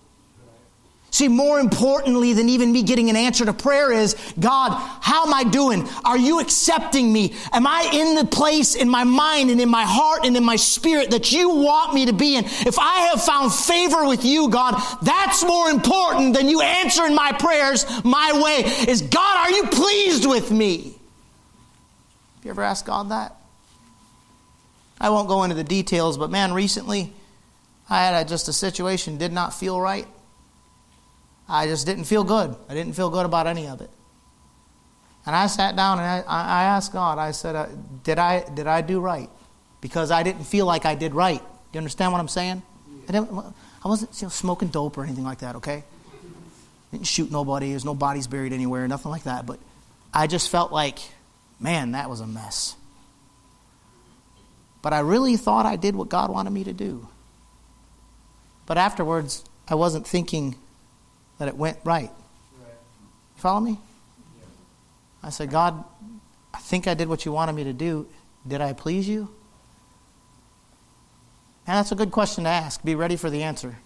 See, 1.13 1.29
more 1.29 1.61
importantly 1.61 2.33
than 2.33 2.49
even 2.49 2.73
me 2.73 2.83
getting 2.83 3.11
an 3.11 3.17
answer 3.17 3.45
to 3.45 3.53
prayer 3.53 3.93
is, 3.93 4.17
God, 4.41 4.71
how 5.03 5.27
am 5.27 5.35
I 5.35 5.45
doing? 5.45 5.87
Are 6.07 6.17
you 6.17 6.41
accepting 6.41 7.13
me? 7.13 7.35
Am 7.53 7.67
I 7.67 7.91
in 7.93 8.15
the 8.15 8.25
place 8.25 8.75
in 8.75 8.89
my 8.89 9.05
mind 9.05 9.51
and 9.51 9.61
in 9.61 9.69
my 9.69 9.85
heart 9.85 10.25
and 10.25 10.35
in 10.35 10.43
my 10.43 10.57
spirit 10.57 11.11
that 11.11 11.31
you 11.31 11.51
want 11.51 11.93
me 11.93 12.07
to 12.07 12.15
be 12.15 12.37
in? 12.37 12.47
If 12.47 12.79
I 12.79 13.11
have 13.11 13.23
found 13.23 13.53
favor 13.53 14.07
with 14.07 14.25
you, 14.25 14.49
God, 14.49 14.83
that's 15.03 15.45
more 15.45 15.69
important 15.69 16.35
than 16.35 16.49
you 16.49 16.63
answering 16.63 17.15
my 17.15 17.33
prayers 17.33 17.85
my 18.05 18.41
way. 18.43 18.91
Is 18.91 19.03
God, 19.03 19.37
are 19.37 19.51
you 19.51 19.65
pleased 19.65 20.27
with 20.27 20.51
me? 20.51 20.79
Have 22.37 22.45
you 22.45 22.51
ever 22.53 22.63
asked 22.63 22.87
God 22.87 23.11
that? 23.11 23.37
I 24.99 25.11
won't 25.11 25.29
go 25.29 25.43
into 25.43 25.57
the 25.57 25.63
details, 25.63 26.17
but 26.17 26.31
man, 26.31 26.55
recently, 26.55 27.13
I 27.91 28.07
had 28.07 28.29
just 28.29 28.49
a 28.49 28.53
situation 28.55 29.19
did 29.19 29.31
not 29.33 29.53
feel 29.53 29.79
right. 29.79 30.07
I 31.53 31.67
just 31.67 31.85
didn't 31.85 32.05
feel 32.05 32.25
good. 32.25 32.57
I 32.67 32.73
didn't 32.73 32.95
feel 32.95 33.11
good 33.11 33.27
about 33.27 33.47
any 33.47 33.69
of 33.69 33.83
it. 33.83 33.91
And 35.27 35.37
I 35.37 35.47
sat 35.49 35.77
down 35.77 35.99
and 35.99 36.07
I, 36.07 36.25
I 36.27 36.65
asked 36.65 36.95
God, 36.95 37.19
I 37.19 37.33
said, 37.33 37.55
uh, 37.55 37.67
did, 38.03 38.19
I, 38.19 38.43
did 38.55 38.67
I 38.67 38.81
do 38.81 39.01
right? 39.01 39.29
Because 39.83 40.11
I 40.11 40.23
didn't 40.23 40.45
feel 40.45 40.65
like 40.65 40.87
I 40.87 40.95
did 40.95 41.15
right. 41.15 41.41
Do 41.41 41.47
you 41.75 41.79
understand 41.79 42.11
what 42.11 42.21
I'm 42.21 42.29
saying? 42.29 42.63
I, 43.13 43.19
I 43.19 43.89
wasn't 43.89 44.19
you 44.19 44.25
know, 44.25 44.31
smoking 44.31 44.69
dope 44.69 44.97
or 44.97 45.05
anything 45.05 45.25
like 45.25 45.41
that, 45.41 45.57
okay? 45.57 45.85
Didn't 46.91 47.07
shoot 47.07 47.31
nobody. 47.31 47.71
There's 47.71 47.85
no 47.85 47.95
bodies 47.95 48.27
buried 48.27 48.55
anywhere, 48.55 48.89
nothing 48.89 49.11
like 49.11 49.25
that. 49.25 49.45
But 49.45 49.61
I 50.13 50.29
just 50.29 50.51
felt 50.51 50.73
like, 50.73 51.01
man, 51.61 51.93
that 51.93 52.09
was 52.09 52.21
a 52.21 52.27
mess. 52.27 52.77
But 54.81 54.95
I 54.95 55.01
really 55.01 55.37
thought 55.37 55.67
I 55.67 55.77
did 55.77 55.95
what 55.95 56.09
God 56.09 56.31
wanted 56.31 56.51
me 56.51 56.65
to 56.65 56.73
do. 56.73 57.09
But 58.65 58.79
afterwards, 58.79 59.45
I 59.69 59.75
wasn't 59.75 60.07
thinking 60.07 60.57
that 61.43 61.49
it 61.49 61.57
went 61.57 61.77
right. 61.83 62.09
You 62.61 63.41
follow 63.41 63.59
me? 63.59 63.77
I 65.25 65.31
said, 65.31 65.51
God, 65.51 65.83
I 66.55 66.59
think 66.59 66.87
I 66.87 66.95
did 66.95 67.09
what 67.09 67.25
you 67.25 67.33
wanted 67.33 67.55
me 67.55 67.65
to 67.65 67.73
do. 67.73 68.07
Did 68.47 68.61
I 68.61 68.75
please 68.75 69.09
you? 69.09 69.29
And 71.67 71.77
that's 71.77 71.91
a 71.91 71.97
good 71.97 72.13
question 72.13 72.45
to 72.45 72.51
ask. 72.51 72.85
Be 72.85 72.95
ready 72.95 73.17
for 73.17 73.29
the 73.29 73.43
answer. 73.43 73.77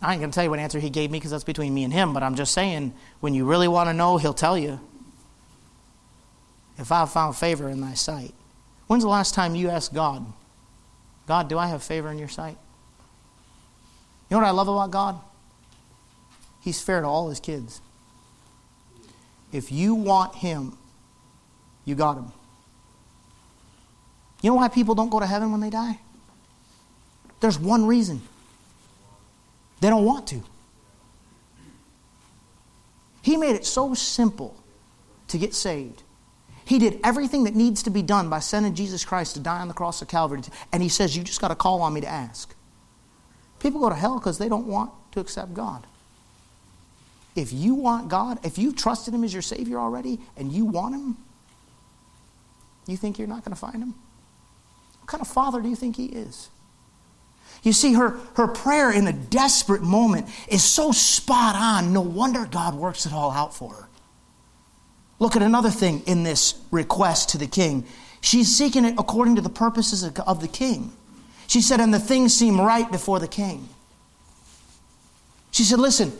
I 0.00 0.12
ain't 0.12 0.22
going 0.22 0.30
to 0.30 0.34
tell 0.34 0.44
you 0.44 0.48
what 0.48 0.60
answer 0.60 0.78
he 0.78 0.88
gave 0.88 1.10
me 1.10 1.18
because 1.18 1.32
that's 1.32 1.44
between 1.44 1.74
me 1.74 1.84
and 1.84 1.92
him, 1.92 2.14
but 2.14 2.22
I'm 2.22 2.34
just 2.34 2.54
saying, 2.54 2.94
when 3.20 3.34
you 3.34 3.44
really 3.44 3.68
want 3.68 3.90
to 3.90 3.92
know, 3.92 4.16
he'll 4.16 4.32
tell 4.32 4.56
you. 4.56 4.80
If 6.78 6.90
I 6.90 7.00
have 7.00 7.12
found 7.12 7.36
favor 7.36 7.68
in 7.68 7.82
thy 7.82 7.92
sight. 7.92 8.32
When's 8.86 9.02
the 9.02 9.10
last 9.10 9.34
time 9.34 9.54
you 9.54 9.68
asked 9.68 9.92
God, 9.92 10.24
God, 11.26 11.50
do 11.50 11.58
I 11.58 11.66
have 11.66 11.82
favor 11.82 12.10
in 12.10 12.16
your 12.16 12.28
sight? 12.28 12.56
You 14.28 14.36
know 14.36 14.42
what 14.42 14.48
I 14.48 14.50
love 14.50 14.68
about 14.68 14.90
God? 14.90 15.20
He's 16.60 16.82
fair 16.82 17.00
to 17.00 17.06
all 17.06 17.28
his 17.28 17.40
kids. 17.40 17.80
If 19.52 19.72
you 19.72 19.94
want 19.94 20.34
him, 20.34 20.76
you 21.84 21.94
got 21.94 22.18
him. 22.18 22.32
You 24.42 24.50
know 24.50 24.56
why 24.56 24.68
people 24.68 24.94
don't 24.94 25.08
go 25.08 25.18
to 25.20 25.26
heaven 25.26 25.50
when 25.50 25.60
they 25.60 25.70
die? 25.70 25.98
There's 27.40 27.58
one 27.58 27.86
reason 27.86 28.20
they 29.80 29.88
don't 29.88 30.04
want 30.04 30.26
to. 30.28 30.42
He 33.22 33.36
made 33.36 33.56
it 33.56 33.64
so 33.64 33.94
simple 33.94 34.56
to 35.28 35.38
get 35.38 35.54
saved. 35.54 36.02
He 36.64 36.78
did 36.78 37.00
everything 37.02 37.44
that 37.44 37.54
needs 37.54 37.82
to 37.84 37.90
be 37.90 38.02
done 38.02 38.28
by 38.28 38.40
sending 38.40 38.74
Jesus 38.74 39.04
Christ 39.04 39.34
to 39.34 39.40
die 39.40 39.60
on 39.60 39.68
the 39.68 39.74
cross 39.74 40.02
of 40.02 40.08
Calvary. 40.08 40.42
And 40.72 40.82
he 40.82 40.88
says, 40.88 41.16
You 41.16 41.24
just 41.24 41.40
got 41.40 41.48
to 41.48 41.54
call 41.54 41.80
on 41.80 41.94
me 41.94 42.02
to 42.02 42.08
ask. 42.08 42.54
People 43.60 43.80
go 43.80 43.88
to 43.88 43.94
hell 43.94 44.18
because 44.18 44.38
they 44.38 44.48
don't 44.48 44.66
want 44.66 44.90
to 45.12 45.20
accept 45.20 45.54
God. 45.54 45.86
If 47.34 47.52
you 47.52 47.74
want 47.74 48.08
God, 48.08 48.38
if 48.44 48.58
you've 48.58 48.76
trusted 48.76 49.14
Him 49.14 49.24
as 49.24 49.32
your 49.32 49.42
Savior 49.42 49.78
already 49.78 50.18
and 50.36 50.52
you 50.52 50.64
want 50.64 50.94
Him, 50.94 51.16
you 52.86 52.96
think 52.96 53.18
you're 53.18 53.28
not 53.28 53.44
going 53.44 53.54
to 53.54 53.60
find 53.60 53.76
Him? 53.76 53.94
What 55.00 55.06
kind 55.06 55.20
of 55.20 55.28
father 55.28 55.60
do 55.60 55.68
you 55.68 55.76
think 55.76 55.96
He 55.96 56.06
is? 56.06 56.48
You 57.62 57.72
see, 57.72 57.94
her, 57.94 58.18
her 58.34 58.46
prayer 58.48 58.92
in 58.92 59.04
the 59.04 59.12
desperate 59.12 59.82
moment 59.82 60.28
is 60.48 60.62
so 60.62 60.92
spot 60.92 61.56
on. 61.56 61.92
No 61.92 62.00
wonder 62.00 62.46
God 62.46 62.74
works 62.74 63.06
it 63.06 63.12
all 63.12 63.30
out 63.30 63.54
for 63.54 63.72
her. 63.72 63.88
Look 65.18 65.34
at 65.34 65.42
another 65.42 65.70
thing 65.70 66.02
in 66.06 66.22
this 66.22 66.60
request 66.70 67.30
to 67.30 67.38
the 67.38 67.46
king. 67.46 67.84
She's 68.20 68.56
seeking 68.56 68.84
it 68.84 68.94
according 68.98 69.36
to 69.36 69.42
the 69.42 69.48
purposes 69.48 70.04
of 70.04 70.40
the 70.40 70.48
king. 70.48 70.92
She 71.48 71.62
said, 71.62 71.80
and 71.80 71.92
the 71.92 71.98
things 71.98 72.34
seem 72.34 72.60
right 72.60 72.90
before 72.90 73.18
the 73.18 73.26
king. 73.26 73.68
She 75.50 75.64
said, 75.64 75.80
listen, 75.80 76.12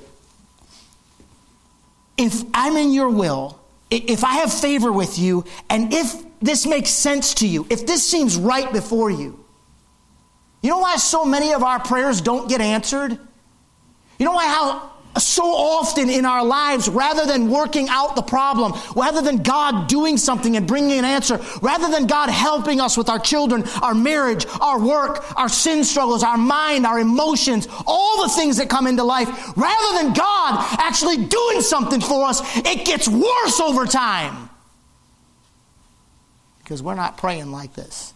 if 2.16 2.42
I'm 2.54 2.76
in 2.76 2.92
your 2.92 3.10
will, 3.10 3.60
if 3.90 4.24
I 4.24 4.36
have 4.36 4.52
favor 4.52 4.90
with 4.90 5.18
you, 5.18 5.44
and 5.70 5.92
if 5.92 6.12
this 6.40 6.66
makes 6.66 6.90
sense 6.90 7.34
to 7.34 7.46
you, 7.46 7.66
if 7.70 7.86
this 7.86 8.08
seems 8.08 8.36
right 8.36 8.72
before 8.72 9.10
you, 9.10 9.38
you 10.62 10.70
know 10.70 10.78
why 10.78 10.96
so 10.96 11.24
many 11.24 11.52
of 11.52 11.62
our 11.62 11.78
prayers 11.78 12.20
don't 12.20 12.48
get 12.48 12.60
answered? 12.60 13.12
You 14.18 14.24
know 14.24 14.32
why 14.32 14.46
how 14.46 14.87
so 15.20 15.44
often 15.44 16.10
in 16.10 16.24
our 16.24 16.44
lives, 16.44 16.88
rather 16.88 17.26
than 17.26 17.50
working 17.50 17.88
out 17.88 18.16
the 18.16 18.22
problem, 18.22 18.72
rather 18.94 19.22
than 19.22 19.42
God 19.42 19.88
doing 19.88 20.16
something 20.16 20.56
and 20.56 20.66
bringing 20.66 20.98
an 20.98 21.04
answer, 21.04 21.40
rather 21.62 21.90
than 21.90 22.06
God 22.06 22.30
helping 22.30 22.80
us 22.80 22.96
with 22.96 23.08
our 23.08 23.18
children, 23.18 23.64
our 23.82 23.94
marriage, 23.94 24.46
our 24.60 24.80
work, 24.80 25.24
our 25.36 25.48
sin 25.48 25.84
struggles, 25.84 26.22
our 26.22 26.38
mind, 26.38 26.86
our 26.86 26.98
emotions, 26.98 27.68
all 27.86 28.22
the 28.22 28.28
things 28.30 28.56
that 28.58 28.68
come 28.68 28.86
into 28.86 29.04
life, 29.04 29.28
rather 29.56 30.02
than 30.02 30.12
God 30.12 30.78
actually 30.78 31.24
doing 31.26 31.60
something 31.60 32.00
for 32.00 32.26
us, 32.26 32.40
it 32.56 32.84
gets 32.84 33.08
worse 33.08 33.60
over 33.60 33.86
time. 33.86 34.50
Because 36.58 36.82
we're 36.82 36.94
not 36.94 37.16
praying 37.16 37.50
like 37.50 37.74
this. 37.74 38.12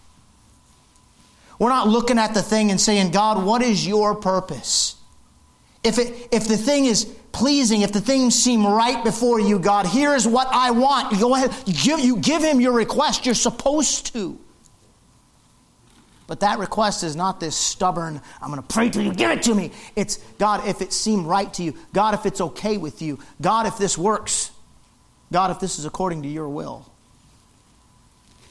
We're 1.59 1.70
not 1.70 1.88
looking 1.88 2.18
at 2.18 2.34
the 2.34 2.42
thing 2.42 2.70
and 2.70 2.80
saying, 2.80 3.12
God, 3.12 3.44
what 3.44 3.62
is 3.62 3.86
your 3.86 4.14
purpose? 4.14 4.96
If, 5.84 5.98
it, 5.98 6.28
if 6.30 6.46
the 6.46 6.56
thing 6.56 6.86
is 6.86 7.04
pleasing, 7.32 7.82
if 7.82 7.92
the 7.92 8.00
things 8.00 8.34
seem 8.34 8.66
right 8.66 9.02
before 9.02 9.40
you, 9.40 9.58
God, 9.58 9.86
here 9.86 10.14
is 10.14 10.26
what 10.26 10.48
I 10.50 10.70
want. 10.70 11.12
You 11.12 11.18
go 11.18 11.34
ahead, 11.34 11.52
you 11.66 11.74
give, 11.74 12.00
you 12.00 12.16
give 12.18 12.42
him 12.42 12.60
your 12.60 12.72
request. 12.72 13.26
You're 13.26 13.34
supposed 13.34 14.12
to. 14.12 14.38
But 16.28 16.40
that 16.40 16.58
request 16.58 17.02
is 17.02 17.16
not 17.16 17.40
this 17.40 17.56
stubborn, 17.56 18.20
I'm 18.40 18.50
going 18.50 18.62
to 18.62 18.66
pray 18.66 18.88
to 18.90 19.02
you, 19.02 19.12
give 19.12 19.30
it 19.30 19.42
to 19.42 19.54
me. 19.54 19.72
It's, 19.96 20.18
God, 20.38 20.66
if 20.66 20.80
it 20.80 20.92
seemed 20.92 21.26
right 21.26 21.52
to 21.54 21.62
you. 21.62 21.74
God, 21.92 22.14
if 22.14 22.26
it's 22.26 22.40
okay 22.40 22.78
with 22.78 23.02
you. 23.02 23.18
God, 23.40 23.66
if 23.66 23.76
this 23.76 23.98
works. 23.98 24.50
God, 25.32 25.50
if 25.50 25.60
this 25.60 25.78
is 25.78 25.84
according 25.84 26.22
to 26.22 26.28
your 26.28 26.48
will. 26.48 26.90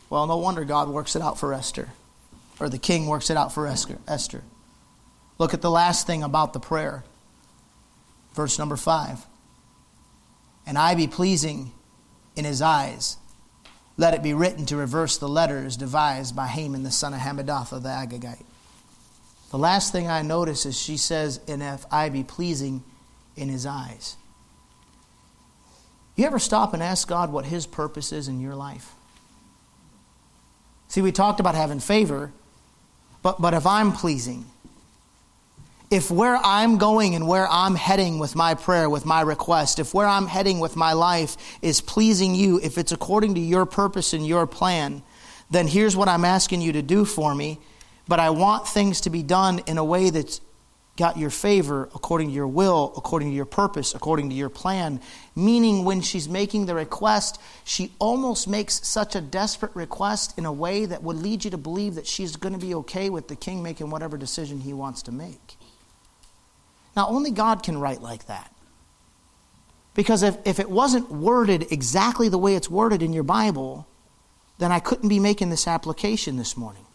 Well, 0.10 0.28
no 0.28 0.38
wonder 0.38 0.66
God 0.66 0.90
works 0.90 1.16
it 1.16 1.22
out 1.22 1.40
for 1.40 1.54
Esther, 1.54 1.90
or 2.60 2.68
the 2.68 2.78
king 2.78 3.08
works 3.08 3.30
it 3.30 3.38
out 3.38 3.54
for 3.54 3.66
Esther. 3.66 4.44
Look 5.38 5.54
at 5.54 5.62
the 5.62 5.72
last 5.72 6.06
thing 6.06 6.22
about 6.22 6.52
the 6.54 6.60
prayer. 6.60 7.04
Verse 8.34 8.58
number 8.58 8.78
five. 8.78 9.26
And 10.66 10.78
I 10.78 10.96
be 10.96 11.08
pleasing 11.08 11.72
in 12.36 12.46
his 12.46 12.62
eyes. 12.62 13.18
Let 13.98 14.14
it 14.14 14.24
be 14.24 14.34
written 14.34 14.66
to 14.68 14.78
reverse 14.78 15.18
the 15.18 15.30
letters 15.30 15.78
devised 15.78 16.36
by 16.36 16.48
Haman 16.48 16.84
the 16.84 16.92
son 16.92 17.14
of 17.14 17.20
Hammedatha 17.20 17.82
the 17.82 17.90
Agagite. 17.90 18.44
The 19.52 19.58
last 19.58 19.92
thing 19.92 20.08
I 20.08 20.22
notice 20.22 20.66
is 20.66 20.80
she 20.80 20.98
says, 20.98 21.42
And 21.48 21.62
if 21.62 21.86
I 21.92 22.10
be 22.10 22.24
pleasing 22.24 22.84
in 23.36 23.50
his 23.50 23.66
eyes. 23.66 24.16
You 26.16 26.26
ever 26.26 26.40
stop 26.40 26.74
and 26.74 26.84
ask 26.84 27.08
God 27.08 27.32
what 27.32 27.46
his 27.46 27.66
purpose 27.66 28.12
is 28.12 28.28
in 28.28 28.40
your 28.40 28.56
life? 28.56 28.94
See, 30.88 31.02
we 31.02 31.12
talked 31.12 31.40
about 31.40 31.56
having 31.56 31.80
favor, 31.80 32.32
but, 33.24 33.42
but 33.42 33.54
if 33.54 33.66
I'm 33.66 33.94
pleasing, 33.94 34.46
if 35.92 36.10
where 36.10 36.38
I'm 36.38 36.78
going 36.78 37.16
and 37.16 37.28
where 37.28 37.46
I'm 37.50 37.76
heading 37.76 38.18
with 38.18 38.34
my 38.34 38.56
prayer, 38.56 38.90
with 38.90 39.06
my 39.06 39.20
request, 39.20 39.78
if 39.78 39.94
where 39.94 40.08
I'm 40.08 40.26
heading 40.26 40.62
with 40.62 40.78
my 40.78 40.94
life 40.94 41.36
is 41.62 41.82
pleasing 41.82 42.34
you, 42.34 42.62
if 42.64 42.78
it's 42.78 42.94
according 42.94 43.36
to 43.36 43.42
your 43.42 43.66
purpose 43.66 44.14
and 44.14 44.26
your 44.26 44.48
plan, 44.48 45.04
then 45.50 45.68
here's 45.68 45.98
what 45.98 46.08
I'm 46.08 46.24
asking 46.24 46.62
you 46.62 46.72
to 46.74 46.82
do 46.82 47.04
for 47.04 47.36
me. 47.36 47.60
But 48.08 48.22
I 48.22 48.30
want 48.30 48.70
things 48.70 49.02
to 49.02 49.10
be 49.10 49.22
done 49.22 49.60
in 49.68 49.78
a 49.78 49.84
way 49.84 50.10
that's 50.12 50.40
got 50.96 51.18
your 51.18 51.30
favor 51.30 51.90
according 51.94 52.30
to 52.30 52.34
your 52.34 52.48
will, 52.48 52.94
according 52.96 53.30
to 53.30 53.36
your 53.36 53.46
purpose, 53.46 53.94
according 53.94 54.30
to 54.30 54.36
your 54.36 54.50
plan. 54.50 55.02
Meaning, 55.36 55.84
when 55.84 56.00
she's 56.00 56.30
making 56.30 56.68
the 56.68 56.76
request, 56.76 57.40
she 57.66 57.92
almost 58.00 58.48
makes 58.48 58.88
such 58.88 59.14
a 59.16 59.22
desperate 59.22 59.76
request 59.76 60.38
in 60.38 60.46
a 60.46 60.54
way 60.54 60.86
that 60.86 61.04
would 61.04 61.18
lead 61.18 61.44
you 61.44 61.52
to 61.52 61.58
believe 61.58 61.96
that 61.96 62.08
she's 62.08 62.38
going 62.38 62.54
to 62.54 62.66
be 62.66 62.76
okay 62.76 63.10
with 63.10 63.28
the 63.28 63.36
king 63.36 63.62
making 63.62 63.90
whatever 63.90 64.18
decision 64.18 64.62
he 64.62 64.72
wants 64.72 65.02
to 65.04 65.12
make. 65.12 65.58
Now, 66.96 67.08
only 67.08 67.32
God 67.32 67.64
can 67.64 67.80
write 67.80 68.02
like 68.02 68.28
that. 68.28 68.54
Because 69.94 70.24
if, 70.24 70.38
if 70.46 70.60
it 70.60 70.70
wasn't 70.70 71.12
worded 71.12 71.72
exactly 71.72 72.30
the 72.30 72.38
way 72.38 72.56
it's 72.56 72.70
worded 72.70 73.02
in 73.02 73.14
your 73.14 73.24
Bible, 73.24 73.88
then 74.58 74.72
I 74.72 74.80
couldn't 74.80 75.10
be 75.10 75.20
making 75.20 75.50
this 75.50 75.68
application 75.68 76.38
this 76.38 76.56
morning. 76.56 76.86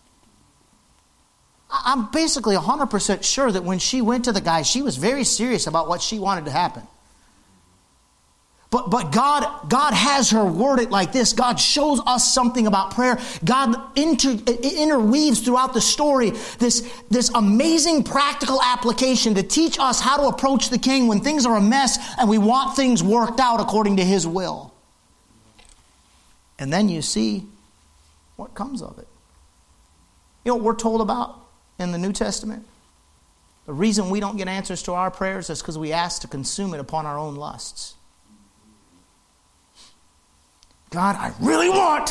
I'm 1.71 2.11
basically 2.11 2.57
100% 2.57 3.25
sure 3.25 3.51
that 3.51 3.65
when 3.65 3.79
she 3.79 4.01
went 4.01 4.25
to 4.27 4.33
the 4.33 4.41
guy, 4.41 4.63
she 4.63 4.83
was 4.83 4.97
very 4.97 5.25
serious 5.25 5.67
about 5.67 5.89
what 5.89 6.01
she 6.01 6.19
wanted 6.19 6.45
to 6.47 6.51
happen. 6.51 6.87
But, 8.77 8.91
but 8.91 9.11
God, 9.11 9.71
God 9.71 9.95
has 9.95 10.29
her 10.33 10.45
worded 10.45 10.91
like 10.91 11.11
this. 11.11 11.33
God 11.33 11.59
shows 11.59 11.99
us 12.07 12.31
something 12.31 12.67
about 12.67 12.91
prayer. 12.91 13.19
God 13.43 13.75
inter, 13.97 14.33
interweaves 14.33 15.41
throughout 15.41 15.73
the 15.73 15.81
story 15.81 16.33
this, 16.59 16.83
this 17.09 17.31
amazing 17.35 18.05
practical 18.05 18.61
application 18.63 19.35
to 19.37 19.43
teach 19.43 19.79
us 19.79 19.99
how 19.99 20.19
to 20.19 20.25
approach 20.25 20.69
the 20.69 20.77
king 20.77 21.09
when 21.09 21.21
things 21.21 21.47
are 21.47 21.57
a 21.57 21.61
mess 21.61 21.97
and 22.19 22.29
we 22.29 22.37
want 22.37 22.77
things 22.77 23.03
worked 23.03 23.41
out 23.41 23.61
according 23.61 23.97
to 23.97 24.05
his 24.05 24.27
will. 24.27 24.75
And 26.59 26.71
then 26.71 26.91
you 26.91 27.01
see 27.01 27.47
what 28.37 28.53
comes 28.53 28.83
of 28.83 28.99
it. 28.99 29.09
You 30.45 30.51
know 30.51 30.57
what 30.57 30.65
we're 30.65 30.75
told 30.75 31.01
about 31.01 31.41
in 31.79 31.93
the 31.93 31.99
New 31.99 32.13
Testament? 32.13 32.67
The 33.65 33.73
reason 33.73 34.11
we 34.11 34.21
don't 34.21 34.37
get 34.37 34.49
answers 34.49 34.83
to 34.83 34.93
our 34.93 35.11
prayers 35.11 35.49
is 35.49 35.63
because 35.63 35.79
we 35.79 35.95
ask 35.95 36.21
to 36.21 36.29
consume 36.29 36.75
it 36.75 36.79
upon 36.79 37.07
our 37.07 37.19
own 37.19 37.37
lusts. 37.37 37.96
God, 40.91 41.17
I 41.17 41.33
really 41.41 41.69
want. 41.69 42.11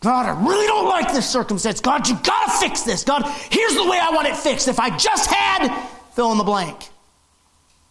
God, 0.00 0.26
I 0.26 0.46
really 0.46 0.66
don't 0.66 0.88
like 0.88 1.12
this 1.12 1.28
circumstance. 1.28 1.80
God, 1.80 2.08
you 2.08 2.16
gotta 2.22 2.50
fix 2.58 2.82
this. 2.82 3.04
God, 3.04 3.24
here's 3.50 3.74
the 3.74 3.84
way 3.84 3.98
I 4.00 4.10
want 4.10 4.28
it 4.28 4.36
fixed. 4.36 4.68
If 4.68 4.78
I 4.78 4.96
just 4.96 5.30
had 5.30 5.68
fill 6.12 6.32
in 6.32 6.38
the 6.38 6.44
blank, 6.44 6.88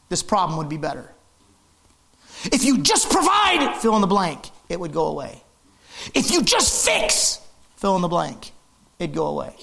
this 0.09 0.23
problem 0.23 0.57
would 0.57 0.69
be 0.69 0.77
better. 0.77 1.11
If 2.51 2.63
you 2.63 2.79
just 2.79 3.09
provide 3.09 3.75
fill 3.77 3.95
in 3.95 4.01
the 4.01 4.07
blank, 4.07 4.49
it 4.69 4.79
would 4.79 4.93
go 4.93 5.07
away. 5.07 5.41
If 6.13 6.31
you 6.31 6.43
just 6.43 6.85
fix 6.85 7.39
fill 7.77 7.95
in 7.95 8.01
the 8.01 8.07
blank, 8.07 8.51
it'd 8.99 9.15
go 9.15 9.27
away. 9.27 9.55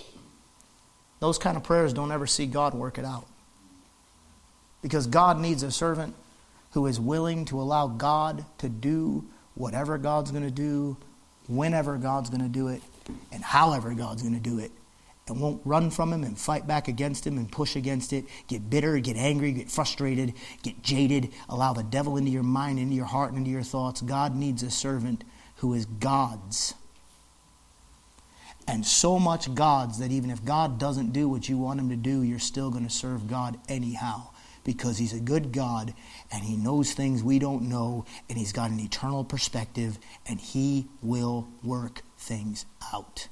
Those 1.21 1.39
kind 1.39 1.57
of 1.57 1.63
prayers 1.63 1.93
don't 1.93 2.11
ever 2.11 2.27
see 2.27 2.47
God 2.47 2.75
work 2.75 2.99
it 2.99 3.05
out. 3.05 3.27
Because 4.83 5.07
God 5.07 5.39
needs 5.39 5.63
a 5.63 5.71
servant 5.71 6.17
who 6.73 6.87
is 6.87 6.99
willing 6.99 7.45
to 7.47 7.61
allow 7.61 7.87
God 7.87 8.45
to 8.59 8.69
do 8.69 9.25
whatever 9.55 9.99
God's 9.99 10.31
going 10.31 10.45
to 10.45 10.51
do, 10.51 10.97
whenever 11.49 11.97
God's 11.99 12.31
going 12.31 12.43
to 12.43 12.49
do 12.49 12.69
it, 12.69 12.83
and 13.31 13.43
however 13.43 13.95
God's 13.95 14.23
going 14.23 14.35
to 14.35 14.41
do 14.41 14.59
it. 14.59 14.73
And 15.29 15.41
won't 15.41 15.63
run 15.65 15.91
from 15.91 16.13
him 16.13 16.25
and 16.25 16.37
fight 16.37 16.67
back 16.67 16.89
against 16.89 17.27
him 17.27 17.39
and 17.39 17.51
push 17.51 17.77
against 17.77 18.13
it, 18.13 18.25
get 18.49 18.69
bitter, 18.69 18.99
get 18.99 19.17
angry, 19.17 19.53
get 19.53 19.71
frustrated, 19.71 20.35
get 20.63 20.83
jaded, 20.83 21.31
allow 21.49 21.73
the 21.73 21.85
devil 21.85 22.17
into 22.17 22.31
your 22.31 22.43
mind, 22.43 22.79
into 22.79 22.95
your 22.95 23.07
heart, 23.07 23.31
and 23.31 23.39
into 23.39 23.51
your 23.51 23.63
thoughts. 23.63 24.01
God 24.01 24.35
needs 24.35 24.63
a 24.63 24.71
servant 24.71 25.23
who 25.57 25.75
is 25.75 25.87
God's. 25.87 26.75
And 28.67 28.85
so 28.85 29.19
much 29.19 29.55
God's 29.55 29.99
that 29.99 30.11
even 30.11 30.31
if 30.31 30.45
God 30.45 30.79
doesn't 30.79 31.13
do 31.13 31.29
what 31.29 31.49
you 31.49 31.57
want 31.57 31.81
him 31.81 31.89
to 31.91 31.97
do, 31.97 32.23
you're 32.23 32.39
still 32.39 32.71
going 32.71 32.85
to 32.85 32.91
serve 32.91 33.29
God 33.29 33.59
anyhow 33.69 34.29
because 34.65 34.99
He's 34.99 35.13
a 35.13 35.21
good 35.21 35.53
God 35.53 35.95
and 36.33 36.43
He 36.43 36.57
knows 36.57 36.93
things 36.93 37.23
we 37.23 37.39
don't 37.39 37.69
know 37.69 38.05
and 38.29 38.39
He's 38.39 38.53
got 38.53 38.71
an 38.71 38.81
eternal 38.81 39.25
perspective 39.25 39.99
and 40.27 40.41
He 40.41 40.87
will 41.03 41.49
work 41.63 42.03
things 42.19 42.65
out. 42.93 43.29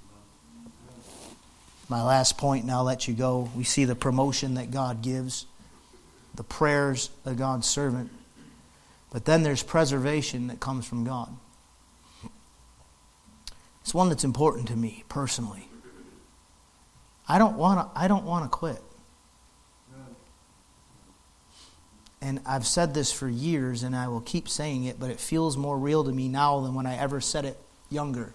My 1.89 2.03
last 2.03 2.39
point, 2.39 2.63
and 2.63 2.71
I'll 2.71 2.85
let 2.85 3.09
you 3.09 3.15
go. 3.15 3.51
We 3.57 3.65
see 3.65 3.85
the 3.85 3.97
promotion 3.97 4.55
that 4.55 4.71
God 4.71 5.03
gives, 5.03 5.47
the 6.35 6.45
prayers 6.45 7.11
of 7.25 7.37
God's 7.37 7.69
servant, 7.69 8.11
but 9.11 9.25
then 9.25 9.43
there's 9.43 9.63
preservation 9.63 10.47
that 10.47 10.61
comes 10.61 10.87
from 10.87 11.05
God. 11.05 11.37
It's 13.81 13.93
one 13.93 14.09
that's 14.09 14.23
important 14.23 14.69
to 14.69 14.77
me 14.77 15.03
personally. 15.09 15.69
I 17.29 17.39
don't 17.39 17.57
want 17.57 17.81
to 17.81 18.01
I 18.01 18.07
don't 18.07 18.25
want 18.25 18.45
to 18.45 18.49
quit. 18.49 18.81
And 22.23 22.41
I've 22.45 22.67
said 22.67 22.93
this 22.93 23.11
for 23.11 23.29
years 23.29 23.83
and 23.83 23.97
I 23.97 24.09
will 24.09 24.21
keep 24.21 24.49
saying 24.49 24.85
it, 24.85 25.01
but 25.01 25.11
it 25.11 25.19
feels 25.19 25.57
more 25.57 25.79
real 25.79 26.05
to 26.05 26.13
me 26.13 26.29
now 26.29 26.61
than 26.61 26.75
when 26.75 26.87
I 26.87 26.97
ever 26.97 27.21
said 27.21 27.45
it 27.45 27.59
younger. 27.89 28.33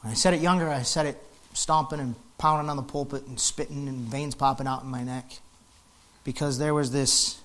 When 0.00 0.10
I 0.10 0.14
said 0.14 0.34
it 0.34 0.40
younger, 0.40 0.70
I 0.70 0.82
said 0.82 1.06
it 1.06 1.22
stomping 1.52 2.00
and 2.00 2.14
pounding 2.38 2.70
on 2.70 2.76
the 2.76 2.82
pulpit 2.82 3.26
and 3.26 3.38
spitting 3.38 3.88
and 3.88 3.98
veins 3.98 4.34
popping 4.34 4.66
out 4.66 4.82
in 4.82 4.88
my 4.88 5.02
neck. 5.04 5.30
Because 6.24 6.58
there 6.58 6.74
was 6.74 6.90
this, 6.90 7.38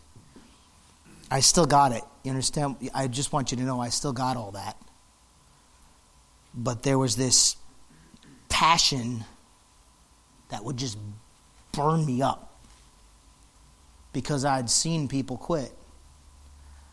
I 1.29 1.41
still 1.41 1.65
got 1.65 1.91
it. 1.91 2.03
You 2.23 2.31
understand? 2.31 2.77
I 2.93 3.07
just 3.07 3.33
want 3.33 3.51
you 3.51 3.57
to 3.57 3.63
know 3.63 3.79
I 3.79 3.89
still 3.89 4.13
got 4.13 4.37
all 4.37 4.51
that. 4.51 4.77
But 6.53 6.83
there 6.83 6.97
was 6.97 7.15
this 7.15 7.55
passion 8.49 9.25
that 10.49 10.63
would 10.63 10.77
just 10.77 10.97
burn 11.71 12.05
me 12.05 12.21
up 12.21 12.50
because 14.13 14.45
I'd 14.45 14.69
seen 14.69 15.07
people 15.07 15.37
quit. 15.37 15.71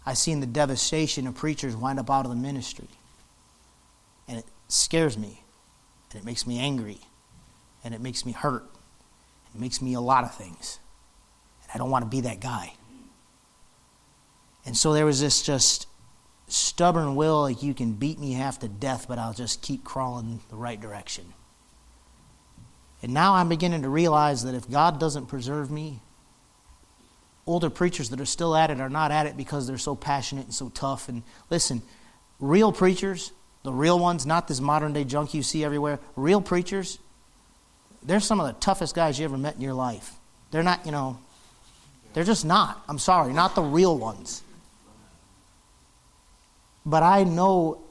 I 0.07 0.15
seen 0.15 0.41
the 0.41 0.47
devastation 0.47 1.27
of 1.27 1.35
preachers 1.35 1.77
wind 1.77 1.99
up 1.99 2.11
out 2.11 2.25
of 2.25 2.31
the 2.31 2.37
ministry. 2.37 2.89
And 4.27 4.39
it 4.39 4.47
scares 4.69 5.19
me. 5.19 5.43
And 6.11 6.21
it 6.21 6.25
makes 6.25 6.47
me 6.47 6.59
angry. 6.59 7.01
And 7.85 7.95
it 7.95 8.01
makes 8.01 8.25
me 8.25 8.33
hurt. 8.33 8.65
It 9.55 9.61
makes 9.61 9.83
me 9.83 9.95
a 9.95 10.01
lot 10.01 10.25
of 10.25 10.35
things. 10.35 10.79
And 11.63 11.71
I 11.75 11.79
don't 11.79 11.91
want 11.91 12.05
to 12.05 12.09
be 12.09 12.23
that 12.23 12.41
guy. 12.41 12.75
And 14.65 14.77
so 14.77 14.93
there 14.93 15.07
was 15.07 15.21
this 15.21 15.43
just 15.43 15.87
stubborn 16.47 17.15
will 17.15 17.43
like 17.43 17.63
you 17.63 17.75
can 17.75 17.93
beat 17.93 18.19
me 18.19 18.33
half 18.33 18.59
to 18.61 18.69
death, 18.69 19.07
but 19.09 19.19
I'll 19.19 19.35
just 19.35 19.63
keep 19.63 19.85
crawling 19.85 20.41
the 20.49 20.57
right 20.57 20.81
direction. 20.81 21.35
And 23.03 23.15
now 23.15 23.35
I'm 23.35 23.49
beginning 23.49 23.83
to 23.83 23.89
realize 23.89 24.43
that 24.45 24.55
if 24.55 24.69
God 24.69 24.99
doesn't 24.99 25.27
preserve 25.27 25.71
me, 25.71 26.01
older 27.49 27.71
preachers 27.71 28.11
that 28.11 28.21
are 28.21 28.27
still 28.27 28.55
at 28.55 28.71
it 28.71 28.79
are 28.79 28.91
not 28.91 29.11
at 29.11 29.27
it 29.27 29.37
because 29.37 29.67
they're 29.67 29.79
so 29.79 29.97
passionate 29.97 30.45
and 30.45 30.55
so 30.55 30.69
tough. 30.69 31.09
And 31.09 31.23
listen, 31.51 31.83
real 32.39 32.71
preachers, 32.71 33.33
the 33.65 33.73
real 33.73 33.99
ones, 33.99 34.27
not 34.27 34.47
this 34.47 34.61
modern 34.61 34.93
day 34.93 35.05
junk 35.05 35.35
you 35.35 35.43
see 35.43 35.65
everywhere, 35.65 35.99
real 36.15 36.41
preachers, 36.41 36.99
they're 38.03 38.21
some 38.21 38.39
of 38.39 38.47
the 38.47 38.53
toughest 38.61 38.95
guys 38.95 39.19
you 39.19 39.25
ever 39.25 39.39
met 39.39 39.57
in 39.57 39.63
your 39.63 39.75
life. 39.75 40.15
They're 40.51 40.63
not, 40.63 40.85
you 40.87 40.93
know, 40.93 41.19
they're 42.13 42.25
just 42.25 42.45
not. 42.45 42.83
I'm 42.89 42.99
sorry, 42.99 43.33
not 43.33 43.55
the 43.55 43.63
real 43.63 43.97
ones. 43.97 44.43
But 46.85 47.03
I 47.03 47.25
know 47.25 47.83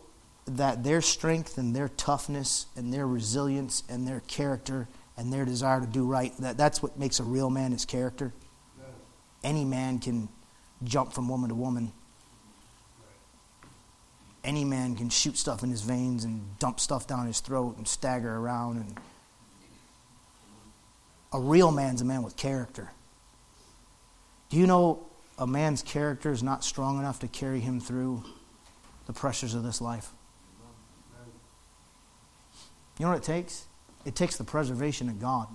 that 0.45 0.83
their 0.83 1.01
strength 1.01 1.57
and 1.57 1.75
their 1.75 1.89
toughness 1.89 2.67
and 2.75 2.93
their 2.93 3.05
resilience 3.05 3.83
and 3.89 4.07
their 4.07 4.21
character 4.27 4.87
and 5.17 5.33
their 5.33 5.45
desire 5.45 5.81
to 5.81 5.87
do 5.87 6.05
right, 6.05 6.31
that, 6.37 6.57
that's 6.57 6.81
what 6.81 6.97
makes 6.97 7.19
a 7.19 7.23
real 7.23 7.49
man 7.49 7.71
his 7.71 7.85
character 7.85 8.31
any 9.43 9.65
man 9.65 9.99
can 9.99 10.29
jump 10.83 11.13
from 11.13 11.29
woman 11.29 11.49
to 11.49 11.55
woman. 11.55 11.91
Any 14.43 14.63
man 14.63 14.95
can 14.95 15.09
shoot 15.09 15.37
stuff 15.37 15.63
in 15.63 15.69
his 15.69 15.81
veins 15.81 16.23
and 16.23 16.57
dump 16.59 16.79
stuff 16.79 17.07
down 17.07 17.27
his 17.27 17.39
throat 17.39 17.77
and 17.77 17.87
stagger 17.87 18.35
around. 18.35 18.77
And 18.77 18.97
a 21.33 21.39
real 21.39 21.71
man's 21.71 22.01
a 22.01 22.05
man 22.05 22.23
with 22.23 22.37
character. 22.37 22.91
Do 24.49 24.57
you 24.57 24.67
know 24.67 25.05
a 25.37 25.45
man's 25.45 25.81
character 25.83 26.31
is 26.31 26.41
not 26.41 26.63
strong 26.63 26.99
enough 26.99 27.19
to 27.19 27.27
carry 27.27 27.59
him 27.59 27.79
through 27.79 28.23
the 29.05 29.13
pressures 29.13 29.53
of 29.53 29.63
this 29.63 29.81
life? 29.81 30.11
You 32.97 33.05
know 33.05 33.11
what 33.11 33.19
it 33.19 33.23
takes? 33.23 33.65
It 34.05 34.15
takes 34.15 34.37
the 34.37 34.43
preservation 34.43 35.09
of 35.09 35.19
God. 35.19 35.47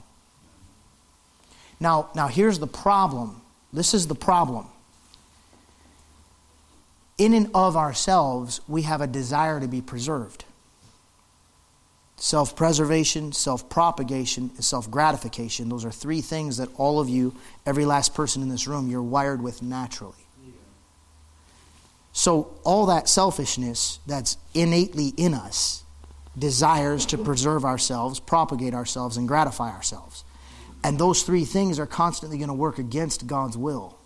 Now, 1.80 2.10
now 2.14 2.28
here's 2.28 2.58
the 2.58 2.66
problem 2.66 3.41
this 3.72 3.94
is 3.94 4.06
the 4.06 4.14
problem. 4.14 4.66
In 7.18 7.34
and 7.34 7.50
of 7.54 7.76
ourselves, 7.76 8.60
we 8.66 8.82
have 8.82 9.00
a 9.00 9.06
desire 9.06 9.60
to 9.60 9.68
be 9.68 9.80
preserved. 9.80 10.44
Self 12.16 12.54
preservation, 12.54 13.32
self 13.32 13.68
propagation, 13.68 14.50
and 14.54 14.64
self 14.64 14.90
gratification. 14.90 15.68
Those 15.68 15.84
are 15.84 15.90
three 15.90 16.20
things 16.20 16.58
that 16.58 16.68
all 16.76 17.00
of 17.00 17.08
you, 17.08 17.34
every 17.66 17.84
last 17.84 18.14
person 18.14 18.42
in 18.42 18.48
this 18.48 18.66
room, 18.66 18.88
you're 18.88 19.02
wired 19.02 19.42
with 19.42 19.62
naturally. 19.62 20.14
So, 22.12 22.54
all 22.62 22.86
that 22.86 23.08
selfishness 23.08 23.98
that's 24.06 24.36
innately 24.54 25.08
in 25.16 25.34
us 25.34 25.82
desires 26.38 27.06
to 27.06 27.18
preserve 27.18 27.64
ourselves, 27.64 28.20
propagate 28.20 28.74
ourselves, 28.74 29.16
and 29.16 29.26
gratify 29.26 29.70
ourselves. 29.70 30.24
And 30.84 30.98
those 30.98 31.22
three 31.22 31.44
things 31.44 31.78
are 31.78 31.86
constantly 31.86 32.38
going 32.38 32.48
to 32.48 32.54
work 32.54 32.78
against 32.78 33.26
God's 33.26 33.56
will. 33.56 33.98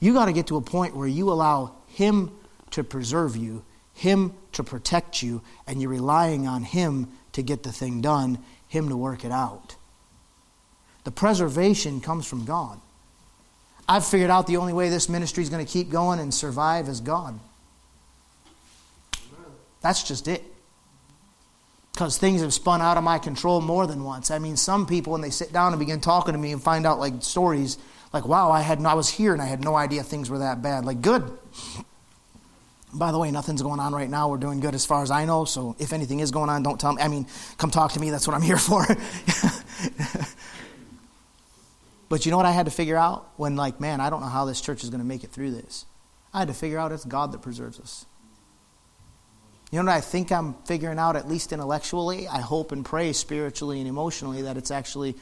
You 0.00 0.12
got 0.12 0.26
to 0.26 0.32
get 0.32 0.48
to 0.48 0.56
a 0.56 0.60
point 0.60 0.96
where 0.96 1.08
you 1.08 1.30
allow 1.30 1.76
Him 1.86 2.30
to 2.72 2.82
preserve 2.84 3.36
you, 3.36 3.64
Him 3.94 4.34
to 4.52 4.64
protect 4.64 5.22
you, 5.22 5.42
and 5.66 5.80
you're 5.80 5.90
relying 5.90 6.46
on 6.46 6.64
Him 6.64 7.08
to 7.32 7.42
get 7.42 7.62
the 7.62 7.72
thing 7.72 8.00
done, 8.00 8.38
Him 8.68 8.88
to 8.88 8.96
work 8.96 9.24
it 9.24 9.32
out. 9.32 9.76
The 11.04 11.12
preservation 11.12 12.00
comes 12.00 12.26
from 12.26 12.44
God. 12.44 12.80
I've 13.88 14.04
figured 14.04 14.30
out 14.30 14.48
the 14.48 14.56
only 14.56 14.72
way 14.72 14.88
this 14.88 15.08
ministry 15.08 15.44
is 15.44 15.50
going 15.50 15.64
to 15.64 15.72
keep 15.72 15.90
going 15.90 16.18
and 16.18 16.34
survive 16.34 16.88
is 16.88 17.00
God. 17.00 17.38
That's 19.80 20.02
just 20.02 20.26
it 20.26 20.42
because 21.96 22.18
things 22.18 22.42
have 22.42 22.52
spun 22.52 22.82
out 22.82 22.98
of 22.98 23.04
my 23.04 23.18
control 23.18 23.62
more 23.62 23.86
than 23.86 24.04
once. 24.04 24.30
I 24.30 24.38
mean, 24.38 24.58
some 24.58 24.84
people, 24.84 25.14
when 25.14 25.22
they 25.22 25.30
sit 25.30 25.50
down 25.50 25.72
and 25.72 25.80
begin 25.80 25.98
talking 25.98 26.34
to 26.34 26.38
me 26.38 26.52
and 26.52 26.62
find 26.62 26.86
out 26.86 26.98
like 26.98 27.22
stories, 27.22 27.78
like, 28.12 28.26
wow, 28.26 28.50
I 28.50 28.60
had 28.60 28.84
I 28.84 28.92
was 28.92 29.08
here 29.08 29.32
and 29.32 29.40
I 29.40 29.46
had 29.46 29.64
no 29.64 29.74
idea 29.74 30.02
things 30.02 30.28
were 30.28 30.40
that 30.40 30.60
bad. 30.60 30.84
Like, 30.84 31.00
good. 31.00 31.24
By 32.92 33.12
the 33.12 33.18
way, 33.18 33.30
nothing's 33.30 33.62
going 33.62 33.80
on 33.80 33.94
right 33.94 34.10
now. 34.10 34.28
We're 34.28 34.36
doing 34.36 34.60
good 34.60 34.74
as 34.74 34.84
far 34.84 35.02
as 35.02 35.10
I 35.10 35.24
know. 35.24 35.46
So 35.46 35.74
if 35.78 35.94
anything 35.94 36.20
is 36.20 36.30
going 36.30 36.50
on, 36.50 36.62
don't 36.62 36.78
tell 36.78 36.92
me. 36.92 37.00
I 37.00 37.08
mean, 37.08 37.26
come 37.56 37.70
talk 37.70 37.92
to 37.92 38.00
me. 38.00 38.10
That's 38.10 38.26
what 38.26 38.36
I'm 38.36 38.42
here 38.42 38.58
for. 38.58 38.86
but 42.10 42.26
you 42.26 42.30
know 42.30 42.36
what 42.36 42.44
I 42.44 42.52
had 42.52 42.66
to 42.66 42.72
figure 42.72 42.98
out 42.98 43.26
when, 43.36 43.56
like, 43.56 43.80
man, 43.80 44.02
I 44.02 44.10
don't 44.10 44.20
know 44.20 44.26
how 44.26 44.44
this 44.44 44.60
church 44.60 44.84
is 44.84 44.90
going 44.90 45.00
to 45.00 45.06
make 45.06 45.24
it 45.24 45.30
through 45.30 45.52
this. 45.52 45.86
I 46.34 46.40
had 46.40 46.48
to 46.48 46.54
figure 46.54 46.78
out 46.78 46.92
it's 46.92 47.06
God 47.06 47.32
that 47.32 47.40
preserves 47.40 47.80
us. 47.80 48.04
You 49.70 49.80
know 49.80 49.86
what 49.86 49.96
I 49.96 50.00
think 50.00 50.30
I'm 50.30 50.54
figuring 50.64 50.98
out, 50.98 51.16
at 51.16 51.28
least 51.28 51.52
intellectually? 51.52 52.28
I 52.28 52.40
hope 52.40 52.70
and 52.70 52.84
pray 52.84 53.12
spiritually 53.12 53.80
and 53.80 53.88
emotionally 53.88 54.42
that 54.42 54.56
it's 54.56 54.70
actually 54.70 55.16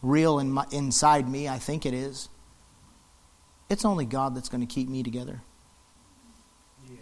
real 0.00 0.38
in 0.38 0.50
my, 0.50 0.64
inside 0.70 1.28
me. 1.28 1.48
I 1.48 1.58
think 1.58 1.84
it 1.86 1.94
is. 1.94 2.28
It's 3.68 3.84
only 3.84 4.04
God 4.04 4.36
that's 4.36 4.48
going 4.48 4.66
to 4.66 4.72
keep 4.72 4.88
me 4.88 5.02
together. 5.02 5.40
Yeah. 6.88 6.96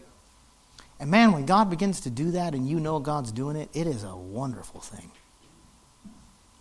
And 0.98 1.10
man, 1.10 1.32
when 1.32 1.44
God 1.44 1.68
begins 1.68 2.00
to 2.00 2.10
do 2.10 2.30
that 2.32 2.54
and 2.54 2.66
you 2.68 2.80
know 2.80 3.00
God's 3.00 3.32
doing 3.32 3.56
it, 3.56 3.68
it 3.74 3.86
is 3.86 4.02
a 4.02 4.16
wonderful 4.16 4.80
thing. 4.80 5.10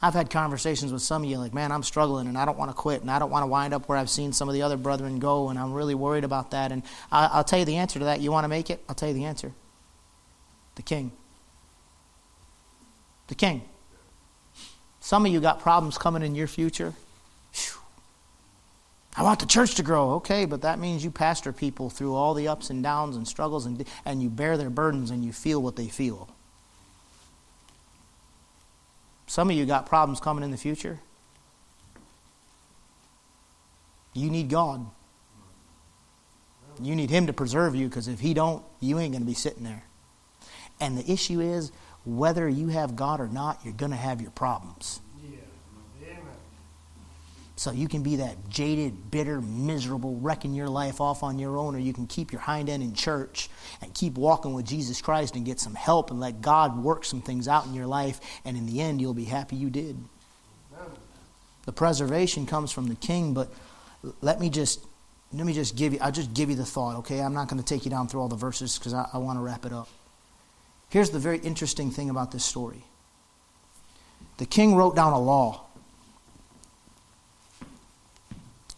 I've 0.01 0.13
had 0.13 0.30
conversations 0.30 0.91
with 0.91 1.01
some 1.01 1.23
of 1.23 1.30
you 1.30 1.39
like, 1.39 1.53
man, 1.53 1.71
I'm 1.71 1.84
struggling 1.84 2.28
and 2.28 2.38
I 2.38 2.45
don't 2.45 2.57
want 2.57 2.69
to 2.69 2.75
quit 2.75 3.01
and 3.01 3.09
I 3.09 3.17
don't 3.17 3.32
want 3.32 3.43
to 3.43 3.47
wind 3.47 3.73
up 3.73 3.89
where 3.89 3.97
I've 3.97 4.09
seen 4.09 4.32
some 4.32 4.47
of 4.47 4.53
the 4.53 4.61
other 4.61 4.78
brethren 4.78 5.19
go 5.19 5.49
and 5.49 5.57
I'm 5.57 5.73
really 5.73 5.95
worried 5.95 6.23
about 6.23 6.51
that. 6.51 6.71
And 6.71 6.84
I, 7.11 7.38
will 7.38 7.43
tell 7.43 7.59
you 7.59 7.65
the 7.65 7.78
answer 7.78 7.97
to 7.99 8.05
that. 8.05 8.19
You 8.19 8.32
want 8.32 8.43
to 8.43 8.49
make 8.49 8.69
it? 8.69 8.84
I'll 8.88 8.93
tell 8.93 9.09
you 9.09 9.15
the 9.15 9.25
answer. 9.25 9.53
The 10.78 10.84
king. 10.84 11.11
The 13.28 13.36
king. 13.36 13.63
Some 14.99 15.25
of 15.25 15.32
you 15.32 15.41
got 15.41 15.59
problems 15.59 15.97
coming 15.97 16.21
in 16.21 16.36
your 16.36 16.47
future. 16.47 16.93
Whew. 17.53 17.82
I 19.17 19.23
want 19.23 19.39
the 19.39 19.47
church 19.47 19.73
to 19.75 19.84
grow. 19.84 20.11
Okay, 20.15 20.45
but 20.45 20.61
that 20.61 20.78
means 20.78 21.03
you 21.03 21.09
pastor 21.09 21.51
people 21.51 21.89
through 21.89 22.13
all 22.13 22.36
the 22.36 22.47
ups 22.47 22.69
and 22.69 22.84
downs 22.84 23.15
and 23.15 23.28
struggles 23.28 23.65
and, 23.65 23.84
and 24.05 24.21
you 24.21 24.30
bear 24.30 24.55
their 24.55 24.69
burdens 24.69 25.09
and 25.09 25.25
you 25.25 25.34
feel 25.34 25.61
what 25.61 25.75
they 25.75 25.88
feel. 25.88 26.30
Some 29.25 29.49
of 29.49 29.55
you 29.55 29.65
got 29.65 29.88
problems 29.88 30.19
coming 30.19 30.43
in 30.43 30.51
the 30.51 30.57
future. 30.57 30.99
You 34.13 34.30
need 34.30 34.49
God. 34.49 34.86
You 36.80 36.95
need 36.95 37.09
Him 37.09 37.25
to 37.25 37.34
preserve 37.34 37.75
you 37.75 37.88
because 37.88 38.07
if 38.07 38.19
He 38.19 38.36
don't, 38.36 38.63
you 38.80 38.99
ain't 38.99 39.13
going 39.13 39.23
to 39.23 39.28
be 39.28 39.34
sitting 39.34 39.63
there. 39.63 39.86
And 40.80 40.97
the 40.97 41.11
issue 41.11 41.39
is 41.39 41.71
whether 42.05 42.47
you 42.47 42.69
have 42.69 42.95
God 42.95 43.19
or 43.19 43.28
not, 43.28 43.59
you're 43.63 43.73
going 43.73 43.91
to 43.91 43.97
have 43.97 44.21
your 44.21 44.32
problems. 44.32 45.01
So 47.57 47.71
you 47.71 47.88
can 47.88 48.03
be 48.03 48.17
that 48.17 48.49
jaded, 48.49 49.09
bitter, 49.09 49.41
miserable, 49.41 50.15
wrecking 50.17 50.53
your 50.53 50.69
life 50.69 51.01
off 51.01 51.23
on 51.23 51.39
your 51.39 51.57
own, 51.57 51.75
or 51.75 51.80
you 51.80 51.91
can 51.91 52.05
keep 52.05 52.32
your 52.32 52.39
hind 52.39 52.69
end 52.69 52.84
in 52.84 52.93
church 52.93 53.49
and 53.82 53.91
keep 53.95 54.13
walking 54.13 54.53
with 54.53 54.67
Jesus 54.67 55.01
Christ 55.01 55.36
and 55.36 55.43
get 55.43 55.59
some 55.59 55.73
help 55.73 56.11
and 56.11 56.19
let 56.19 56.39
God 56.39 56.78
work 56.84 57.03
some 57.03 57.19
things 57.19 57.47
out 57.47 57.65
in 57.65 57.73
your 57.73 57.88
life, 57.88 58.19
and 58.45 58.55
in 58.55 58.67
the 58.67 58.80
end, 58.80 59.01
you'll 59.01 59.15
be 59.15 59.25
happy 59.25 59.55
you 59.55 59.71
did. 59.71 59.97
The 61.65 61.73
preservation 61.73 62.45
comes 62.45 62.71
from 62.71 62.88
the 62.88 62.95
king, 62.95 63.34
but 63.34 63.51
let 64.21 64.39
me 64.39 64.51
just 64.51 64.86
let 65.34 65.45
me 65.45 65.51
just 65.51 65.75
give 65.75 65.93
you 65.93 65.99
I'll 65.99 66.11
just 66.11 66.36
give 66.36 66.51
you 66.51 66.55
the 66.55 66.63
thought, 66.63 66.97
okay? 66.97 67.19
I'm 67.19 67.34
not 67.34 67.49
going 67.49 67.61
to 67.61 67.65
take 67.65 67.86
you 67.86 67.91
down 67.91 68.07
through 68.07 68.21
all 68.21 68.30
the 68.30 68.36
verses 68.36 68.78
because 68.78 68.93
I, 68.93 69.09
I 69.13 69.17
want 69.17 69.39
to 69.39 69.41
wrap 69.41 69.65
it 69.65 69.73
up. 69.73 69.89
Here's 70.89 71.09
the 71.09 71.19
very 71.19 71.39
interesting 71.39 71.91
thing 71.91 72.09
about 72.09 72.31
this 72.31 72.45
story. 72.45 72.83
The 74.38 74.45
king 74.45 74.75
wrote 74.75 74.95
down 74.95 75.13
a 75.13 75.19
law 75.19 75.67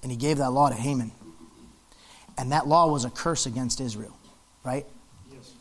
and 0.02 0.12
he 0.12 0.18
gave 0.18 0.38
that 0.38 0.52
law 0.52 0.70
to 0.70 0.76
Haman. 0.76 1.12
And 2.38 2.52
that 2.52 2.68
law 2.68 2.90
was 2.90 3.04
a 3.04 3.10
curse 3.10 3.46
against 3.46 3.82
Israel, 3.82 4.16
right? 4.64 4.86
Yes. 5.32 5.52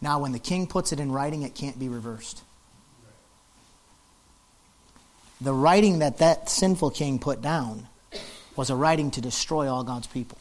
Now, 0.00 0.20
when 0.20 0.32
the 0.32 0.38
king 0.38 0.66
puts 0.66 0.92
it 0.92 1.00
in 1.00 1.12
writing, 1.12 1.42
it 1.42 1.54
can't 1.54 1.78
be 1.78 1.88
reversed. 1.88 2.42
The 5.40 5.52
writing 5.52 5.98
that 5.98 6.18
that 6.18 6.48
sinful 6.48 6.92
king 6.92 7.18
put 7.18 7.42
down 7.42 7.88
was 8.56 8.70
a 8.70 8.76
writing 8.76 9.10
to 9.12 9.20
destroy 9.20 9.70
all 9.70 9.84
God's 9.84 10.06
people. 10.06 10.38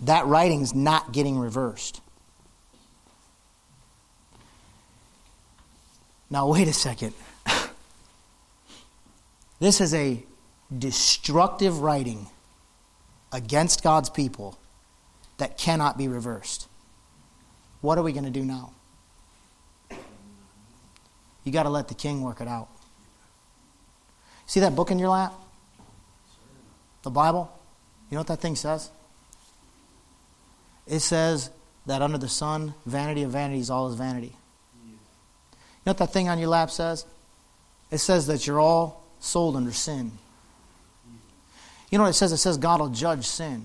That 0.00 0.26
writing's 0.26 0.74
not 0.74 1.12
getting 1.12 1.38
reversed. 1.38 2.00
Now, 6.28 6.48
wait 6.48 6.68
a 6.68 6.72
second. 6.72 7.14
This 9.58 9.80
is 9.80 9.94
a 9.94 10.22
destructive 10.76 11.80
writing 11.80 12.26
against 13.32 13.82
God's 13.82 14.10
people 14.10 14.58
that 15.38 15.56
cannot 15.56 15.96
be 15.96 16.08
reversed. 16.08 16.68
What 17.80 17.98
are 17.98 18.02
we 18.02 18.12
going 18.12 18.24
to 18.24 18.30
do 18.30 18.44
now? 18.44 18.72
You 21.44 21.52
got 21.52 21.62
to 21.62 21.70
let 21.70 21.88
the 21.88 21.94
king 21.94 22.22
work 22.22 22.40
it 22.40 22.48
out. 22.48 22.68
See 24.46 24.60
that 24.60 24.74
book 24.74 24.90
in 24.90 24.98
your 24.98 25.08
lap? 25.08 25.32
The 27.02 27.10
Bible? 27.10 27.50
You 28.10 28.16
know 28.16 28.20
what 28.20 28.26
that 28.26 28.40
thing 28.40 28.56
says? 28.56 28.90
It 30.86 31.00
says 31.00 31.50
that 31.86 32.02
under 32.02 32.18
the 32.18 32.28
sun, 32.28 32.74
vanity 32.84 33.22
of 33.22 33.30
vanities, 33.30 33.70
all 33.70 33.88
is 33.88 33.96
vanity. 33.96 34.34
You 34.84 34.92
know 35.86 35.90
what 35.90 35.98
that 35.98 36.12
thing 36.12 36.28
on 36.28 36.38
your 36.38 36.48
lap 36.48 36.70
says? 36.70 37.06
It 37.90 37.98
says 37.98 38.26
that 38.26 38.46
you're 38.46 38.60
all 38.60 39.04
sold 39.20 39.56
under 39.56 39.72
sin. 39.72 40.12
You 41.90 41.98
know 41.98 42.04
what 42.04 42.10
it 42.10 42.14
says? 42.14 42.32
It 42.32 42.38
says 42.38 42.58
God 42.58 42.80
will 42.80 42.88
judge 42.88 43.24
sin. 43.26 43.64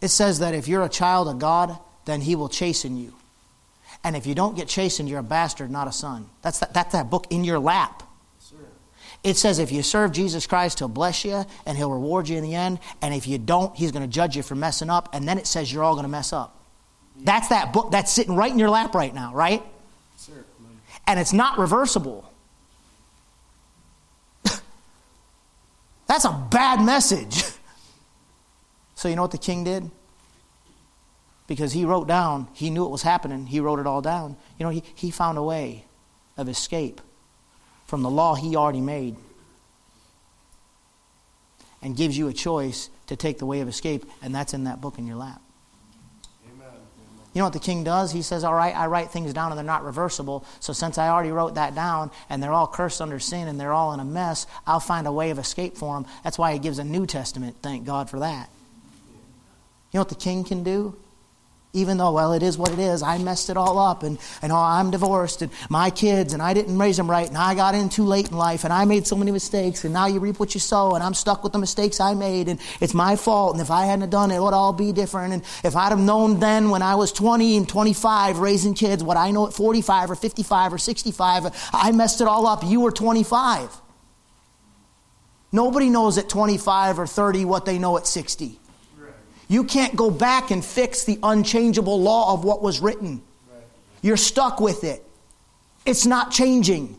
It 0.00 0.08
says 0.08 0.38
that 0.40 0.54
if 0.54 0.68
you're 0.68 0.84
a 0.84 0.88
child 0.88 1.28
of 1.28 1.38
God, 1.38 1.78
then 2.04 2.20
He 2.20 2.34
will 2.34 2.48
chasten 2.48 2.96
you. 2.96 3.14
And 4.04 4.16
if 4.16 4.26
you 4.26 4.34
don't 4.34 4.56
get 4.56 4.68
chastened, 4.68 5.08
you're 5.08 5.20
a 5.20 5.22
bastard, 5.22 5.70
not 5.70 5.88
a 5.88 5.92
son. 5.92 6.26
That's 6.42 6.58
that, 6.60 6.72
that's 6.72 6.92
that 6.92 7.10
book 7.10 7.26
in 7.30 7.44
your 7.44 7.58
lap. 7.58 8.02
It 9.22 9.36
says 9.36 9.58
if 9.58 9.70
you 9.70 9.82
serve 9.82 10.12
Jesus 10.12 10.46
Christ, 10.46 10.78
He'll 10.78 10.88
bless 10.88 11.24
you 11.24 11.44
and 11.66 11.76
He'll 11.76 11.90
reward 11.90 12.28
you 12.28 12.38
in 12.38 12.42
the 12.42 12.54
end. 12.54 12.78
And 13.02 13.12
if 13.12 13.26
you 13.26 13.38
don't, 13.38 13.76
He's 13.76 13.92
going 13.92 14.02
to 14.02 14.08
judge 14.08 14.36
you 14.36 14.42
for 14.42 14.54
messing 14.54 14.88
up. 14.88 15.10
And 15.12 15.28
then 15.28 15.38
it 15.38 15.46
says 15.46 15.72
you're 15.72 15.84
all 15.84 15.94
going 15.94 16.04
to 16.04 16.10
mess 16.10 16.32
up. 16.32 16.56
That's 17.16 17.48
that 17.48 17.72
book 17.72 17.90
that's 17.90 18.10
sitting 18.10 18.34
right 18.34 18.50
in 18.50 18.58
your 18.58 18.70
lap 18.70 18.94
right 18.94 19.14
now, 19.14 19.34
right? 19.34 19.62
And 21.06 21.20
it's 21.20 21.32
not 21.32 21.58
reversible. 21.58 22.30
That's 26.06 26.24
a 26.24 26.46
bad 26.50 26.84
message. 26.84 27.42
so, 28.94 29.08
you 29.08 29.16
know 29.16 29.22
what 29.22 29.32
the 29.32 29.38
king 29.38 29.64
did? 29.64 29.90
Because 31.46 31.72
he 31.72 31.84
wrote 31.84 32.06
down, 32.06 32.46
he 32.52 32.70
knew 32.70 32.84
it 32.84 32.90
was 32.90 33.02
happening, 33.02 33.46
he 33.46 33.58
wrote 33.58 33.80
it 33.80 33.86
all 33.86 34.00
down. 34.00 34.36
You 34.56 34.64
know, 34.64 34.70
he, 34.70 34.84
he 34.94 35.10
found 35.10 35.36
a 35.36 35.42
way 35.42 35.84
of 36.36 36.48
escape 36.48 37.00
from 37.90 38.02
the 38.02 38.10
law 38.10 38.36
he 38.36 38.54
already 38.54 38.80
made 38.80 39.16
and 41.82 41.96
gives 41.96 42.16
you 42.16 42.28
a 42.28 42.32
choice 42.32 42.88
to 43.08 43.16
take 43.16 43.38
the 43.38 43.46
way 43.46 43.60
of 43.60 43.68
escape, 43.68 44.04
and 44.22 44.32
that's 44.32 44.54
in 44.54 44.64
that 44.64 44.80
book 44.80 44.96
in 44.96 45.08
your 45.08 45.16
lap. 45.16 45.42
Amen. 46.46 46.68
You 47.34 47.40
know 47.40 47.46
what 47.46 47.52
the 47.52 47.58
king 47.58 47.82
does? 47.82 48.12
He 48.12 48.22
says, 48.22 48.44
All 48.44 48.54
right, 48.54 48.76
I 48.76 48.86
write 48.86 49.10
things 49.10 49.32
down 49.32 49.50
and 49.50 49.58
they're 49.58 49.64
not 49.64 49.84
reversible. 49.84 50.44
So 50.60 50.72
since 50.72 50.98
I 50.98 51.08
already 51.08 51.32
wrote 51.32 51.56
that 51.56 51.74
down 51.74 52.12
and 52.28 52.40
they're 52.40 52.52
all 52.52 52.68
cursed 52.68 53.00
under 53.00 53.18
sin 53.18 53.48
and 53.48 53.58
they're 53.58 53.72
all 53.72 53.92
in 53.92 53.98
a 53.98 54.04
mess, 54.04 54.46
I'll 54.68 54.78
find 54.78 55.08
a 55.08 55.12
way 55.12 55.30
of 55.30 55.40
escape 55.40 55.76
for 55.76 55.96
them. 55.96 56.08
That's 56.22 56.38
why 56.38 56.52
he 56.52 56.60
gives 56.60 56.78
a 56.78 56.84
New 56.84 57.06
Testament. 57.06 57.56
Thank 57.60 57.86
God 57.86 58.08
for 58.08 58.20
that. 58.20 58.50
You 59.90 59.98
know 59.98 60.02
what 60.02 60.10
the 60.10 60.14
king 60.14 60.44
can 60.44 60.62
do? 60.62 60.96
Even 61.72 61.98
though, 61.98 62.12
well, 62.12 62.32
it 62.32 62.42
is 62.42 62.58
what 62.58 62.72
it 62.72 62.78
is. 62.78 63.02
I 63.02 63.18
messed 63.18 63.48
it 63.50 63.56
all 63.56 63.78
up, 63.78 64.02
and, 64.02 64.18
and 64.42 64.50
oh, 64.50 64.56
I'm 64.56 64.90
divorced, 64.90 65.42
and 65.42 65.52
my 65.68 65.90
kids, 65.90 66.32
and 66.32 66.42
I 66.42 66.52
didn't 66.52 66.78
raise 66.78 66.96
them 66.96 67.08
right, 67.08 67.28
and 67.28 67.38
I 67.38 67.54
got 67.54 67.74
in 67.74 67.88
too 67.88 68.04
late 68.04 68.30
in 68.30 68.36
life, 68.36 68.64
and 68.64 68.72
I 68.72 68.84
made 68.84 69.06
so 69.06 69.16
many 69.16 69.30
mistakes, 69.30 69.84
and 69.84 69.92
now 69.92 70.06
you 70.06 70.18
reap 70.18 70.40
what 70.40 70.54
you 70.54 70.60
sow, 70.60 70.94
and 70.94 71.04
I'm 71.04 71.14
stuck 71.14 71.44
with 71.44 71.52
the 71.52 71.58
mistakes 71.58 72.00
I 72.00 72.14
made, 72.14 72.48
and 72.48 72.58
it's 72.80 72.94
my 72.94 73.16
fault, 73.16 73.54
and 73.54 73.62
if 73.62 73.70
I 73.70 73.86
hadn't 73.86 74.10
done 74.10 74.30
it, 74.30 74.36
it 74.36 74.42
would 74.42 74.54
all 74.54 74.72
be 74.72 74.92
different, 74.92 75.32
and 75.32 75.42
if 75.62 75.76
I'd 75.76 75.90
have 75.90 76.00
known 76.00 76.40
then 76.40 76.70
when 76.70 76.82
I 76.82 76.94
was 76.96 77.12
20 77.12 77.56
and 77.56 77.68
25 77.68 78.38
raising 78.38 78.74
kids 78.74 79.04
what 79.04 79.16
I 79.16 79.30
know 79.30 79.46
at 79.46 79.52
45 79.52 80.10
or 80.10 80.14
55 80.16 80.72
or 80.72 80.78
65, 80.78 81.70
I 81.72 81.92
messed 81.92 82.20
it 82.20 82.26
all 82.26 82.46
up. 82.46 82.64
You 82.64 82.80
were 82.80 82.92
25. 82.92 83.70
Nobody 85.52 85.90
knows 85.90 86.18
at 86.18 86.28
25 86.28 86.98
or 86.98 87.06
30 87.06 87.44
what 87.44 87.64
they 87.64 87.78
know 87.78 87.96
at 87.96 88.06
60. 88.06 88.58
You 89.50 89.64
can't 89.64 89.96
go 89.96 90.12
back 90.12 90.52
and 90.52 90.64
fix 90.64 91.02
the 91.02 91.18
unchangeable 91.24 92.00
law 92.00 92.32
of 92.32 92.44
what 92.44 92.62
was 92.62 92.78
written. 92.78 93.20
You're 94.00 94.16
stuck 94.16 94.60
with 94.60 94.84
it. 94.84 95.04
It's 95.84 96.06
not 96.06 96.30
changing 96.30 96.96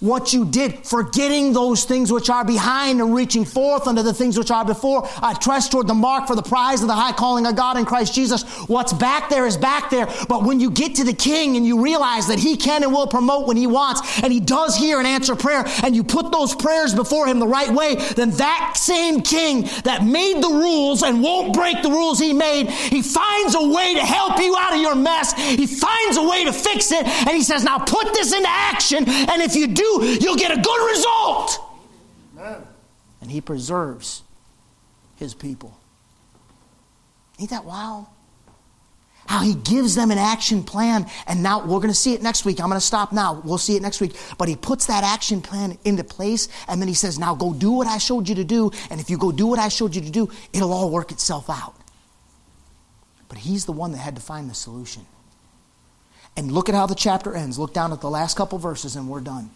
what 0.00 0.32
you 0.32 0.44
did, 0.44 0.86
forgetting 0.86 1.52
those 1.52 1.84
things 1.84 2.12
which 2.12 2.30
are 2.30 2.44
behind 2.44 3.00
and 3.00 3.14
reaching 3.14 3.44
forth 3.44 3.88
unto 3.88 4.02
the 4.02 4.14
things 4.14 4.38
which 4.38 4.50
are 4.50 4.64
before. 4.64 5.08
I 5.20 5.34
press 5.34 5.68
toward 5.68 5.88
the 5.88 5.94
mark 5.94 6.28
for 6.28 6.36
the 6.36 6.42
prize 6.42 6.82
of 6.82 6.86
the 6.86 6.94
high 6.94 7.12
calling 7.12 7.46
of 7.46 7.56
God 7.56 7.76
in 7.76 7.84
Christ 7.84 8.14
Jesus. 8.14 8.44
What's 8.68 8.92
back 8.92 9.28
there 9.28 9.46
is 9.46 9.56
back 9.56 9.90
there. 9.90 10.06
But 10.28 10.44
when 10.44 10.60
you 10.60 10.70
get 10.70 10.96
to 10.96 11.04
the 11.04 11.12
King 11.12 11.56
and 11.56 11.66
you 11.66 11.82
realize 11.82 12.28
that 12.28 12.38
He 12.38 12.56
can 12.56 12.84
and 12.84 12.92
will 12.92 13.08
promote 13.08 13.48
when 13.48 13.56
He 13.56 13.66
wants, 13.66 14.22
and 14.22 14.32
He 14.32 14.38
does 14.38 14.76
hear 14.76 14.98
and 14.98 15.06
answer 15.06 15.34
prayer, 15.34 15.64
and 15.82 15.96
you 15.96 16.04
put 16.04 16.30
those 16.30 16.54
prayers 16.54 16.94
before 16.94 17.26
Him 17.26 17.40
the 17.40 17.48
right 17.48 17.70
way, 17.70 17.96
then 17.96 18.30
that 18.32 18.74
same 18.76 19.20
King 19.20 19.62
that 19.82 20.04
made 20.04 20.40
the 20.42 20.48
rules 20.48 21.02
and 21.02 21.22
won't 21.22 21.54
break 21.54 21.82
the 21.82 21.90
rules 21.90 22.20
He 22.20 22.32
made, 22.32 22.70
He 22.70 23.02
finds 23.02 23.56
a 23.56 23.68
way 23.68 23.94
to 23.94 24.00
help 24.00 24.38
you 24.38 24.54
out 24.56 24.74
of 24.74 24.80
your 24.80 24.94
mess. 24.94 25.32
He 25.32 25.66
finds 25.66 26.16
a 26.16 26.22
way 26.22 26.44
to 26.44 26.52
fix 26.52 26.92
it, 26.92 27.04
and 27.04 27.30
He 27.30 27.42
says, 27.42 27.64
now 27.64 27.78
put 27.78 28.14
this 28.14 28.32
into 28.32 28.48
action, 28.48 29.04
and 29.08 29.42
if 29.42 29.56
you 29.56 29.66
do, 29.66 29.87
you'll 30.20 30.36
get 30.36 30.56
a 30.56 30.60
good 30.60 30.90
result. 30.90 31.58
Amen. 32.36 32.62
And 33.20 33.30
He 33.30 33.40
preserves 33.40 34.22
His 35.16 35.34
people. 35.34 35.78
Ain't 37.38 37.50
that 37.50 37.64
wild? 37.64 38.06
How 39.28 39.42
he 39.42 39.54
gives 39.54 39.94
them 39.94 40.10
an 40.10 40.16
action 40.16 40.62
plan. 40.62 41.06
And 41.26 41.42
now 41.42 41.60
we're 41.60 41.80
going 41.80 41.88
to 41.88 41.94
see 41.94 42.14
it 42.14 42.22
next 42.22 42.46
week. 42.46 42.60
I'm 42.60 42.68
going 42.68 42.80
to 42.80 42.86
stop 42.86 43.12
now. 43.12 43.42
We'll 43.44 43.58
see 43.58 43.76
it 43.76 43.82
next 43.82 44.00
week. 44.00 44.16
But 44.38 44.48
he 44.48 44.56
puts 44.56 44.86
that 44.86 45.04
action 45.04 45.42
plan 45.42 45.78
into 45.84 46.02
place. 46.02 46.48
And 46.66 46.80
then 46.80 46.88
he 46.88 46.94
says, 46.94 47.18
now 47.18 47.34
go 47.34 47.52
do 47.52 47.70
what 47.70 47.86
I 47.86 47.98
showed 47.98 48.26
you 48.26 48.34
to 48.36 48.44
do. 48.44 48.70
And 48.90 49.00
if 49.00 49.10
you 49.10 49.18
go 49.18 49.30
do 49.30 49.46
what 49.46 49.58
I 49.58 49.68
showed 49.68 49.94
you 49.94 50.00
to 50.00 50.10
do, 50.10 50.30
it'll 50.54 50.72
all 50.72 50.90
work 50.90 51.12
itself 51.12 51.50
out. 51.50 51.74
But 53.28 53.36
he's 53.36 53.66
the 53.66 53.72
one 53.72 53.92
that 53.92 53.98
had 53.98 54.16
to 54.16 54.22
find 54.22 54.48
the 54.48 54.54
solution. 54.54 55.04
And 56.34 56.50
look 56.50 56.70
at 56.70 56.74
how 56.74 56.86
the 56.86 56.94
chapter 56.94 57.34
ends. 57.34 57.58
Look 57.58 57.74
down 57.74 57.92
at 57.92 58.00
the 58.00 58.08
last 58.08 58.34
couple 58.34 58.58
verses 58.58 58.96
and 58.96 59.10
we're 59.10 59.20
done. 59.20 59.50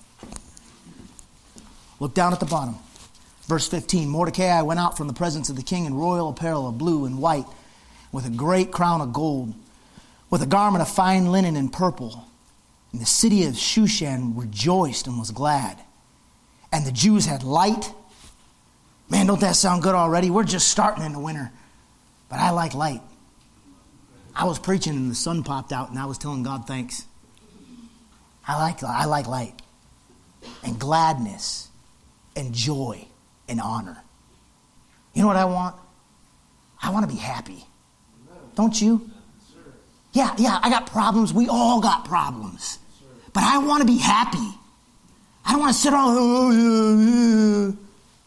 Look 2.02 2.14
down 2.14 2.32
at 2.32 2.40
the 2.40 2.46
bottom. 2.46 2.74
Verse 3.46 3.68
15 3.68 4.08
Mordecai 4.08 4.60
went 4.62 4.80
out 4.80 4.96
from 4.96 5.06
the 5.06 5.12
presence 5.12 5.50
of 5.50 5.54
the 5.54 5.62
king 5.62 5.84
in 5.84 5.94
royal 5.94 6.30
apparel 6.30 6.66
of 6.66 6.76
blue 6.76 7.04
and 7.04 7.20
white, 7.20 7.46
with 8.10 8.26
a 8.26 8.30
great 8.30 8.72
crown 8.72 9.00
of 9.00 9.12
gold 9.12 9.54
with 10.28 10.42
a 10.42 10.46
garment 10.46 10.82
of 10.82 10.88
fine 10.88 11.30
linen 11.30 11.54
and 11.54 11.72
purple. 11.72 12.24
And 12.90 13.00
the 13.00 13.06
city 13.06 13.44
of 13.44 13.54
Shushan 13.54 14.32
rejoiced 14.36 15.06
and 15.06 15.16
was 15.16 15.30
glad. 15.30 15.78
And 16.72 16.84
the 16.84 16.90
Jews 16.90 17.24
had 17.26 17.44
light. 17.44 17.92
Man, 19.08 19.28
don't 19.28 19.40
that 19.40 19.54
sound 19.54 19.84
good 19.84 19.94
already? 19.94 20.28
We're 20.28 20.42
just 20.42 20.66
starting 20.66 21.04
in 21.04 21.12
the 21.12 21.20
winter. 21.20 21.52
But 22.28 22.40
I 22.40 22.50
like 22.50 22.74
light. 22.74 23.02
I 24.34 24.46
was 24.46 24.58
preaching 24.58 24.94
and 24.96 25.08
the 25.08 25.14
sun 25.14 25.44
popped 25.44 25.70
out 25.70 25.90
and 25.90 26.00
I 26.00 26.06
was 26.06 26.18
telling 26.18 26.42
God 26.42 26.66
thanks. 26.66 27.06
I 28.44 28.58
like, 28.58 28.82
I 28.82 29.04
like 29.04 29.28
light 29.28 29.62
and 30.64 30.80
gladness 30.80 31.68
and 32.36 32.52
joy 32.52 33.06
and 33.48 33.60
honor. 33.60 34.02
You 35.14 35.22
know 35.22 35.28
what 35.28 35.36
I 35.36 35.44
want? 35.44 35.76
I 36.82 36.90
want 36.90 37.08
to 37.08 37.14
be 37.14 37.20
happy. 37.20 37.64
Don't 38.54 38.80
you? 38.80 39.10
Yeah, 40.12 40.34
yeah, 40.36 40.58
I 40.62 40.68
got 40.70 40.86
problems. 40.86 41.32
We 41.32 41.48
all 41.48 41.80
got 41.80 42.04
problems. 42.04 42.78
But 43.32 43.44
I 43.44 43.58
want 43.58 43.80
to 43.80 43.86
be 43.86 43.98
happy. 43.98 44.48
I 45.44 45.52
don't 45.52 45.60
want 45.60 45.74
to 45.74 45.78
sit 45.80 45.92
around. 45.92 47.78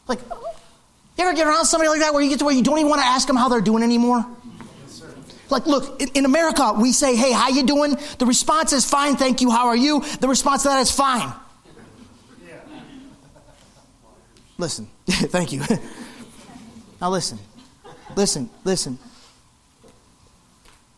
Like, 0.07 0.19
you 0.19 1.23
ever 1.23 1.33
get 1.33 1.47
around 1.47 1.65
somebody 1.65 1.89
like 1.89 1.99
that 2.01 2.13
where 2.13 2.23
you 2.23 2.29
get 2.29 2.39
to 2.39 2.45
where 2.45 2.53
you 2.53 2.63
don't 2.63 2.77
even 2.77 2.89
want 2.89 3.01
to 3.01 3.07
ask 3.07 3.27
them 3.27 3.35
how 3.35 3.49
they're 3.49 3.61
doing 3.61 3.83
anymore? 3.83 4.25
Like, 5.49 5.67
look, 5.67 6.01
in, 6.01 6.09
in 6.09 6.25
America, 6.25 6.73
we 6.73 6.91
say, 6.91 7.15
hey, 7.15 7.31
how 7.31 7.49
you 7.49 7.65
doing? 7.65 7.95
The 8.17 8.25
response 8.25 8.73
is 8.73 8.83
fine, 8.83 9.15
thank 9.15 9.41
you, 9.41 9.51
how 9.51 9.67
are 9.67 9.75
you? 9.75 10.03
The 10.19 10.27
response 10.27 10.63
to 10.63 10.69
that 10.69 10.79
is 10.79 10.91
fine. 10.91 11.31
Listen, 14.57 14.87
thank 15.07 15.51
you. 15.51 15.61
now 17.01 17.09
listen, 17.09 17.39
listen, 18.15 18.49
listen 18.63 18.97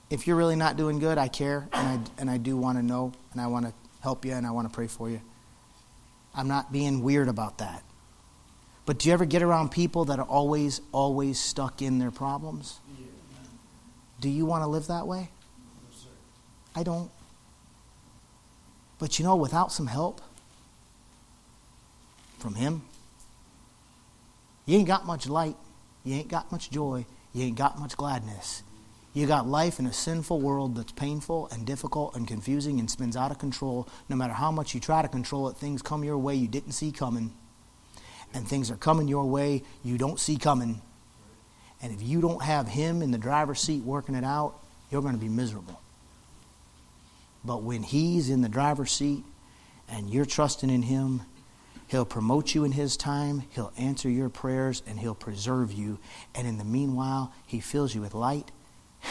if 0.09 0.25
you're 0.25 0.35
really 0.35 0.55
not 0.55 0.77
doing 0.77 0.99
good, 0.99 1.17
I 1.17 1.27
care 1.27 1.67
and 1.73 1.87
I, 1.87 2.21
and 2.21 2.29
I 2.29 2.37
do 2.37 2.55
want 2.55 2.77
to 2.77 2.83
know 2.83 3.11
and 3.33 3.41
I 3.41 3.47
want 3.47 3.65
to 3.65 3.73
help 4.01 4.23
you 4.25 4.33
and 4.33 4.47
I 4.47 4.51
want 4.51 4.67
to 4.69 4.73
pray 4.73 4.87
for 4.87 5.09
you. 5.09 5.21
I'm 6.33 6.47
not 6.47 6.71
being 6.71 7.03
weird 7.03 7.27
about 7.27 7.57
that. 7.57 7.83
But 8.85 8.99
do 8.99 9.09
you 9.09 9.13
ever 9.13 9.25
get 9.25 9.41
around 9.41 9.71
people 9.71 10.05
that 10.05 10.19
are 10.19 10.25
always, 10.25 10.79
always 10.93 11.39
stuck 11.39 11.81
in 11.81 11.99
their 11.99 12.11
problems? 12.11 12.79
Do 14.21 14.29
you 14.29 14.45
want 14.45 14.63
to 14.63 14.67
live 14.67 14.87
that 14.87 15.07
way? 15.07 15.29
I 16.73 16.83
don't. 16.83 17.11
But 18.97 19.19
you 19.19 19.25
know, 19.25 19.35
without 19.35 19.71
some 19.71 19.87
help 19.87 20.21
from 22.39 22.55
Him, 22.55 22.83
you 24.67 24.77
ain't 24.77 24.87
got 24.87 25.07
much 25.07 25.27
light, 25.27 25.55
you 26.03 26.13
ain't 26.13 26.27
got 26.27 26.51
much 26.51 26.69
joy, 26.69 27.05
you 27.33 27.45
ain't 27.45 27.57
got 27.57 27.79
much 27.79 27.97
gladness. 27.97 28.61
You 29.13 29.25
got 29.25 29.47
life 29.47 29.79
in 29.79 29.87
a 29.87 29.93
sinful 29.93 30.41
world 30.41 30.75
that's 30.75 30.91
painful 30.91 31.47
and 31.51 31.65
difficult 31.65 32.15
and 32.15 32.27
confusing 32.27 32.79
and 32.79 32.91
spins 32.91 33.17
out 33.17 33.31
of 33.31 33.39
control. 33.39 33.87
No 34.09 34.15
matter 34.15 34.33
how 34.33 34.51
much 34.51 34.75
you 34.75 34.79
try 34.79 35.01
to 35.01 35.07
control 35.07 35.49
it, 35.49 35.57
things 35.57 35.81
come 35.81 36.03
your 36.03 36.19
way 36.19 36.35
you 36.35 36.47
didn't 36.47 36.73
see 36.73 36.91
coming. 36.91 37.33
And 38.35 38.47
things 38.47 38.69
are 38.69 38.75
coming 38.75 39.07
your 39.07 39.25
way 39.25 39.63
you 39.83 39.97
don't 39.97 40.19
see 40.19 40.37
coming. 40.37 40.83
And 41.81 41.91
if 41.91 42.01
you 42.01 42.21
don't 42.21 42.43
have 42.43 42.67
Him 42.67 43.01
in 43.01 43.09
the 43.09 43.17
driver's 43.17 43.59
seat 43.59 43.83
working 43.83 44.13
it 44.13 44.23
out, 44.23 44.59
you're 44.91 45.01
going 45.01 45.15
to 45.15 45.19
be 45.19 45.29
miserable. 45.29 45.81
But 47.43 47.63
when 47.63 47.81
He's 47.81 48.29
in 48.29 48.41
the 48.41 48.49
driver's 48.49 48.91
seat 48.91 49.23
and 49.89 50.11
you're 50.11 50.25
trusting 50.25 50.69
in 50.69 50.83
Him, 50.83 51.21
He'll 51.87 52.05
promote 52.05 52.53
you 52.53 52.65
in 52.65 52.73
His 52.73 52.97
time, 52.97 53.43
He'll 53.49 53.71
answer 53.77 54.09
your 54.09 54.29
prayers, 54.29 54.83
and 54.85 54.99
He'll 54.99 55.15
preserve 55.15 55.71
you. 55.71 55.99
And 56.35 56.45
in 56.45 56.57
the 56.57 56.65
meanwhile, 56.65 57.33
He 57.45 57.59
fills 57.61 57.95
you 57.95 58.01
with 58.01 58.13
light 58.13 58.51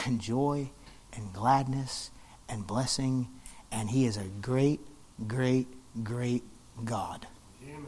and 0.05 0.20
joy 0.20 0.70
and 1.12 1.33
gladness 1.33 2.11
and 2.49 2.66
blessing. 2.66 3.29
And 3.72 3.89
He 3.89 4.05
is 4.05 4.18
a 4.18 4.24
great, 4.43 4.81
great, 5.27 5.66
great 6.05 6.45
God. 6.85 7.27
Amen. 7.64 7.87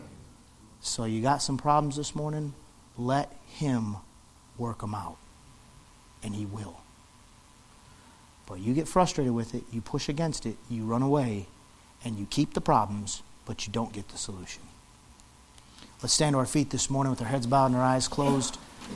So 0.80 1.04
you 1.04 1.20
got 1.20 1.42
some 1.42 1.58
problems 1.58 1.96
this 1.96 2.14
morning? 2.14 2.54
Let 2.96 3.30
Him 3.46 3.96
work 4.56 4.80
them 4.80 4.94
out. 4.94 5.18
And 6.22 6.34
He 6.34 6.46
will. 6.46 6.80
But 8.46 8.60
you 8.60 8.72
get 8.72 8.88
frustrated 8.88 9.34
with 9.34 9.54
it, 9.54 9.64
you 9.70 9.82
push 9.82 10.08
against 10.08 10.46
it, 10.46 10.56
you 10.70 10.86
run 10.86 11.02
away, 11.02 11.46
and 12.02 12.18
you 12.18 12.24
keep 12.24 12.54
the 12.54 12.62
problems, 12.62 13.22
but 13.44 13.66
you 13.66 13.72
don't 13.74 13.92
get 13.92 14.08
the 14.08 14.16
solution. 14.16 14.62
Let's 16.00 16.12
stand 16.12 16.34
to 16.34 16.38
our 16.38 16.46
feet 16.46 16.70
this 16.70 16.90
morning 16.90 17.10
with 17.10 17.20
our 17.20 17.26
heads 17.26 17.48
bowed 17.48 17.66
and 17.66 17.74
our 17.74 17.82
eyes 17.82 18.06
closed. 18.06 18.56